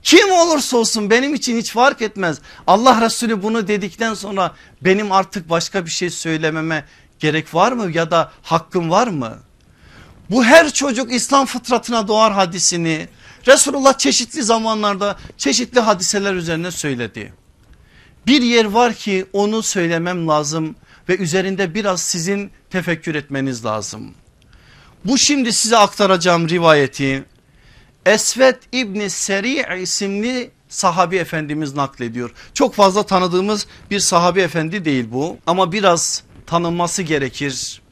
Kim 0.03 0.33
olursa 0.33 0.77
olsun 0.77 1.11
benim 1.11 1.35
için 1.35 1.59
hiç 1.59 1.73
fark 1.73 2.03
etmez. 2.03 2.39
Allah 2.67 3.01
Resulü 3.01 3.43
bunu 3.43 3.69
dedikten 3.69 4.15
sonra 4.15 4.55
benim 4.81 5.13
artık 5.13 5.51
başka 5.51 5.85
bir 5.85 5.91
şey 5.91 6.11
söylememe 6.11 6.85
gerek 7.19 7.55
var 7.55 7.73
mı 7.73 7.91
ya 7.93 8.11
da 8.11 8.33
hakkım 8.43 8.91
var 8.91 9.07
mı? 9.07 9.46
Bu 10.31 10.45
her 10.45 10.73
çocuk 10.73 11.13
İslam 11.13 11.47
fıtratına 11.47 12.09
doğar 12.09 12.33
hadisini 12.33 13.09
Resulullah 13.47 13.99
çeşitli 13.99 14.43
zamanlarda 14.43 15.17
çeşitli 15.37 15.81
hadiseler 15.81 16.35
üzerine 16.35 16.71
söyledi. 16.71 17.33
Bir 18.27 18.43
yer 18.43 18.65
var 18.65 18.95
ki 18.95 19.27
onu 19.33 19.63
söylemem 19.63 20.29
lazım 20.29 20.77
ve 21.09 21.17
üzerinde 21.17 21.75
biraz 21.75 22.03
sizin 22.03 22.51
tefekkür 22.71 23.15
etmeniz 23.15 23.65
lazım. 23.65 24.15
Bu 25.05 25.19
şimdi 25.19 25.53
size 25.53 25.77
aktaracağım 25.77 26.49
rivayeti 26.49 27.25
Esvet 28.07 28.59
İbni 28.73 29.11
Seri 29.11 29.83
isimli 29.83 30.51
sahabi 30.69 31.17
efendimiz 31.17 31.75
naklediyor. 31.75 32.31
Çok 32.55 32.75
fazla 32.75 33.07
tanıdığımız 33.07 33.67
bir 33.91 34.01
sahabi 34.01 34.41
efendi 34.41 34.85
değil 34.85 35.07
bu 35.13 35.39
ama 35.47 35.73
biraz 35.73 36.23
tanınması 36.47 37.03
gerekir. 37.03 37.83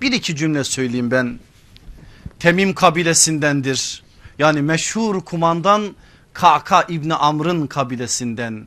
Bir 0.00 0.12
iki 0.12 0.36
cümle 0.36 0.64
söyleyeyim 0.64 1.10
ben. 1.10 1.38
Temim 2.38 2.74
kabilesindendir. 2.74 4.02
Yani 4.38 4.62
meşhur 4.62 5.20
kumandan 5.20 5.96
Kaka 6.32 6.82
İbni 6.82 7.14
Amr'ın 7.14 7.66
kabilesinden. 7.66 8.66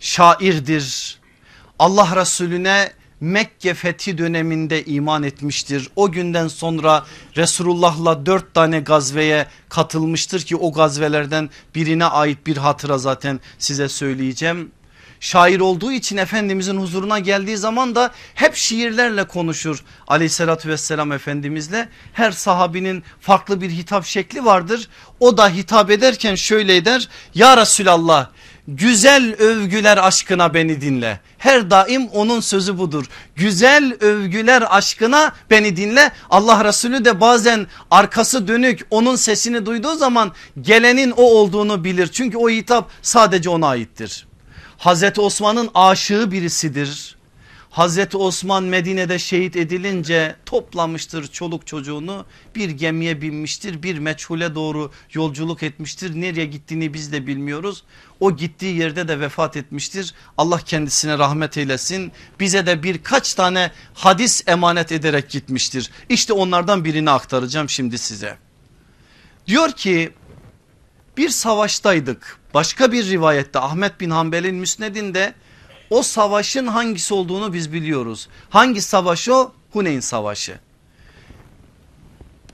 Şairdir. 0.00 1.18
Allah 1.78 2.16
Resulüne 2.16 2.92
Mekke 3.20 3.74
fethi 3.74 4.18
döneminde 4.18 4.84
iman 4.84 5.22
etmiştir. 5.22 5.88
O 5.96 6.12
günden 6.12 6.48
sonra 6.48 7.06
Resulullah'la 7.36 8.26
dört 8.26 8.54
tane 8.54 8.80
gazveye 8.80 9.46
katılmıştır 9.68 10.40
ki 10.40 10.56
o 10.56 10.72
gazvelerden 10.72 11.50
birine 11.74 12.04
ait 12.04 12.46
bir 12.46 12.56
hatıra 12.56 12.98
zaten 12.98 13.40
size 13.58 13.88
söyleyeceğim. 13.88 14.70
Şair 15.22 15.60
olduğu 15.60 15.92
için 15.92 16.16
Efendimizin 16.16 16.80
huzuruna 16.80 17.18
geldiği 17.18 17.56
zaman 17.56 17.94
da 17.94 18.10
hep 18.34 18.56
şiirlerle 18.56 19.24
konuşur 19.24 19.84
aleyhissalatü 20.08 20.68
vesselam 20.68 21.12
Efendimizle. 21.12 21.88
Her 22.12 22.30
sahabinin 22.30 23.04
farklı 23.20 23.60
bir 23.60 23.70
hitap 23.70 24.04
şekli 24.04 24.44
vardır. 24.44 24.88
O 25.20 25.36
da 25.36 25.48
hitap 25.48 25.90
ederken 25.90 26.34
şöyle 26.34 26.76
eder 26.76 27.08
ya 27.34 27.56
Resulallah 27.56 28.28
güzel 28.68 29.34
övgüler 29.34 30.06
aşkına 30.06 30.54
beni 30.54 30.80
dinle. 30.80 31.20
Her 31.38 31.70
daim 31.70 32.06
onun 32.08 32.40
sözü 32.40 32.78
budur. 32.78 33.04
Güzel 33.36 33.96
övgüler 34.00 34.64
aşkına 34.76 35.32
beni 35.50 35.76
dinle. 35.76 36.12
Allah 36.30 36.64
Resulü 36.64 37.04
de 37.04 37.20
bazen 37.20 37.66
arkası 37.90 38.48
dönük 38.48 38.86
onun 38.90 39.16
sesini 39.16 39.66
duyduğu 39.66 39.94
zaman 39.94 40.32
gelenin 40.60 41.10
o 41.10 41.22
olduğunu 41.22 41.84
bilir. 41.84 42.06
Çünkü 42.06 42.36
o 42.36 42.50
hitap 42.50 42.90
sadece 43.02 43.50
ona 43.50 43.68
aittir. 43.68 44.26
Hazreti 44.82 45.20
Osman'ın 45.20 45.70
aşığı 45.74 46.30
birisidir. 46.30 47.16
Hazreti 47.70 48.16
Osman 48.16 48.64
Medine'de 48.64 49.18
şehit 49.18 49.56
edilince 49.56 50.36
toplamıştır 50.46 51.26
çoluk 51.26 51.66
çocuğunu 51.66 52.26
bir 52.54 52.70
gemiye 52.70 53.22
binmiştir 53.22 53.82
bir 53.82 53.98
meçhule 53.98 54.54
doğru 54.54 54.90
yolculuk 55.12 55.62
etmiştir. 55.62 56.20
Nereye 56.20 56.46
gittiğini 56.46 56.94
biz 56.94 57.12
de 57.12 57.26
bilmiyoruz. 57.26 57.84
O 58.20 58.36
gittiği 58.36 58.76
yerde 58.76 59.08
de 59.08 59.20
vefat 59.20 59.56
etmiştir. 59.56 60.14
Allah 60.38 60.58
kendisine 60.58 61.18
rahmet 61.18 61.58
eylesin. 61.58 62.12
Bize 62.40 62.66
de 62.66 62.82
birkaç 62.82 63.34
tane 63.34 63.70
hadis 63.94 64.42
emanet 64.46 64.92
ederek 64.92 65.30
gitmiştir. 65.30 65.90
İşte 66.08 66.32
onlardan 66.32 66.84
birini 66.84 67.10
aktaracağım 67.10 67.68
şimdi 67.68 67.98
size. 67.98 68.38
Diyor 69.46 69.72
ki 69.72 70.12
bir 71.16 71.28
savaştaydık. 71.28 72.41
Başka 72.54 72.92
bir 72.92 73.06
rivayette 73.06 73.58
Ahmet 73.58 74.00
bin 74.00 74.10
Hanbel'in 74.10 74.54
müsnedinde 74.54 75.34
o 75.90 76.02
savaşın 76.02 76.66
hangisi 76.66 77.14
olduğunu 77.14 77.52
biz 77.52 77.72
biliyoruz. 77.72 78.28
Hangi 78.50 78.82
savaş 78.82 79.28
o? 79.28 79.52
Huneyn 79.72 80.00
savaşı. 80.00 80.58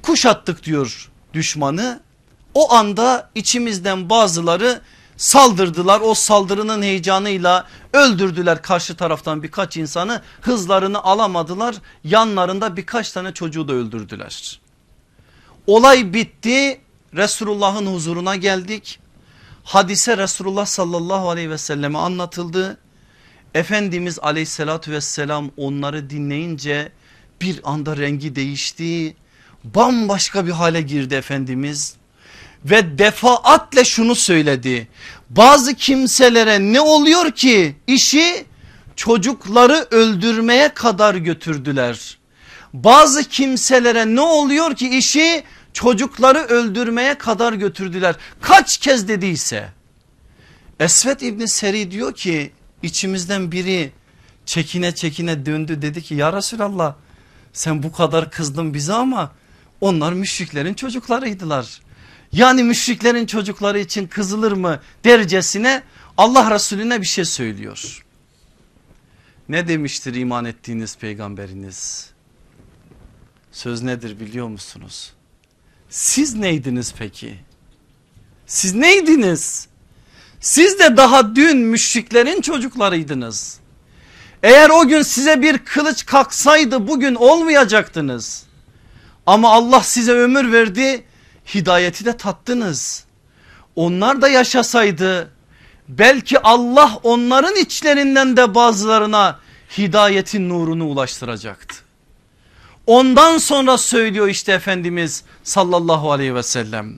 Kuşattık 0.03 0.65
diyor 0.65 1.11
düşmanı. 1.35 2.01
O 2.55 2.73
anda 2.73 3.31
içimizden 3.35 4.11
bazıları 4.11 4.81
saldırdılar. 5.17 6.01
O 6.01 6.15
saldırının 6.15 6.83
heyecanıyla 6.83 7.67
öldürdüler 7.93 8.63
karşı 8.63 8.97
taraftan 8.97 9.43
birkaç 9.43 9.77
insanı. 9.77 10.23
Hızlarını 10.41 11.05
alamadılar. 11.05 11.75
Yanlarında 12.05 12.77
birkaç 12.77 13.13
tane 13.13 13.35
çocuğu 13.35 13.69
da 13.69 13.73
öldürdüler. 13.73 14.61
Olay 15.67 16.15
bitti. 16.15 16.81
Resulullah'ın 17.15 17.87
huzuruna 17.87 18.37
geldik. 18.37 19.01
Hadise 19.69 20.17
Resulullah 20.17 20.67
sallallahu 20.67 21.31
aleyhi 21.31 21.51
ve 21.51 21.59
selleme 21.59 21.99
anlatıldı. 21.99 22.79
Efendimiz 23.55 24.19
aleyhissalatü 24.19 24.93
vesselam 24.93 25.51
onları 25.57 26.11
dinleyince 26.11 26.93
bir 27.41 27.61
anda 27.65 27.97
rengi 27.97 28.37
değişti. 28.37 29.17
Bambaşka 29.65 30.47
bir 30.47 30.51
hale 30.51 30.81
girdi 30.81 31.15
Efendimiz 31.15 31.95
ve 32.65 32.99
defaatle 32.99 33.85
şunu 33.85 34.15
söyledi. 34.15 34.89
Bazı 35.31 35.75
kimselere 35.75 36.73
ne 36.73 36.81
oluyor 36.81 37.31
ki 37.31 37.77
işi 37.87 38.45
çocukları 38.97 39.87
öldürmeye 39.91 40.69
kadar 40.69 41.15
götürdüler. 41.15 42.19
Bazı 42.73 43.25
kimselere 43.25 44.07
ne 44.15 44.21
oluyor 44.21 44.77
ki 44.77 44.89
işi 44.89 45.45
çocukları 45.79 46.39
öldürmeye 46.39 47.19
kadar 47.19 47.53
götürdüler. 47.53 48.17
Kaç 48.41 48.79
kez 48.79 49.09
dediyse. 49.09 49.69
Esvet 50.81 51.23
İbni 51.23 51.49
Seri 51.49 51.91
diyor 51.91 52.15
ki 52.15 52.53
içimizden 52.83 53.53
biri 53.53 53.93
çekine 54.47 54.95
çekine 54.95 55.47
döndü 55.47 55.83
dedi 55.83 56.03
ki 56.03 56.15
ya 56.15 56.33
Resulallah 56.33 56.95
sen 57.53 57.83
bu 57.83 57.93
kadar 57.93 58.31
kızdın 58.31 58.75
bize 58.75 58.93
ama 58.93 59.33
onlar 59.81 60.13
müşriklerin 60.13 60.75
çocuklarıydılar. 60.75 61.81
Yani 62.33 62.63
müşriklerin 62.65 63.27
çocukları 63.27 63.79
için 63.79 64.07
kızılır 64.07 64.53
mı 64.53 64.81
dercesine 65.05 65.83
Allah 66.17 66.55
Resulüne 66.55 67.01
bir 67.01 67.07
şey 67.07 67.25
söylüyor. 67.25 68.05
Ne 69.49 69.69
demiştir 69.69 70.15
iman 70.15 70.45
ettiğiniz 70.45 70.97
peygamberiniz? 70.97 72.11
Söz 73.53 73.83
nedir 73.83 74.21
biliyor 74.21 74.49
musunuz? 74.49 75.18
Siz 75.89 76.35
neydiniz 76.35 76.95
peki? 76.99 77.35
Siz 78.47 78.75
neydiniz? 78.75 79.69
Siz 80.41 80.79
de 80.79 80.97
daha 80.97 81.37
dün 81.37 81.59
müşriklerin 81.59 82.41
çocuklarıydınız. 82.41 83.59
Eğer 84.43 84.71
o 84.71 84.89
gün 84.89 85.03
size 85.03 85.43
bir 85.43 85.59
kılıç 85.59 86.07
kalksaydı 86.07 86.89
bugün 86.89 87.15
olmayacaktınız. 87.15 88.45
Ama 89.27 89.53
Allah 89.53 89.81
size 89.81 90.13
ömür 90.13 90.53
verdi 90.53 91.05
hidayeti 91.55 92.05
de 92.05 92.17
tattınız. 92.17 93.05
Onlar 93.77 94.23
da 94.23 94.29
yaşasaydı 94.29 95.31
belki 95.89 96.41
Allah 96.41 96.99
onların 97.03 97.57
içlerinden 97.57 98.37
de 98.37 98.55
bazılarına 98.55 99.39
hidayetin 99.79 100.49
nurunu 100.49 100.85
ulaştıracaktı. 100.85 101.88
Ondan 102.89 103.39
sonra 103.39 103.79
söylüyor 103.79 104.29
işte 104.29 104.53
Efendimiz 104.53 105.25
sallallahu 105.45 106.13
aleyhi 106.13 106.35
ve 106.35 106.43
sellem. 106.43 106.95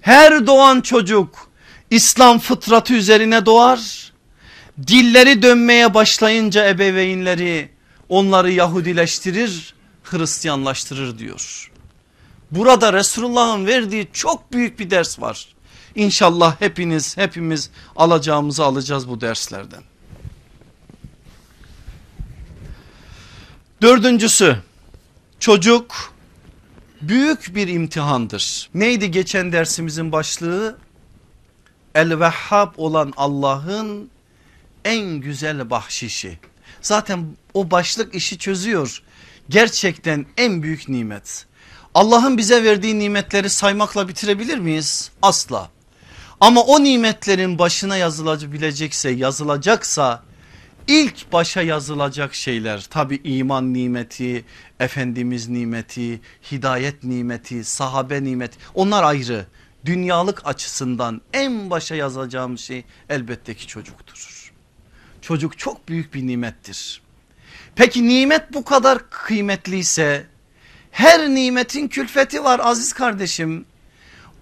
Her 0.00 0.46
doğan 0.46 0.80
çocuk 0.80 1.48
İslam 1.90 2.38
fıtratı 2.38 2.94
üzerine 2.94 3.46
doğar. 3.46 4.12
Dilleri 4.86 5.42
dönmeye 5.42 5.94
başlayınca 5.94 6.68
ebeveynleri 6.68 7.68
onları 8.08 8.50
Yahudileştirir, 8.50 9.74
Hristiyanlaştırır 10.02 11.18
diyor. 11.18 11.70
Burada 12.50 12.92
Resulullah'ın 12.92 13.66
verdiği 13.66 14.08
çok 14.12 14.52
büyük 14.52 14.78
bir 14.78 14.90
ders 14.90 15.20
var. 15.20 15.48
İnşallah 15.94 16.60
hepiniz 16.60 17.16
hepimiz 17.16 17.70
alacağımızı 17.96 18.64
alacağız 18.64 19.08
bu 19.08 19.20
derslerden. 19.20 19.82
Dördüncüsü 23.82 24.56
çocuk 25.44 26.14
büyük 27.02 27.54
bir 27.54 27.68
imtihandır. 27.68 28.70
Neydi 28.74 29.10
geçen 29.10 29.52
dersimizin 29.52 30.12
başlığı? 30.12 30.78
El-Vehhab 31.94 32.72
olan 32.76 33.12
Allah'ın 33.16 34.10
en 34.84 35.06
güzel 35.20 35.70
bahşişi. 35.70 36.38
Zaten 36.82 37.26
o 37.54 37.70
başlık 37.70 38.14
işi 38.14 38.38
çözüyor. 38.38 39.02
Gerçekten 39.48 40.26
en 40.36 40.62
büyük 40.62 40.88
nimet. 40.88 41.46
Allah'ın 41.94 42.38
bize 42.38 42.64
verdiği 42.64 42.98
nimetleri 42.98 43.50
saymakla 43.50 44.08
bitirebilir 44.08 44.58
miyiz? 44.58 45.10
Asla. 45.22 45.70
Ama 46.40 46.60
o 46.60 46.84
nimetlerin 46.84 47.58
başına 47.58 47.96
yazılabilecekse 47.96 49.10
yazılacaksa 49.10 50.22
ilk 50.88 51.32
başa 51.32 51.62
yazılacak 51.62 52.34
şeyler 52.34 52.82
tabi 52.82 53.20
iman 53.24 53.74
nimeti, 53.74 54.44
Efendimiz 54.80 55.48
nimeti, 55.48 56.20
hidayet 56.52 57.04
nimeti, 57.04 57.64
sahabe 57.64 58.24
nimeti 58.24 58.58
onlar 58.74 59.02
ayrı. 59.02 59.46
Dünyalık 59.84 60.46
açısından 60.46 61.20
en 61.32 61.70
başa 61.70 61.94
yazacağım 61.94 62.58
şey 62.58 62.84
elbette 63.08 63.54
ki 63.54 63.66
çocuktur. 63.66 64.52
Çocuk 65.22 65.58
çok 65.58 65.88
büyük 65.88 66.14
bir 66.14 66.26
nimettir. 66.26 67.02
Peki 67.76 68.08
nimet 68.08 68.52
bu 68.52 68.64
kadar 68.64 69.10
kıymetliyse 69.10 70.26
her 70.90 71.28
nimetin 71.28 71.88
külfeti 71.88 72.44
var 72.44 72.60
aziz 72.64 72.92
kardeşim. 72.92 73.64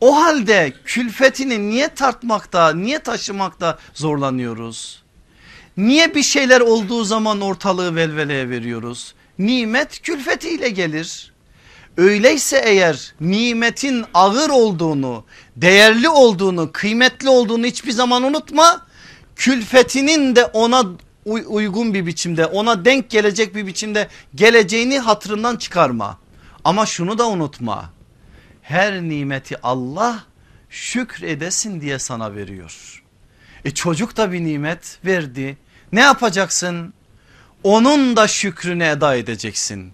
O 0.01 0.23
halde 0.23 0.73
külfetini 0.85 1.69
niye 1.69 1.89
tartmakta, 1.89 2.73
niye 2.75 2.99
taşımakta 2.99 3.79
zorlanıyoruz? 3.95 5.02
Niye 5.77 6.15
bir 6.15 6.23
şeyler 6.23 6.61
olduğu 6.61 7.05
zaman 7.05 7.41
ortalığı 7.41 7.97
velveleye 7.97 8.51
veriyoruz? 8.51 9.15
Nimet 9.39 10.03
külfetiyle 10.03 10.69
gelir. 10.69 11.33
Öyleyse 11.97 12.63
eğer 12.65 13.15
nimetin 13.21 14.05
ağır 14.15 14.51
olduğunu, 14.51 15.25
değerli 15.57 16.09
olduğunu, 16.09 16.73
kıymetli 16.73 17.29
olduğunu 17.29 17.67
hiçbir 17.67 17.93
zaman 17.93 18.23
unutma. 18.23 18.87
Külfetinin 19.37 20.37
de 20.37 20.45
ona 20.45 20.85
uygun 21.25 21.95
bir 21.95 22.07
biçimde, 22.07 22.47
ona 22.47 22.85
denk 22.85 23.11
gelecek 23.11 23.55
bir 23.55 23.67
biçimde 23.67 24.09
geleceğini 24.35 24.99
hatırından 24.99 25.57
çıkarma. 25.57 26.19
Ama 26.65 26.87
şunu 26.87 27.19
da 27.19 27.29
unutma. 27.29 27.91
Her 28.63 29.03
nimeti 29.03 29.63
Allah 29.63 30.25
şükredesin 30.71 31.81
diye 31.81 31.99
sana 31.99 32.35
veriyor. 32.35 33.03
E 33.65 33.71
çocuk 33.71 34.17
da 34.17 34.33
bir 34.33 34.45
nimet 34.45 34.99
verdi. 35.05 35.57
Ne 35.93 36.01
yapacaksın? 36.01 36.95
Onun 37.63 38.17
da 38.17 38.29
şükrünü 38.29 38.85
eda 38.85 39.15
edeceksin. 39.17 39.93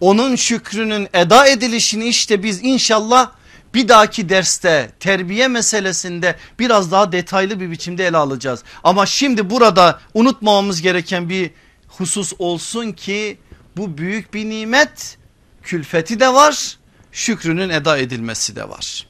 Onun 0.00 0.36
şükrünün 0.36 1.08
eda 1.14 1.46
edilişini 1.46 2.06
işte 2.06 2.42
biz 2.42 2.62
inşallah 2.62 3.30
bir 3.74 3.88
dahaki 3.88 4.28
derste 4.28 4.90
terbiye 5.00 5.48
meselesinde 5.48 6.36
biraz 6.58 6.92
daha 6.92 7.12
detaylı 7.12 7.60
bir 7.60 7.70
biçimde 7.70 8.06
ele 8.06 8.16
alacağız. 8.16 8.62
Ama 8.84 9.06
şimdi 9.06 9.50
burada 9.50 10.00
unutmamamız 10.14 10.82
gereken 10.82 11.28
bir 11.28 11.50
husus 11.88 12.32
olsun 12.38 12.92
ki 12.92 13.38
bu 13.76 13.98
büyük 13.98 14.34
bir 14.34 14.48
nimet 14.48 15.18
külfeti 15.62 16.20
de 16.20 16.28
var 16.28 16.78
şükrünün 17.12 17.68
eda 17.68 17.98
edilmesi 17.98 18.56
de 18.56 18.68
var. 18.68 19.06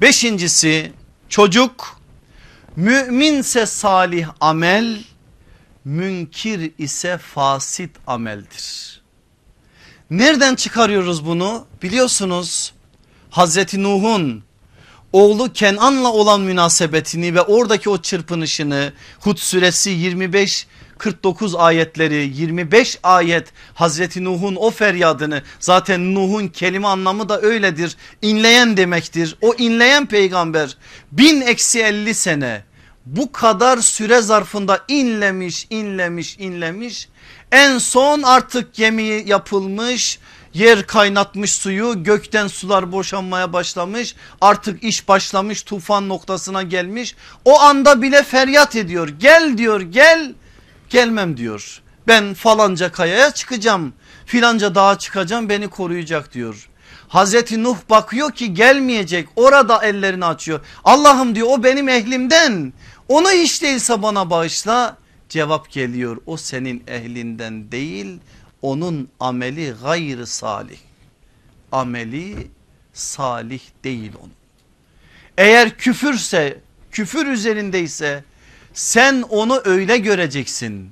Beşincisi 0.00 0.92
çocuk 1.28 2.00
müminse 2.76 3.66
salih 3.66 4.28
amel 4.40 4.98
münkir 5.84 6.72
ise 6.78 7.18
fasit 7.18 7.90
ameldir. 8.06 9.00
Nereden 10.10 10.54
çıkarıyoruz 10.54 11.26
bunu 11.26 11.66
biliyorsunuz 11.82 12.72
Hazreti 13.30 13.82
Nuh'un 13.82 14.44
oğlu 15.12 15.52
Kenan'la 15.52 16.12
olan 16.12 16.40
münasebetini 16.40 17.34
ve 17.34 17.40
oradaki 17.40 17.90
o 17.90 17.98
çırpınışını 17.98 18.92
Hud 19.20 19.36
suresi 19.38 19.90
25 19.90 20.66
49 20.98 21.54
ayetleri 21.54 22.32
25 22.34 22.98
ayet 23.02 23.48
Hazreti 23.74 24.24
Nuh'un 24.24 24.56
o 24.56 24.70
feryadını 24.70 25.42
zaten 25.60 26.14
Nuh'un 26.14 26.48
kelime 26.48 26.88
anlamı 26.88 27.28
da 27.28 27.40
öyledir 27.40 27.96
inleyen 28.22 28.76
demektir 28.76 29.36
o 29.40 29.54
inleyen 29.54 30.06
peygamber 30.06 30.76
bin 31.12 31.40
eksi 31.40 31.82
50 31.82 32.14
sene 32.14 32.64
bu 33.06 33.32
kadar 33.32 33.78
süre 33.78 34.22
zarfında 34.22 34.80
inlemiş 34.88 35.66
inlemiş 35.70 36.38
inlemiş. 36.38 37.08
En 37.52 37.78
son 37.78 38.22
artık 38.22 38.74
gemi 38.74 39.22
yapılmış 39.26 40.18
yer 40.54 40.86
kaynatmış 40.86 41.52
suyu 41.52 42.04
gökten 42.04 42.46
sular 42.46 42.92
boşanmaya 42.92 43.52
başlamış. 43.52 44.14
Artık 44.40 44.84
iş 44.84 45.08
başlamış 45.08 45.62
tufan 45.62 46.08
noktasına 46.08 46.62
gelmiş. 46.62 47.16
O 47.44 47.60
anda 47.60 48.02
bile 48.02 48.22
feryat 48.22 48.76
ediyor. 48.76 49.08
Gel 49.08 49.58
diyor 49.58 49.80
gel. 49.80 50.34
Gelmem 50.90 51.36
diyor. 51.36 51.82
Ben 52.06 52.34
falanca 52.34 52.92
kayaya 52.92 53.30
çıkacağım. 53.30 53.92
Filanca 54.26 54.74
dağa 54.74 54.98
çıkacağım 54.98 55.48
beni 55.48 55.68
koruyacak 55.68 56.34
diyor. 56.34 56.68
Hazreti 57.12 57.62
Nuh 57.62 57.76
bakıyor 57.90 58.32
ki 58.32 58.54
gelmeyecek 58.54 59.28
orada 59.36 59.84
ellerini 59.84 60.24
açıyor. 60.24 60.60
Allah'ım 60.84 61.34
diyor 61.34 61.48
o 61.50 61.64
benim 61.64 61.88
ehlimden 61.88 62.72
onu 63.08 63.30
hiç 63.30 63.62
değilse 63.62 64.02
bana 64.02 64.30
bağışla. 64.30 64.96
Cevap 65.28 65.70
geliyor 65.70 66.16
o 66.26 66.36
senin 66.36 66.84
ehlinden 66.86 67.72
değil 67.72 68.18
onun 68.62 69.08
ameli 69.20 69.74
gayrı 69.82 70.26
salih. 70.26 70.78
Ameli 71.72 72.36
salih 72.92 73.60
değil 73.84 74.12
onun. 74.20 74.32
Eğer 75.38 75.76
küfürse 75.76 76.60
küfür 76.90 77.26
üzerindeyse 77.26 78.24
sen 78.74 79.22
onu 79.22 79.62
öyle 79.64 79.98
göreceksin. 79.98 80.90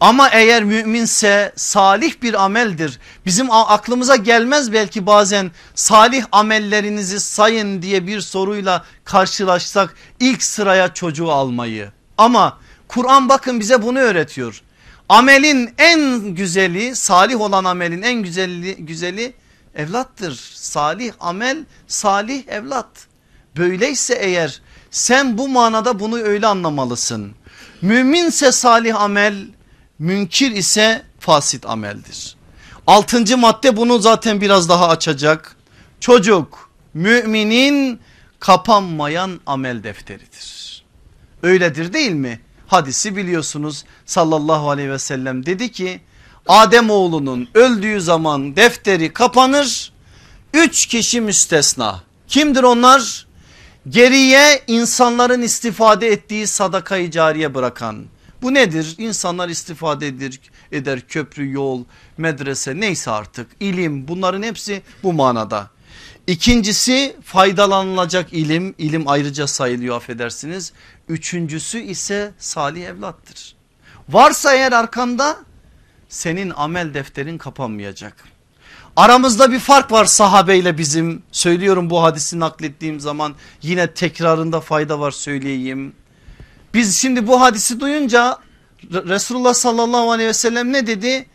Ama 0.00 0.28
eğer 0.28 0.64
müminse 0.64 1.52
salih 1.56 2.22
bir 2.22 2.44
ameldir. 2.44 2.98
Bizim 3.26 3.50
aklımıza 3.50 4.16
gelmez 4.16 4.72
belki 4.72 5.06
bazen 5.06 5.50
salih 5.74 6.24
amellerinizi 6.32 7.20
sayın 7.20 7.82
diye 7.82 8.06
bir 8.06 8.20
soruyla 8.20 8.84
karşılaşsak 9.04 9.94
ilk 10.20 10.42
sıraya 10.42 10.94
çocuğu 10.94 11.32
almayı. 11.32 11.92
Ama 12.18 12.58
Kur'an 12.88 13.28
bakın 13.28 13.60
bize 13.60 13.82
bunu 13.82 13.98
öğretiyor. 13.98 14.62
Amelin 15.08 15.74
en 15.78 16.34
güzeli 16.34 16.96
salih 16.96 17.40
olan 17.40 17.64
amelin 17.64 18.02
en 18.02 18.22
güzeli, 18.22 18.76
güzeli 18.76 19.34
evlattır. 19.74 20.50
Salih 20.54 21.12
amel 21.20 21.64
salih 21.86 22.48
evlat. 22.48 22.86
Böyleyse 23.56 24.14
eğer 24.14 24.60
sen 24.90 25.38
bu 25.38 25.48
manada 25.48 26.00
bunu 26.00 26.18
öyle 26.18 26.46
anlamalısın. 26.46 27.32
Müminse 27.82 28.52
salih 28.52 29.00
amel 29.00 29.46
münkir 29.98 30.50
ise 30.52 31.02
fasit 31.20 31.66
ameldir. 31.66 32.36
Altıncı 32.86 33.38
madde 33.38 33.76
bunu 33.76 33.98
zaten 33.98 34.40
biraz 34.40 34.68
daha 34.68 34.88
açacak. 34.88 35.56
Çocuk 36.00 36.70
müminin 36.94 38.00
kapanmayan 38.40 39.40
amel 39.46 39.82
defteridir. 39.82 40.84
Öyledir 41.42 41.92
değil 41.92 42.12
mi? 42.12 42.40
Hadisi 42.66 43.16
biliyorsunuz 43.16 43.84
sallallahu 44.06 44.70
aleyhi 44.70 44.90
ve 44.90 44.98
sellem 44.98 45.46
dedi 45.46 45.72
ki 45.72 46.00
Adem 46.46 46.90
oğlunun 46.90 47.48
öldüğü 47.54 48.00
zaman 48.00 48.56
defteri 48.56 49.12
kapanır. 49.12 49.92
Üç 50.54 50.86
kişi 50.86 51.20
müstesna. 51.20 52.02
Kimdir 52.28 52.62
onlar? 52.62 53.26
Geriye 53.88 54.62
insanların 54.66 55.42
istifade 55.42 56.08
ettiği 56.08 56.46
sadakayı 56.46 57.10
cariye 57.10 57.54
bırakan. 57.54 58.04
Bu 58.44 58.54
nedir? 58.54 58.94
İnsanlar 58.98 59.48
istifade 59.48 60.06
eder, 60.06 60.40
eder 60.72 61.00
köprü, 61.08 61.52
yol, 61.52 61.84
medrese 62.18 62.80
neyse 62.80 63.10
artık 63.10 63.50
ilim 63.60 64.08
bunların 64.08 64.42
hepsi 64.42 64.82
bu 65.02 65.12
manada. 65.12 65.70
İkincisi 66.26 67.16
faydalanılacak 67.24 68.32
ilim, 68.32 68.74
ilim 68.78 69.08
ayrıca 69.08 69.46
sayılıyor 69.46 69.96
affedersiniz. 69.96 70.72
Üçüncüsü 71.08 71.78
ise 71.78 72.32
salih 72.38 72.86
evlattır. 72.86 73.56
Varsa 74.08 74.54
eğer 74.54 74.72
arkanda 74.72 75.36
senin 76.08 76.50
amel 76.50 76.94
defterin 76.94 77.38
kapanmayacak. 77.38 78.24
Aramızda 78.96 79.52
bir 79.52 79.58
fark 79.60 79.92
var 79.92 80.04
sahabeyle 80.04 80.78
bizim 80.78 81.22
söylüyorum 81.32 81.90
bu 81.90 82.02
hadisi 82.02 82.40
naklettiğim 82.40 83.00
zaman 83.00 83.34
yine 83.62 83.94
tekrarında 83.94 84.60
fayda 84.60 85.00
var 85.00 85.10
söyleyeyim. 85.10 85.92
Biz 86.74 86.96
şimdi 86.96 87.26
bu 87.26 87.40
hadisi 87.40 87.80
duyunca 87.80 88.38
Resulullah 88.92 89.54
sallallahu 89.54 90.12
aleyhi 90.12 90.28
ve 90.28 90.34
sellem 90.34 90.72
ne 90.72 90.86
dedi? 90.86 91.26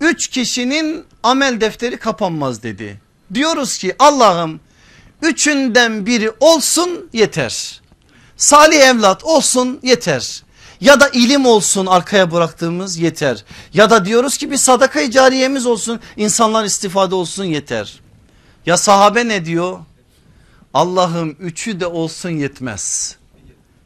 Üç 0.00 0.28
kişinin 0.28 1.04
amel 1.22 1.60
defteri 1.60 1.96
kapanmaz 1.96 2.62
dedi. 2.62 3.00
Diyoruz 3.34 3.78
ki 3.78 3.96
Allah'ım 3.98 4.60
üçünden 5.22 6.06
biri 6.06 6.30
olsun 6.40 7.10
yeter. 7.12 7.80
Salih 8.36 8.80
evlat 8.80 9.24
olsun 9.24 9.80
yeter. 9.82 10.42
Ya 10.80 11.00
da 11.00 11.08
ilim 11.08 11.46
olsun 11.46 11.86
arkaya 11.86 12.30
bıraktığımız 12.32 12.98
yeter. 12.98 13.44
Ya 13.74 13.90
da 13.90 14.04
diyoruz 14.04 14.36
ki 14.36 14.50
bir 14.50 14.56
sadaka 14.56 15.10
cariyemiz 15.10 15.66
olsun 15.66 16.00
insanlar 16.16 16.64
istifade 16.64 17.14
olsun 17.14 17.44
yeter. 17.44 18.00
Ya 18.66 18.76
sahabe 18.76 19.28
ne 19.28 19.44
diyor? 19.44 19.78
Allah'ım 20.74 21.36
üçü 21.40 21.80
de 21.80 21.86
olsun 21.86 22.30
yetmez. 22.30 23.16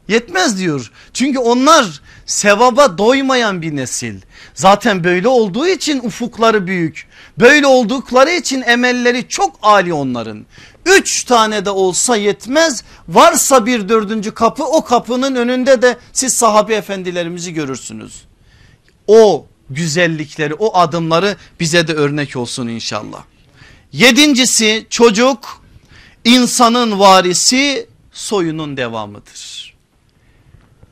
Yetmez 0.09 0.57
diyor. 0.57 0.91
Çünkü 1.13 1.39
onlar 1.39 2.01
sevaba 2.25 2.97
doymayan 2.97 3.61
bir 3.61 3.75
nesil. 3.75 4.15
Zaten 4.53 5.03
böyle 5.03 5.27
olduğu 5.27 5.67
için 5.67 5.99
ufukları 5.99 6.67
büyük. 6.67 7.07
Böyle 7.39 7.67
oldukları 7.67 8.31
için 8.31 8.61
emelleri 8.61 9.27
çok 9.27 9.59
âli 9.61 9.93
onların. 9.93 10.45
Üç 10.85 11.23
tane 11.23 11.65
de 11.65 11.69
olsa 11.69 12.15
yetmez. 12.15 12.83
Varsa 13.07 13.65
bir 13.65 13.89
dördüncü 13.89 14.33
kapı 14.33 14.63
o 14.63 14.83
kapının 14.83 15.35
önünde 15.35 15.81
de 15.81 15.97
siz 16.13 16.33
sahabe 16.33 16.75
efendilerimizi 16.75 17.53
görürsünüz. 17.53 18.23
O 19.07 19.45
güzellikleri 19.69 20.53
o 20.53 20.77
adımları 20.77 21.35
bize 21.59 21.87
de 21.87 21.93
örnek 21.93 22.35
olsun 22.35 22.67
inşallah. 22.67 23.23
Yedincisi 23.91 24.87
çocuk 24.89 25.61
insanın 26.25 26.99
varisi 26.99 27.87
soyunun 28.11 28.77
devamıdır. 28.77 29.68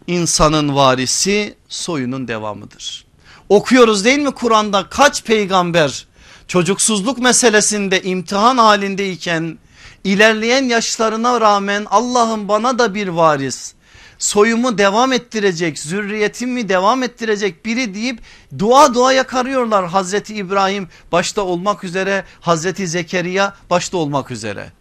İnsanın 0.07 0.75
varisi 0.75 1.55
soyunun 1.69 2.27
devamıdır. 2.27 3.05
Okuyoruz 3.49 4.05
değil 4.05 4.19
mi 4.19 4.31
Kur'an'da 4.31 4.89
kaç 4.89 5.23
peygamber 5.23 6.07
çocuksuzluk 6.47 7.17
meselesinde 7.17 8.01
imtihan 8.01 8.57
halindeyken 8.57 9.57
ilerleyen 10.03 10.63
yaşlarına 10.63 11.41
rağmen 11.41 11.85
Allah'ım 11.89 12.47
bana 12.47 12.79
da 12.79 12.93
bir 12.93 13.07
varis 13.07 13.73
soyumu 14.19 14.77
devam 14.77 15.13
ettirecek 15.13 15.79
zürriyetimi 15.79 16.69
devam 16.69 17.03
ettirecek 17.03 17.65
biri 17.65 17.93
deyip 17.93 18.19
dua 18.59 18.93
dua 18.93 19.13
yakarıyorlar 19.13 19.87
Hazreti 19.87 20.35
İbrahim 20.35 20.87
başta 21.11 21.41
olmak 21.41 21.83
üzere 21.83 22.25
Hazreti 22.41 22.87
Zekeriya 22.87 23.55
başta 23.69 23.97
olmak 23.97 24.31
üzere. 24.31 24.71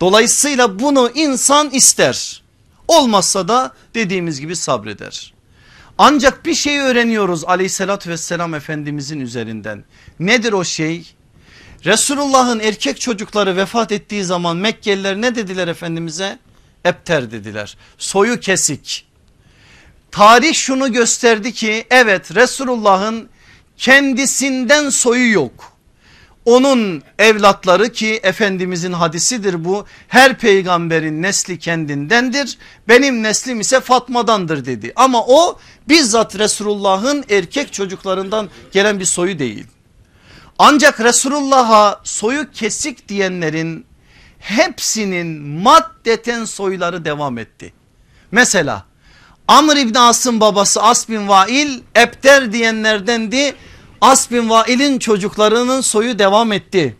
Dolayısıyla 0.00 0.78
bunu 0.78 1.10
insan 1.14 1.70
ister 1.70 2.39
olmazsa 2.90 3.48
da 3.48 3.72
dediğimiz 3.94 4.40
gibi 4.40 4.56
sabreder. 4.56 5.34
Ancak 5.98 6.46
bir 6.46 6.54
şey 6.54 6.78
öğreniyoruz 6.80 7.44
aleyhissalatü 7.44 8.10
vesselam 8.10 8.54
efendimizin 8.54 9.20
üzerinden. 9.20 9.84
Nedir 10.20 10.52
o 10.52 10.64
şey? 10.64 11.14
Resulullah'ın 11.84 12.60
erkek 12.60 13.00
çocukları 13.00 13.56
vefat 13.56 13.92
ettiği 13.92 14.24
zaman 14.24 14.56
Mekkeliler 14.56 15.20
ne 15.20 15.34
dediler 15.34 15.68
Efendimiz'e? 15.68 16.38
Epter 16.84 17.30
dediler. 17.30 17.76
Soyu 17.98 18.40
kesik. 18.40 19.06
Tarih 20.10 20.54
şunu 20.54 20.92
gösterdi 20.92 21.52
ki 21.52 21.86
evet 21.90 22.34
Resulullah'ın 22.34 23.28
kendisinden 23.76 24.88
soyu 24.88 25.32
yok. 25.32 25.69
Onun 26.44 27.02
evlatları 27.18 27.92
ki 27.92 28.20
Efendimizin 28.22 28.92
hadisidir 28.92 29.64
bu. 29.64 29.86
Her 30.08 30.38
peygamberin 30.38 31.22
nesli 31.22 31.58
kendindendir. 31.58 32.58
Benim 32.88 33.22
neslim 33.22 33.60
ise 33.60 33.80
Fatma'dandır 33.80 34.64
dedi. 34.64 34.92
Ama 34.96 35.24
o 35.26 35.58
bizzat 35.88 36.38
Resulullah'ın 36.38 37.24
erkek 37.30 37.72
çocuklarından 37.72 38.48
gelen 38.72 39.00
bir 39.00 39.04
soyu 39.04 39.38
değil. 39.38 39.66
Ancak 40.58 41.00
Resulullah'a 41.00 42.00
soyu 42.04 42.50
kesik 42.50 43.08
diyenlerin 43.08 43.86
hepsinin 44.38 45.42
maddeten 45.42 46.44
soyları 46.44 47.04
devam 47.04 47.38
etti. 47.38 47.72
Mesela 48.30 48.84
Amr 49.48 49.76
İbni 49.76 49.98
As'ın 49.98 50.40
babası 50.40 50.82
As 50.82 51.08
bin 51.08 51.28
Vail 51.28 51.80
Ebter 51.96 52.52
diyenlerdendi. 52.52 53.54
As 54.00 54.30
bin 54.30 54.50
Vail'in 54.50 54.98
çocuklarının 54.98 55.80
soyu 55.80 56.18
devam 56.18 56.52
etti. 56.52 56.96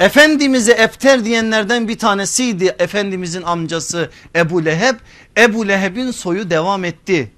Efendimiz'e 0.00 0.72
Ebter 0.72 1.24
diyenlerden 1.24 1.88
bir 1.88 1.98
tanesiydi 1.98 2.76
Efendimiz'in 2.78 3.42
amcası 3.42 4.10
Ebu 4.36 4.64
Leheb. 4.64 4.94
Ebu 5.38 5.68
Leheb'in 5.68 6.10
soyu 6.10 6.50
devam 6.50 6.84
etti. 6.84 7.32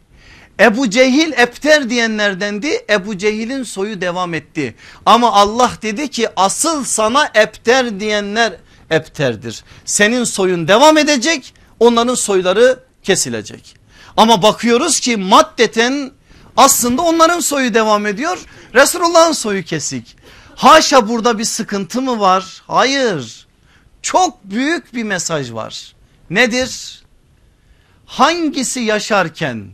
Ebu 0.60 0.90
Cehil 0.90 1.32
Epter 1.36 1.90
diyenlerdendi. 1.90 2.84
Ebu 2.90 3.18
Cehil'in 3.18 3.62
soyu 3.62 4.00
devam 4.00 4.34
etti. 4.34 4.74
Ama 5.06 5.32
Allah 5.32 5.70
dedi 5.82 6.08
ki 6.08 6.28
asıl 6.36 6.84
sana 6.84 7.30
Epter 7.34 8.00
diyenler 8.00 8.52
Epter'dir. 8.90 9.64
Senin 9.84 10.24
soyun 10.24 10.68
devam 10.68 10.98
edecek 10.98 11.54
onların 11.80 12.14
soyları 12.14 12.78
kesilecek. 13.02 13.76
Ama 14.16 14.42
bakıyoruz 14.42 15.00
ki 15.00 15.16
maddeten 15.16 16.10
aslında 16.58 17.02
onların 17.02 17.40
soyu 17.40 17.74
devam 17.74 18.06
ediyor. 18.06 18.38
Resulullah'ın 18.74 19.32
soyu 19.32 19.64
kesik. 19.64 20.16
Haşa 20.54 21.08
burada 21.08 21.38
bir 21.38 21.44
sıkıntı 21.44 22.02
mı 22.02 22.20
var? 22.20 22.62
Hayır. 22.66 23.46
Çok 24.02 24.44
büyük 24.44 24.94
bir 24.94 25.02
mesaj 25.02 25.52
var. 25.52 25.94
Nedir? 26.30 27.02
Hangisi 28.06 28.80
yaşarken 28.80 29.66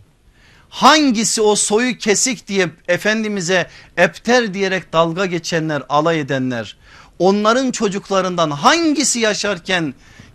hangisi 0.69 1.43
o 1.43 1.55
soyu 1.57 1.99
kesik 1.99 2.49
diye 2.49 2.71
Efendimiz'e 2.89 3.69
epter 3.97 4.55
diyerek 4.55 4.93
dalga 4.93 5.27
geçenler 5.27 5.83
alay 5.89 6.21
edenler 6.21 6.77
onların 7.19 7.71
çocuklarından 7.71 8.51
hangisi 8.51 9.21
yaşarken 9.21 9.95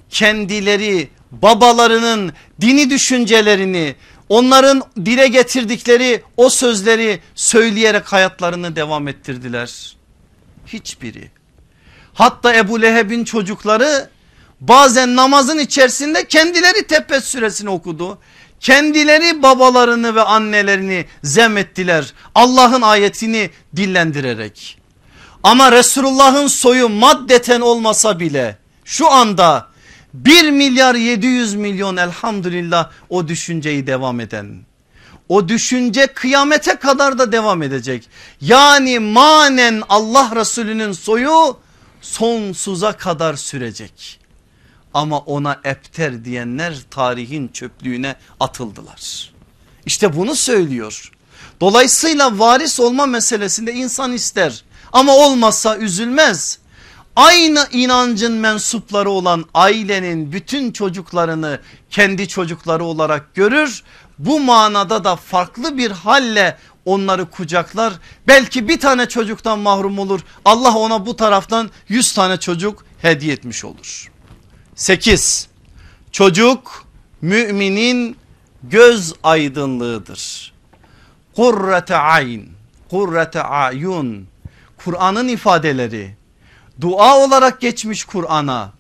kendileri 0.09 1.09
babalarının 1.31 2.33
dini 2.61 2.89
düşüncelerini 2.89 3.95
onların 4.29 4.83
dile 5.05 5.27
getirdikleri 5.27 6.23
o 6.37 6.49
sözleri 6.49 7.19
söyleyerek 7.35 8.13
hayatlarını 8.13 8.75
devam 8.75 9.07
ettirdiler. 9.07 9.95
Hiçbiri. 10.67 11.31
Hatta 12.13 12.55
Ebu 12.55 12.81
Leheb'in 12.81 13.23
çocukları 13.23 14.09
bazen 14.61 15.15
namazın 15.15 15.57
içerisinde 15.57 16.27
kendileri 16.27 16.87
Tebbet 16.87 17.23
suresini 17.23 17.69
okudu. 17.69 18.17
Kendileri 18.59 19.43
babalarını 19.43 20.15
ve 20.15 20.21
annelerini 20.21 21.05
zemettiler 21.23 22.13
Allah'ın 22.35 22.81
ayetini 22.81 23.49
dillendirerek. 23.75 24.79
Ama 25.43 25.71
Resulullah'ın 25.71 26.47
soyu 26.47 26.89
maddeten 26.89 27.61
olmasa 27.61 28.19
bile 28.19 28.57
şu 28.85 29.11
anda 29.11 29.67
1 30.13 30.49
milyar 30.51 30.95
700 30.95 31.55
milyon 31.55 31.97
elhamdülillah 31.97 32.91
o 33.09 33.27
düşünceyi 33.27 33.87
devam 33.87 34.19
eden. 34.19 34.59
O 35.29 35.49
düşünce 35.49 36.07
kıyamete 36.07 36.75
kadar 36.75 37.19
da 37.19 37.31
devam 37.31 37.63
edecek. 37.63 38.09
Yani 38.41 38.99
manen 38.99 39.83
Allah 39.89 40.31
Resulü'nün 40.35 40.91
soyu 40.91 41.57
sonsuza 42.01 42.91
kadar 42.97 43.33
sürecek. 43.35 44.19
Ama 44.93 45.19
ona 45.19 45.59
epter 45.63 46.25
diyenler 46.25 46.75
tarihin 46.91 47.47
çöplüğüne 47.47 48.15
atıldılar. 48.39 49.33
İşte 49.85 50.15
bunu 50.15 50.35
söylüyor. 50.35 51.11
Dolayısıyla 51.61 52.39
varis 52.39 52.79
olma 52.79 53.05
meselesinde 53.05 53.73
insan 53.73 54.13
ister 54.13 54.63
ama 54.91 55.15
olmazsa 55.15 55.77
üzülmez. 55.77 56.59
Aynı 57.19 57.67
inancın 57.71 58.33
mensupları 58.33 59.09
olan 59.09 59.45
ailenin 59.53 60.31
bütün 60.31 60.71
çocuklarını 60.71 61.59
kendi 61.89 62.27
çocukları 62.27 62.83
olarak 62.83 63.35
görür. 63.35 63.83
Bu 64.19 64.39
manada 64.39 65.03
da 65.03 65.15
farklı 65.15 65.77
bir 65.77 65.91
halle 65.91 66.57
onları 66.85 67.25
kucaklar. 67.25 67.93
Belki 68.27 68.67
bir 68.67 68.79
tane 68.79 69.09
çocuktan 69.09 69.59
mahrum 69.59 69.99
olur. 69.99 70.19
Allah 70.45 70.75
ona 70.75 71.05
bu 71.05 71.15
taraftan 71.15 71.69
yüz 71.87 72.13
tane 72.13 72.37
çocuk 72.37 72.85
hediye 73.01 73.33
etmiş 73.33 73.65
olur. 73.65 74.11
8. 74.75 75.47
Çocuk 76.11 76.85
müminin 77.21 78.17
göz 78.63 79.13
aydınlığıdır. 79.23 80.53
Kurrete 81.35 81.95
ayn, 81.95 82.45
kurrete 82.89 83.41
ayun. 83.41 84.27
Kur'an'ın 84.77 85.27
ifadeleri 85.27 86.18
dua 86.81 87.17
olarak 87.17 87.61
geçmiş 87.61 88.03
Kur'an'a. 88.03 88.71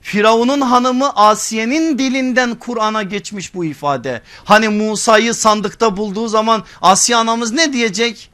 Firavun'un 0.00 0.60
hanımı 0.60 1.10
Asiye'nin 1.16 1.98
dilinden 1.98 2.54
Kur'an'a 2.54 3.02
geçmiş 3.02 3.54
bu 3.54 3.64
ifade. 3.64 4.22
Hani 4.44 4.68
Musa'yı 4.68 5.34
sandıkta 5.34 5.96
bulduğu 5.96 6.28
zaman 6.28 6.64
Asiye 6.82 7.18
anamız 7.18 7.52
ne 7.52 7.72
diyecek? 7.72 8.30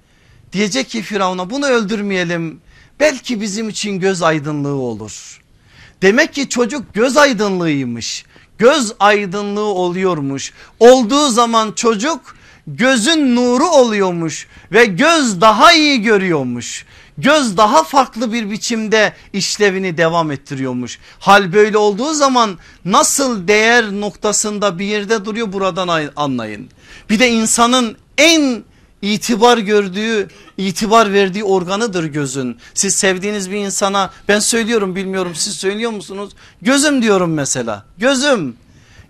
Diyecek 0.53 0.89
ki 0.89 1.03
Firavun'a 1.03 1.51
bunu 1.51 1.67
öldürmeyelim. 1.67 2.61
Belki 3.01 3.41
bizim 3.41 3.69
için 3.69 4.01
göz 4.01 4.23
aydınlığı 4.23 4.75
olur. 4.75 5.41
Demek 6.03 6.35
ki 6.35 6.49
çocuk 6.49 6.95
göz 6.95 7.17
aydınlığıymış. 7.17 8.25
Göz 8.59 8.93
aydınlığı 9.01 9.61
oluyormuş. 9.65 10.53
Olduğu 10.81 11.29
zaman 11.29 11.73
çocuk 11.73 12.37
gözün 12.67 13.37
nuru 13.37 13.67
oluyormuş 13.67 14.47
ve 14.73 14.85
göz 14.85 15.41
daha 15.41 15.73
iyi 15.73 16.03
görüyormuş. 16.03 16.87
Göz 17.19 17.57
daha 17.57 17.85
farklı 17.85 18.33
bir 18.33 18.51
biçimde 18.51 19.12
işlevini 19.33 19.97
devam 19.97 20.31
ettiriyormuş. 20.31 20.99
Hal 21.19 21.53
böyle 21.53 21.79
olduğu 21.79 22.14
zaman 22.14 22.59
nasıl 22.85 23.49
değer 23.49 23.93
noktasında 23.93 24.79
bir 24.79 24.85
yerde 24.85 25.25
duruyor 25.25 25.53
buradan 25.53 26.11
anlayın. 26.16 26.69
Bir 27.11 27.19
de 27.19 27.29
insanın 27.29 27.97
en 28.19 28.62
itibar 29.03 29.59
gördüğü 29.59 30.29
itibar 30.57 31.12
verdiği 31.12 31.45
organıdır 31.45 32.05
gözün. 32.05 32.59
Siz 32.75 32.95
sevdiğiniz 32.95 33.51
bir 33.51 33.57
insana 33.57 34.11
ben 34.29 34.39
söylüyorum 34.39 34.97
bilmiyorum 34.97 35.33
siz 35.35 35.55
söylüyor 35.55 35.91
musunuz? 35.91 36.33
Gözüm 36.62 37.03
diyorum 37.03 37.35
mesela 37.35 37.85
gözüm. 37.99 38.57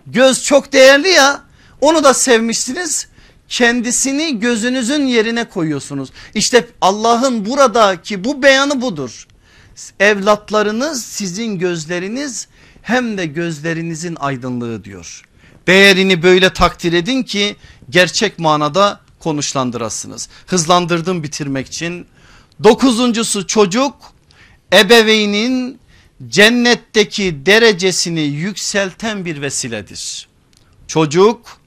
Göz 0.07 0.43
çok 0.43 0.73
değerli 0.73 1.09
ya 1.09 1.41
onu 1.81 2.03
da 2.03 2.13
sevmişsiniz 2.13 3.07
kendisini 3.49 4.39
gözünüzün 4.39 5.05
yerine 5.05 5.49
koyuyorsunuz. 5.49 6.09
İşte 6.33 6.67
Allah'ın 6.81 7.45
buradaki 7.45 8.23
bu 8.23 8.43
beyanı 8.43 8.81
budur. 8.81 9.27
Evlatlarınız 9.99 11.05
sizin 11.05 11.59
gözleriniz 11.59 12.47
hem 12.81 13.17
de 13.17 13.25
gözlerinizin 13.25 14.15
aydınlığı 14.15 14.83
diyor. 14.83 15.23
Değerini 15.67 16.23
böyle 16.23 16.53
takdir 16.53 16.93
edin 16.93 17.23
ki 17.23 17.55
gerçek 17.89 18.39
manada 18.39 19.01
konuşlandırasınız. 19.19 20.29
Hızlandırdım 20.47 21.23
bitirmek 21.23 21.67
için. 21.67 22.05
Dokuzuncusu 22.63 23.47
çocuk 23.47 23.95
ebeveynin 24.73 25.79
cennetteki 26.27 27.45
derecesini 27.45 28.21
yükselten 28.21 29.25
bir 29.25 29.41
vesiledir. 29.41 30.27
Çocuk 30.87 31.59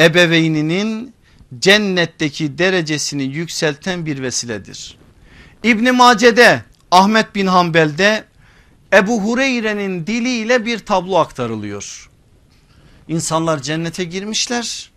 ebeveyninin 0.00 1.14
cennetteki 1.58 2.58
derecesini 2.58 3.22
yükselten 3.22 4.06
bir 4.06 4.22
vesiledir. 4.22 4.98
İbn 5.62 5.94
Mace'de 5.94 6.62
Ahmet 6.90 7.34
bin 7.34 7.46
Hanbel'de 7.46 8.24
Ebu 8.92 9.20
Hureyre'nin 9.20 10.06
diliyle 10.06 10.66
bir 10.66 10.78
tablo 10.78 11.16
aktarılıyor. 11.16 12.10
İnsanlar 13.08 13.62
cennete 13.62 14.04
girmişler 14.04 14.92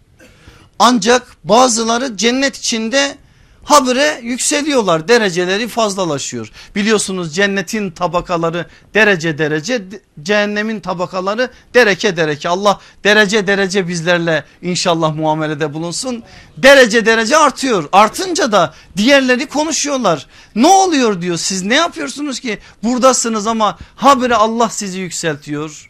ancak 0.80 1.38
bazıları 1.44 2.18
cennet 2.18 2.58
içinde 2.58 3.18
habire 3.66 4.20
yükseliyorlar 4.24 5.08
dereceleri 5.08 5.68
fazlalaşıyor. 5.68 6.52
Biliyorsunuz 6.76 7.36
cennetin 7.36 7.92
tabakaları 7.92 8.66
derece 8.94 9.38
derece 9.38 9.84
cehennemin 10.24 10.80
tabakaları 10.80 11.50
dereke 11.74 12.18
dereke 12.18 12.50
Allah 12.50 12.80
derece 13.04 13.48
derece 13.48 13.88
bizlerle 13.88 14.44
inşallah 14.62 15.16
muamelede 15.16 15.74
bulunsun. 15.74 16.24
Derece 16.58 17.06
derece 17.06 17.38
artıyor 17.38 17.90
artınca 17.92 18.52
da 18.52 18.74
diğerleri 18.98 19.46
konuşuyorlar. 19.46 20.28
Ne 20.56 20.68
oluyor 20.68 21.22
diyor 21.22 21.38
siz 21.38 21.64
ne 21.64 21.76
yapıyorsunuz 21.76 22.40
ki 22.40 22.58
buradasınız 22.84 23.48
ama 23.48 23.78
habire 23.96 24.36
Allah 24.36 24.70
sizi 24.70 25.00
yükseltiyor. 25.00 25.90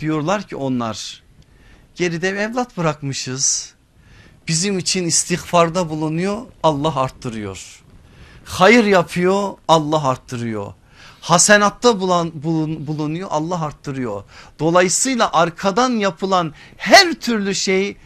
Diyorlar 0.00 0.42
ki 0.42 0.56
onlar 0.56 1.22
geride 1.94 2.28
evlat 2.28 2.76
bırakmışız 2.76 3.75
bizim 4.48 4.78
için 4.78 5.04
istiğfarda 5.04 5.88
bulunuyor 5.90 6.42
Allah 6.62 6.96
arttırıyor. 6.96 7.82
Hayır 8.44 8.84
yapıyor 8.84 9.52
Allah 9.68 10.08
arttırıyor. 10.08 10.72
Hasenatta 11.20 12.00
bulan, 12.00 12.32
bulun, 12.34 12.86
bulunuyor 12.86 13.28
Allah 13.30 13.62
arttırıyor. 13.64 14.24
Dolayısıyla 14.58 15.32
arkadan 15.32 15.90
yapılan 15.90 16.54
her 16.76 17.14
türlü 17.14 17.54
şey 17.54 17.96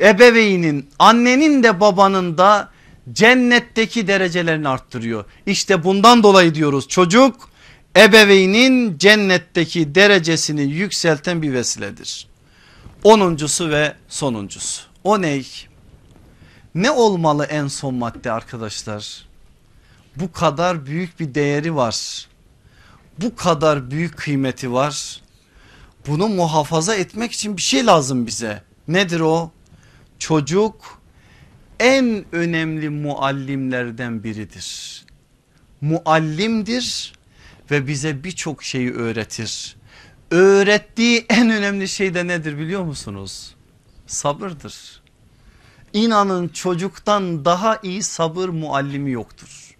ebeveynin 0.00 0.90
annenin 0.98 1.62
de 1.62 1.80
babanın 1.80 2.38
da 2.38 2.68
cennetteki 3.12 4.06
derecelerini 4.06 4.68
arttırıyor. 4.68 5.24
İşte 5.46 5.84
bundan 5.84 6.22
dolayı 6.22 6.54
diyoruz 6.54 6.88
çocuk 6.88 7.50
ebeveynin 7.96 8.98
cennetteki 8.98 9.94
derecesini 9.94 10.62
yükselten 10.62 11.42
bir 11.42 11.52
vesiledir. 11.52 12.26
Onuncusu 13.04 13.70
ve 13.70 13.94
sonuncusu. 14.08 14.82
O 15.04 15.22
ney? 15.22 15.69
Ne 16.74 16.90
olmalı 16.90 17.44
en 17.44 17.66
son 17.66 17.94
madde 17.94 18.32
arkadaşlar? 18.32 19.28
Bu 20.16 20.32
kadar 20.32 20.86
büyük 20.86 21.20
bir 21.20 21.34
değeri 21.34 21.76
var. 21.76 22.28
Bu 23.18 23.36
kadar 23.36 23.90
büyük 23.90 24.16
kıymeti 24.16 24.72
var. 24.72 25.22
Bunu 26.06 26.28
muhafaza 26.28 26.94
etmek 26.94 27.32
için 27.32 27.56
bir 27.56 27.62
şey 27.62 27.86
lazım 27.86 28.26
bize. 28.26 28.62
Nedir 28.88 29.20
o? 29.20 29.50
Çocuk 30.18 31.00
en 31.80 32.24
önemli 32.32 32.88
muallimlerden 32.88 34.24
biridir. 34.24 35.00
Muallimdir 35.80 37.12
ve 37.70 37.86
bize 37.86 38.24
birçok 38.24 38.64
şeyi 38.64 38.92
öğretir. 38.92 39.76
Öğrettiği 40.30 41.26
en 41.28 41.50
önemli 41.50 41.88
şey 41.88 42.14
de 42.14 42.26
nedir 42.26 42.58
biliyor 42.58 42.82
musunuz? 42.82 43.54
Sabırdır. 44.06 44.99
İnanın 45.92 46.48
çocuktan 46.48 47.44
daha 47.44 47.78
iyi 47.82 48.02
sabır 48.02 48.48
muallimi 48.48 49.10
yoktur. 49.10 49.76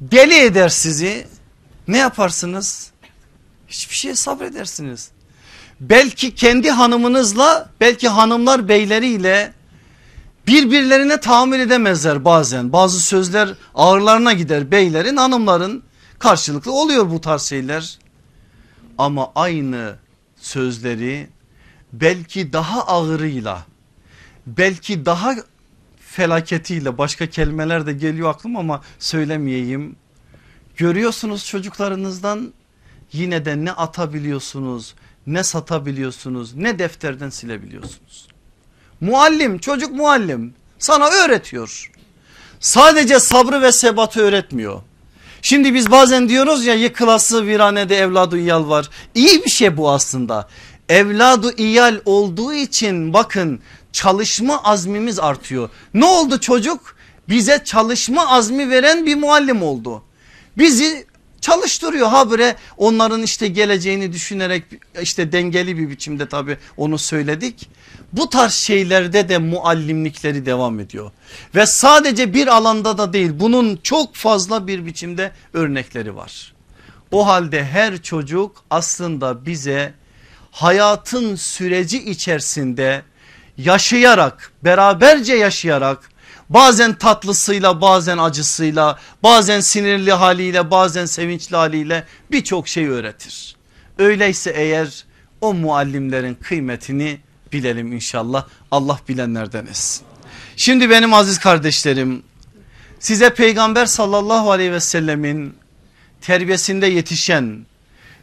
Deli 0.00 0.34
eder 0.34 0.68
sizi 0.68 1.26
ne 1.88 1.98
yaparsınız? 1.98 2.90
Hiçbir 3.68 3.94
şeye 3.94 4.14
sabredersiniz. 4.14 5.10
Belki 5.80 6.34
kendi 6.34 6.70
hanımınızla 6.70 7.70
belki 7.80 8.08
hanımlar 8.08 8.68
beyleriyle 8.68 9.52
birbirlerine 10.46 11.20
tahammül 11.20 11.60
edemezler 11.60 12.24
bazen. 12.24 12.72
Bazı 12.72 13.00
sözler 13.00 13.54
ağırlarına 13.74 14.32
gider 14.32 14.70
beylerin 14.70 15.16
hanımların 15.16 15.82
karşılıklı 16.18 16.72
oluyor 16.72 17.10
bu 17.10 17.20
tarz 17.20 17.42
şeyler. 17.42 17.98
Ama 18.98 19.32
aynı 19.34 19.94
sözleri 20.36 21.28
belki 21.92 22.52
daha 22.52 22.86
ağırıyla 22.86 23.66
belki 24.46 25.06
daha 25.06 25.34
felaketiyle 26.00 26.98
başka 26.98 27.26
kelimeler 27.26 27.86
de 27.86 27.92
geliyor 27.92 28.30
aklım 28.30 28.56
ama 28.56 28.82
söylemeyeyim. 28.98 29.96
Görüyorsunuz 30.76 31.46
çocuklarınızdan 31.46 32.52
yine 33.12 33.44
de 33.44 33.64
ne 33.64 33.72
atabiliyorsunuz 33.72 34.94
ne 35.26 35.44
satabiliyorsunuz 35.44 36.54
ne 36.54 36.78
defterden 36.78 37.30
silebiliyorsunuz. 37.30 38.28
Muallim 39.00 39.58
çocuk 39.58 39.92
muallim 39.92 40.54
sana 40.78 41.08
öğretiyor. 41.08 41.90
Sadece 42.60 43.20
sabrı 43.20 43.62
ve 43.62 43.72
sebatı 43.72 44.20
öğretmiyor. 44.20 44.82
Şimdi 45.42 45.74
biz 45.74 45.90
bazen 45.90 46.28
diyoruz 46.28 46.66
ya 46.66 46.74
yıkılası 46.74 47.46
viranede 47.46 47.96
evladı 47.96 48.38
iyal 48.38 48.68
var. 48.68 48.90
İyi 49.14 49.44
bir 49.44 49.50
şey 49.50 49.76
bu 49.76 49.90
aslında. 49.90 50.48
Evladı 50.88 51.56
iyal 51.56 52.00
olduğu 52.04 52.52
için 52.52 53.12
bakın 53.12 53.60
çalışma 53.94 54.62
azmimiz 54.62 55.18
artıyor. 55.18 55.70
Ne 55.94 56.04
oldu 56.04 56.40
çocuk? 56.40 56.96
Bize 57.28 57.62
çalışma 57.64 58.28
azmi 58.28 58.70
veren 58.70 59.06
bir 59.06 59.14
muallim 59.14 59.62
oldu. 59.62 60.02
Bizi 60.58 61.06
çalıştırıyor 61.40 62.08
habire 62.08 62.56
onların 62.76 63.22
işte 63.22 63.48
geleceğini 63.48 64.12
düşünerek 64.12 64.64
işte 65.02 65.32
dengeli 65.32 65.78
bir 65.78 65.90
biçimde 65.90 66.28
tabi 66.28 66.58
onu 66.76 66.98
söyledik. 66.98 67.68
Bu 68.12 68.30
tarz 68.30 68.52
şeylerde 68.52 69.28
de 69.28 69.38
muallimlikleri 69.38 70.46
devam 70.46 70.80
ediyor 70.80 71.10
ve 71.54 71.66
sadece 71.66 72.34
bir 72.34 72.46
alanda 72.46 72.98
da 72.98 73.12
değil 73.12 73.30
bunun 73.34 73.76
çok 73.76 74.14
fazla 74.14 74.66
bir 74.66 74.86
biçimde 74.86 75.32
örnekleri 75.52 76.16
var. 76.16 76.54
O 77.12 77.26
halde 77.26 77.64
her 77.64 78.02
çocuk 78.02 78.64
aslında 78.70 79.46
bize 79.46 79.94
hayatın 80.50 81.36
süreci 81.36 82.04
içerisinde 82.10 83.02
yaşayarak 83.58 84.52
beraberce 84.64 85.34
yaşayarak 85.34 86.10
bazen 86.48 86.94
tatlısıyla 86.94 87.80
bazen 87.80 88.18
acısıyla 88.18 88.98
bazen 89.22 89.60
sinirli 89.60 90.12
haliyle 90.12 90.70
bazen 90.70 91.06
sevinçli 91.06 91.56
haliyle 91.56 92.04
birçok 92.30 92.68
şey 92.68 92.88
öğretir. 92.88 93.56
Öyleyse 93.98 94.50
eğer 94.50 95.04
o 95.40 95.54
muallimlerin 95.54 96.34
kıymetini 96.34 97.18
bilelim 97.52 97.92
inşallah 97.92 98.46
Allah 98.70 98.98
bilenlerden 99.08 99.66
etsin. 99.66 100.06
Şimdi 100.56 100.90
benim 100.90 101.14
aziz 101.14 101.38
kardeşlerim 101.38 102.22
size 103.00 103.34
peygamber 103.34 103.86
sallallahu 103.86 104.50
aleyhi 104.50 104.72
ve 104.72 104.80
sellemin 104.80 105.56
terbiyesinde 106.20 106.86
yetişen 106.86 107.66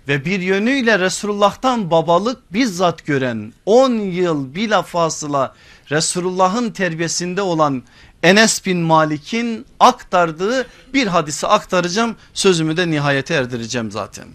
ve 0.08 0.26
bir 0.26 0.39
yönüyle 0.39 0.99
Resulullah'tan 0.99 1.91
babalık 1.91 2.54
bizzat 2.54 3.06
gören 3.06 3.54
10 3.66 3.91
yıl 3.91 4.56
bilafasıla 4.56 5.56
Resulullah'ın 5.91 6.72
terbiyesinde 6.72 7.41
olan 7.41 7.84
Enes 8.24 8.66
bin 8.66 8.78
Malik'in 8.78 9.66
aktardığı 9.80 10.68
bir 10.93 11.08
hadisi 11.08 11.47
aktaracağım 11.47 12.16
sözümü 12.34 12.78
de 12.78 12.91
nihayete 12.91 13.34
erdireceğim 13.34 13.91
zaten. 13.91 14.28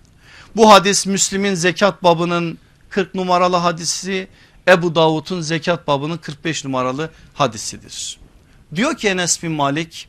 Bu 0.56 0.72
hadis 0.72 1.06
Müslim'in 1.06 1.54
zekat 1.54 2.02
babının 2.02 2.58
40 2.90 3.14
numaralı 3.14 3.56
hadisi 3.56 4.28
Ebu 4.68 4.94
Davud'un 4.94 5.40
zekat 5.40 5.86
babının 5.86 6.16
45 6.16 6.64
numaralı 6.64 7.10
hadisidir. 7.34 8.18
Diyor 8.74 8.96
ki 8.96 9.08
Enes 9.08 9.42
bin 9.42 9.52
Malik 9.52 10.08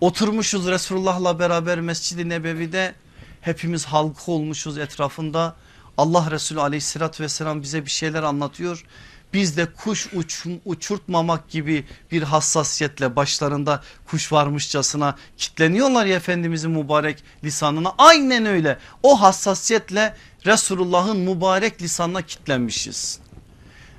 oturmuşuz 0.00 0.66
Resulullah'la 0.66 1.38
beraber 1.38 1.80
Mescid-i 1.80 2.28
Nebevi'de 2.28 2.94
hepimiz 3.40 3.84
halkı 3.84 4.32
olmuşuz 4.32 4.78
etrafında 4.78 5.56
Allah 5.98 6.30
Resulü 6.30 6.60
aleyhissalatü 6.60 7.22
vesselam 7.22 7.62
bize 7.62 7.84
bir 7.84 7.90
şeyler 7.90 8.22
anlatıyor 8.22 8.84
biz 9.32 9.56
de 9.56 9.66
kuş 9.66 10.08
uç, 10.14 10.46
uçurtmamak 10.64 11.48
gibi 11.48 11.86
bir 12.10 12.22
hassasiyetle 12.22 13.16
başlarında 13.16 13.82
kuş 14.06 14.32
varmışçasına 14.32 15.16
kitleniyorlar 15.36 16.06
ya 16.06 16.16
Efendimizin 16.16 16.70
mübarek 16.70 17.24
lisanına. 17.44 17.94
Aynen 17.98 18.46
öyle 18.46 18.78
o 19.02 19.20
hassasiyetle 19.20 20.14
Resulullah'ın 20.46 21.16
mübarek 21.16 21.82
lisanına 21.82 22.22
kitlenmişiz. 22.22 23.18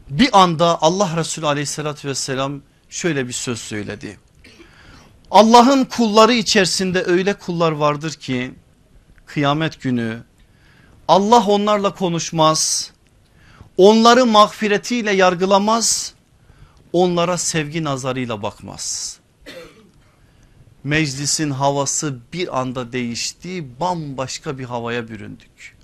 Bir 0.09 0.29
anda 0.41 0.81
Allah 0.81 1.17
Resulü 1.17 1.45
aleyhissalatü 1.45 2.07
vesselam 2.07 2.61
şöyle 2.89 3.27
bir 3.27 3.33
söz 3.33 3.59
söyledi. 3.59 4.19
Allah'ın 5.31 5.85
kulları 5.85 6.33
içerisinde 6.33 7.03
öyle 7.03 7.33
kullar 7.33 7.71
vardır 7.71 8.13
ki 8.13 8.53
kıyamet 9.33 9.81
günü 9.81 10.23
Allah 11.07 11.45
onlarla 11.47 11.95
konuşmaz 11.95 12.91
Onları 13.77 14.25
mağfiretiyle 14.25 15.11
yargılamaz. 15.11 16.13
Onlara 16.93 17.37
sevgi 17.37 17.83
nazarıyla 17.83 18.43
bakmaz. 18.43 19.19
Meclisin 20.83 21.51
havası 21.51 22.19
bir 22.33 22.59
anda 22.59 22.93
değişti. 22.93 23.79
Bambaşka 23.79 24.57
bir 24.57 24.63
havaya 24.63 25.07
büründük. 25.07 25.77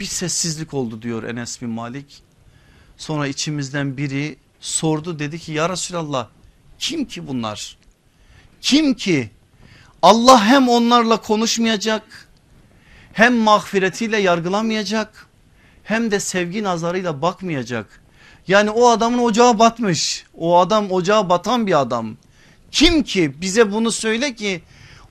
Bir 0.00 0.04
sessizlik 0.04 0.74
oldu 0.74 1.02
diyor 1.02 1.22
Enes 1.22 1.62
bin 1.62 1.70
Malik. 1.70 2.22
Sonra 2.96 3.26
içimizden 3.26 3.96
biri 3.96 4.36
sordu 4.60 5.18
dedi 5.18 5.38
ki 5.38 5.52
ya 5.52 5.68
Resulallah 5.68 6.28
kim 6.78 7.04
ki 7.04 7.26
bunlar? 7.26 7.78
Kim 8.60 8.94
ki? 8.94 9.30
Allah 10.02 10.44
hem 10.44 10.68
onlarla 10.68 11.20
konuşmayacak 11.20 12.25
hem 13.16 13.36
mağfiretiyle 13.36 14.18
yargılamayacak 14.18 15.26
hem 15.84 16.10
de 16.10 16.20
sevgi 16.20 16.62
nazarıyla 16.62 17.22
bakmayacak. 17.22 18.00
Yani 18.48 18.70
o 18.70 18.88
adamın 18.88 19.18
ocağı 19.18 19.58
batmış. 19.58 20.24
O 20.34 20.58
adam 20.58 20.90
ocağı 20.90 21.28
batan 21.28 21.66
bir 21.66 21.80
adam. 21.80 22.16
Kim 22.70 23.02
ki 23.02 23.40
bize 23.40 23.72
bunu 23.72 23.92
söyle 23.92 24.34
ki 24.34 24.62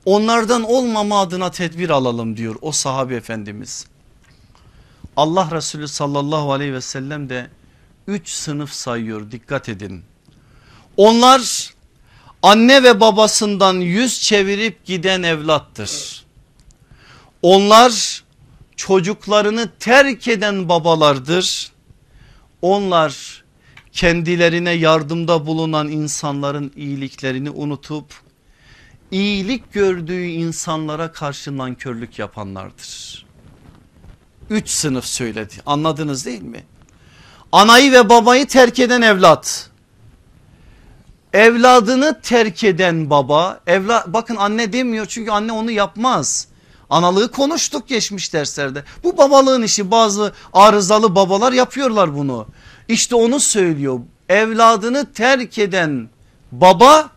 onlardan 0.05 0.63
olmama 0.63 1.21
adına 1.21 1.51
tedbir 1.51 1.89
alalım 1.89 2.37
diyor 2.37 2.55
o 2.61 2.71
sahabe 2.71 3.15
efendimiz. 3.15 3.87
Allah 5.17 5.49
Resulü 5.51 5.87
sallallahu 5.87 6.53
aleyhi 6.53 6.73
ve 6.73 6.81
sellem 6.81 7.29
de 7.29 7.49
üç 8.07 8.29
sınıf 8.29 8.71
sayıyor 8.71 9.31
dikkat 9.31 9.69
edin. 9.69 10.03
Onlar 10.97 11.73
anne 12.41 12.83
ve 12.83 12.99
babasından 12.99 13.73
yüz 13.73 14.21
çevirip 14.21 14.85
giden 14.85 15.23
evlattır. 15.23 16.24
Onlar 17.45 18.23
çocuklarını 18.75 19.69
terk 19.79 20.27
eden 20.27 20.69
babalardır. 20.69 21.71
Onlar 22.61 23.43
kendilerine 23.91 24.71
yardımda 24.71 25.45
bulunan 25.45 25.87
insanların 25.87 26.71
iyiliklerini 26.75 27.49
unutup 27.49 28.05
iyilik 29.11 29.73
gördüğü 29.73 30.25
insanlara 30.25 31.11
karşı 31.11 31.57
nankörlük 31.57 32.19
yapanlardır. 32.19 33.25
Üç 34.49 34.69
sınıf 34.69 35.05
söyledi 35.05 35.53
anladınız 35.65 36.25
değil 36.25 36.43
mi? 36.43 36.63
Anayı 37.51 37.91
ve 37.91 38.09
babayı 38.09 38.47
terk 38.47 38.79
eden 38.79 39.01
evlat. 39.01 39.69
Evladını 41.33 42.19
terk 42.21 42.63
eden 42.63 43.09
baba. 43.09 43.59
Evla, 43.67 44.03
bakın 44.07 44.35
anne 44.35 44.73
demiyor 44.73 45.05
çünkü 45.05 45.31
anne 45.31 45.51
onu 45.51 45.71
yapmaz. 45.71 46.54
Analığı 46.89 47.31
konuştuk 47.31 47.87
geçmiş 47.87 48.33
derslerde. 48.33 48.83
Bu 49.03 49.17
babalığın 49.17 49.63
işi 49.63 49.91
bazı 49.91 50.33
arızalı 50.53 51.15
babalar 51.15 51.51
yapıyorlar 51.53 52.15
bunu. 52.15 52.47
İşte 52.87 53.15
onu 53.15 53.39
söylüyor. 53.39 53.99
Evladını 54.29 55.13
terk 55.13 55.57
eden 55.57 56.09
baba 56.51 57.09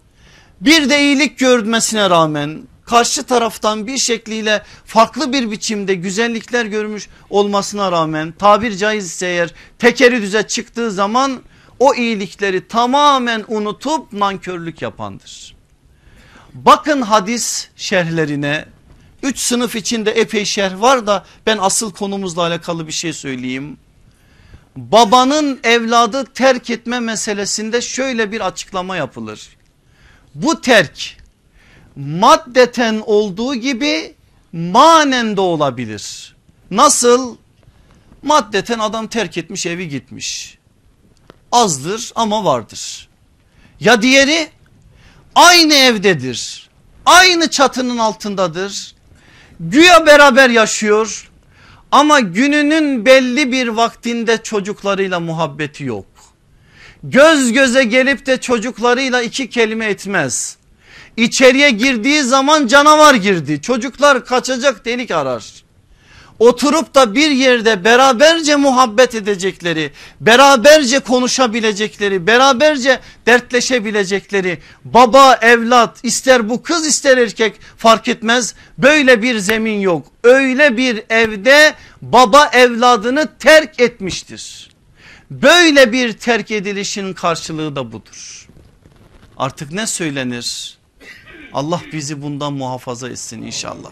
bir 0.61 0.91
de 0.91 1.01
iyilik 1.01 1.39
görmesine 1.39 2.11
rağmen 2.11 2.63
karşı 2.85 3.23
taraftan 3.23 3.87
bir 3.87 3.99
şekliyle 3.99 4.63
farklı 4.85 5.33
bir 5.33 5.51
biçimde 5.51 5.95
güzellikler 5.95 6.67
görmüş 6.67 7.09
olmasına 7.31 7.93
rağmen 7.93 8.33
tabir 8.33 8.77
caizse 8.77 9.27
eğer 9.27 9.55
tekeri 9.79 10.23
düze 10.23 10.43
çıktığı 10.43 10.91
zaman 10.91 11.41
o 11.79 11.95
iyilikleri 11.95 12.69
tamamen 12.69 13.45
unutup 13.49 14.13
nankörlük 14.13 14.83
yapandır. 14.83 15.57
Bakın 16.55 17.03
hadis 17.03 17.69
şerhlerine 17.77 18.65
Üç 19.23 19.39
sınıf 19.39 19.77
içinde 19.77 20.11
epey 20.11 20.45
şerh 20.45 20.81
var 20.81 21.07
da 21.07 21.25
ben 21.47 21.59
asıl 21.61 21.93
konumuzla 21.93 22.43
alakalı 22.43 22.87
bir 22.87 22.93
şey 22.93 23.13
söyleyeyim. 23.13 23.79
Babanın 24.77 25.61
evladı 25.63 26.25
terk 26.25 26.71
etme 26.71 27.01
meselesinde 27.01 27.81
şöyle 27.81 28.33
bir 28.33 28.47
açıklama 28.47 28.97
yapılır. 28.97 29.49
Bu 30.35 30.61
terk 30.61 31.17
maddeten 31.97 33.03
olduğu 33.07 33.55
gibi 33.55 34.15
manen 34.53 35.37
de 35.37 35.41
olabilir. 35.41 36.37
Nasıl? 36.71 37.37
Maddeten 38.23 38.79
adam 38.79 39.07
terk 39.07 39.39
etmiş 39.39 39.67
evi 39.67 39.89
gitmiş. 39.89 40.59
Azdır 41.53 42.13
ama 42.15 42.45
vardır. 42.45 43.09
Ya 43.81 44.03
diğeri 44.03 44.49
aynı 45.35 45.75
evdedir. 45.75 46.69
Aynı 47.07 47.51
çatının 47.51 47.99
altındadır 47.99 48.95
Güya 49.61 50.07
beraber 50.07 50.51
yaşıyor 50.51 51.31
ama 51.93 52.21
gününün 52.21 53.07
belli 53.07 53.53
bir 53.53 53.69
vaktinde 53.69 54.43
çocuklarıyla 54.43 55.21
muhabbeti 55.21 55.85
yok. 55.85 56.07
Göz 57.03 57.53
göze 57.53 57.85
gelip 57.85 58.27
de 58.27 58.37
çocuklarıyla 58.37 59.23
iki 59.23 59.51
kelime 59.51 59.87
etmez. 59.87 60.57
İçeriye 61.17 61.71
girdiği 61.71 62.23
zaman 62.23 62.67
canavar 62.67 63.15
girdi. 63.15 63.63
Çocuklar 63.63 64.25
kaçacak 64.25 64.85
delik 64.85 65.11
arar 65.11 65.65
oturup 66.39 66.95
da 66.95 67.15
bir 67.15 67.31
yerde 67.31 67.85
beraberce 67.85 68.57
muhabbet 68.57 69.15
edecekleri, 69.15 69.93
beraberce 70.21 70.99
konuşabilecekleri, 70.99 72.27
beraberce 72.27 73.01
dertleşebilecekleri 73.27 74.59
baba 74.85 75.35
evlat 75.43 75.99
ister 76.03 76.49
bu 76.49 76.63
kız 76.63 76.87
ister 76.87 77.19
erkek 77.19 77.61
fark 77.77 78.09
etmez 78.09 78.55
böyle 78.79 79.23
bir 79.23 79.39
zemin 79.39 79.81
yok. 79.81 80.07
Öyle 80.25 80.77
bir 80.77 81.03
evde 81.11 81.75
baba 82.03 82.51
evladını 82.53 83.29
terk 83.39 83.81
etmiştir. 83.81 84.71
Böyle 85.31 85.93
bir 85.93 86.13
terk 86.13 86.51
edilişin 86.51 87.15
karşılığı 87.15 87.77
da 87.77 87.93
budur. 87.93 88.49
Artık 89.37 89.73
ne 89.73 89.87
söylenir? 89.87 90.78
Allah 91.53 91.81
bizi 91.93 92.23
bundan 92.23 92.53
muhafaza 92.53 93.09
etsin 93.09 93.43
inşallah. 93.43 93.91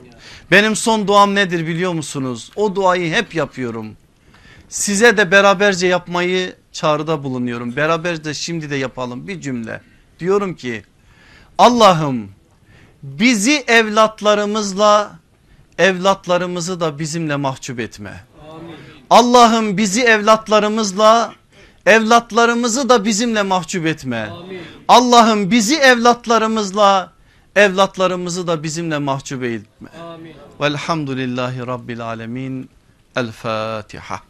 Benim 0.51 0.77
son 0.77 1.09
duam 1.09 1.35
nedir 1.35 1.67
biliyor 1.67 1.93
musunuz? 1.93 2.51
O 2.57 2.75
duayı 2.75 3.15
hep 3.15 3.35
yapıyorum. 3.35 3.97
Size 4.69 5.17
de 5.17 5.31
beraberce 5.31 5.87
yapmayı 5.87 6.55
çağrıda 6.73 7.23
bulunuyorum. 7.23 7.77
Beraberce 7.77 8.35
şimdi 8.35 8.71
de 8.71 8.77
yapalım 8.77 9.29
bir 9.29 9.41
cümle. 9.41 9.81
Diyorum 10.19 10.55
ki 10.55 10.83
Allah'ım 11.59 12.31
bizi 13.03 13.65
evlatlarımızla 13.67 15.19
evlatlarımızı 15.79 16.81
da 16.81 16.99
bizimle 16.99 17.37
mahcup 17.37 17.81
etme. 17.81 18.25
Allah'ım 19.11 19.77
bizi 19.77 20.03
evlatlarımızla 20.03 21.35
evlatlarımızı 21.87 22.89
da 22.89 23.05
bizimle 23.05 23.43
mahcup 23.43 23.87
etme. 23.87 24.31
Allah'ım 24.89 25.51
bizi 25.51 25.77
evlatlarımızla 25.77 27.16
evlatlarımızı 27.57 28.47
da 28.47 28.63
bizimle 28.63 28.99
mahcup 28.99 29.45
etme. 29.45 29.89
Velhamdülillahi 30.61 31.67
Rabbil 31.67 32.01
Alemin. 32.01 32.71
El 33.17 33.33
Fatiha. 33.33 34.21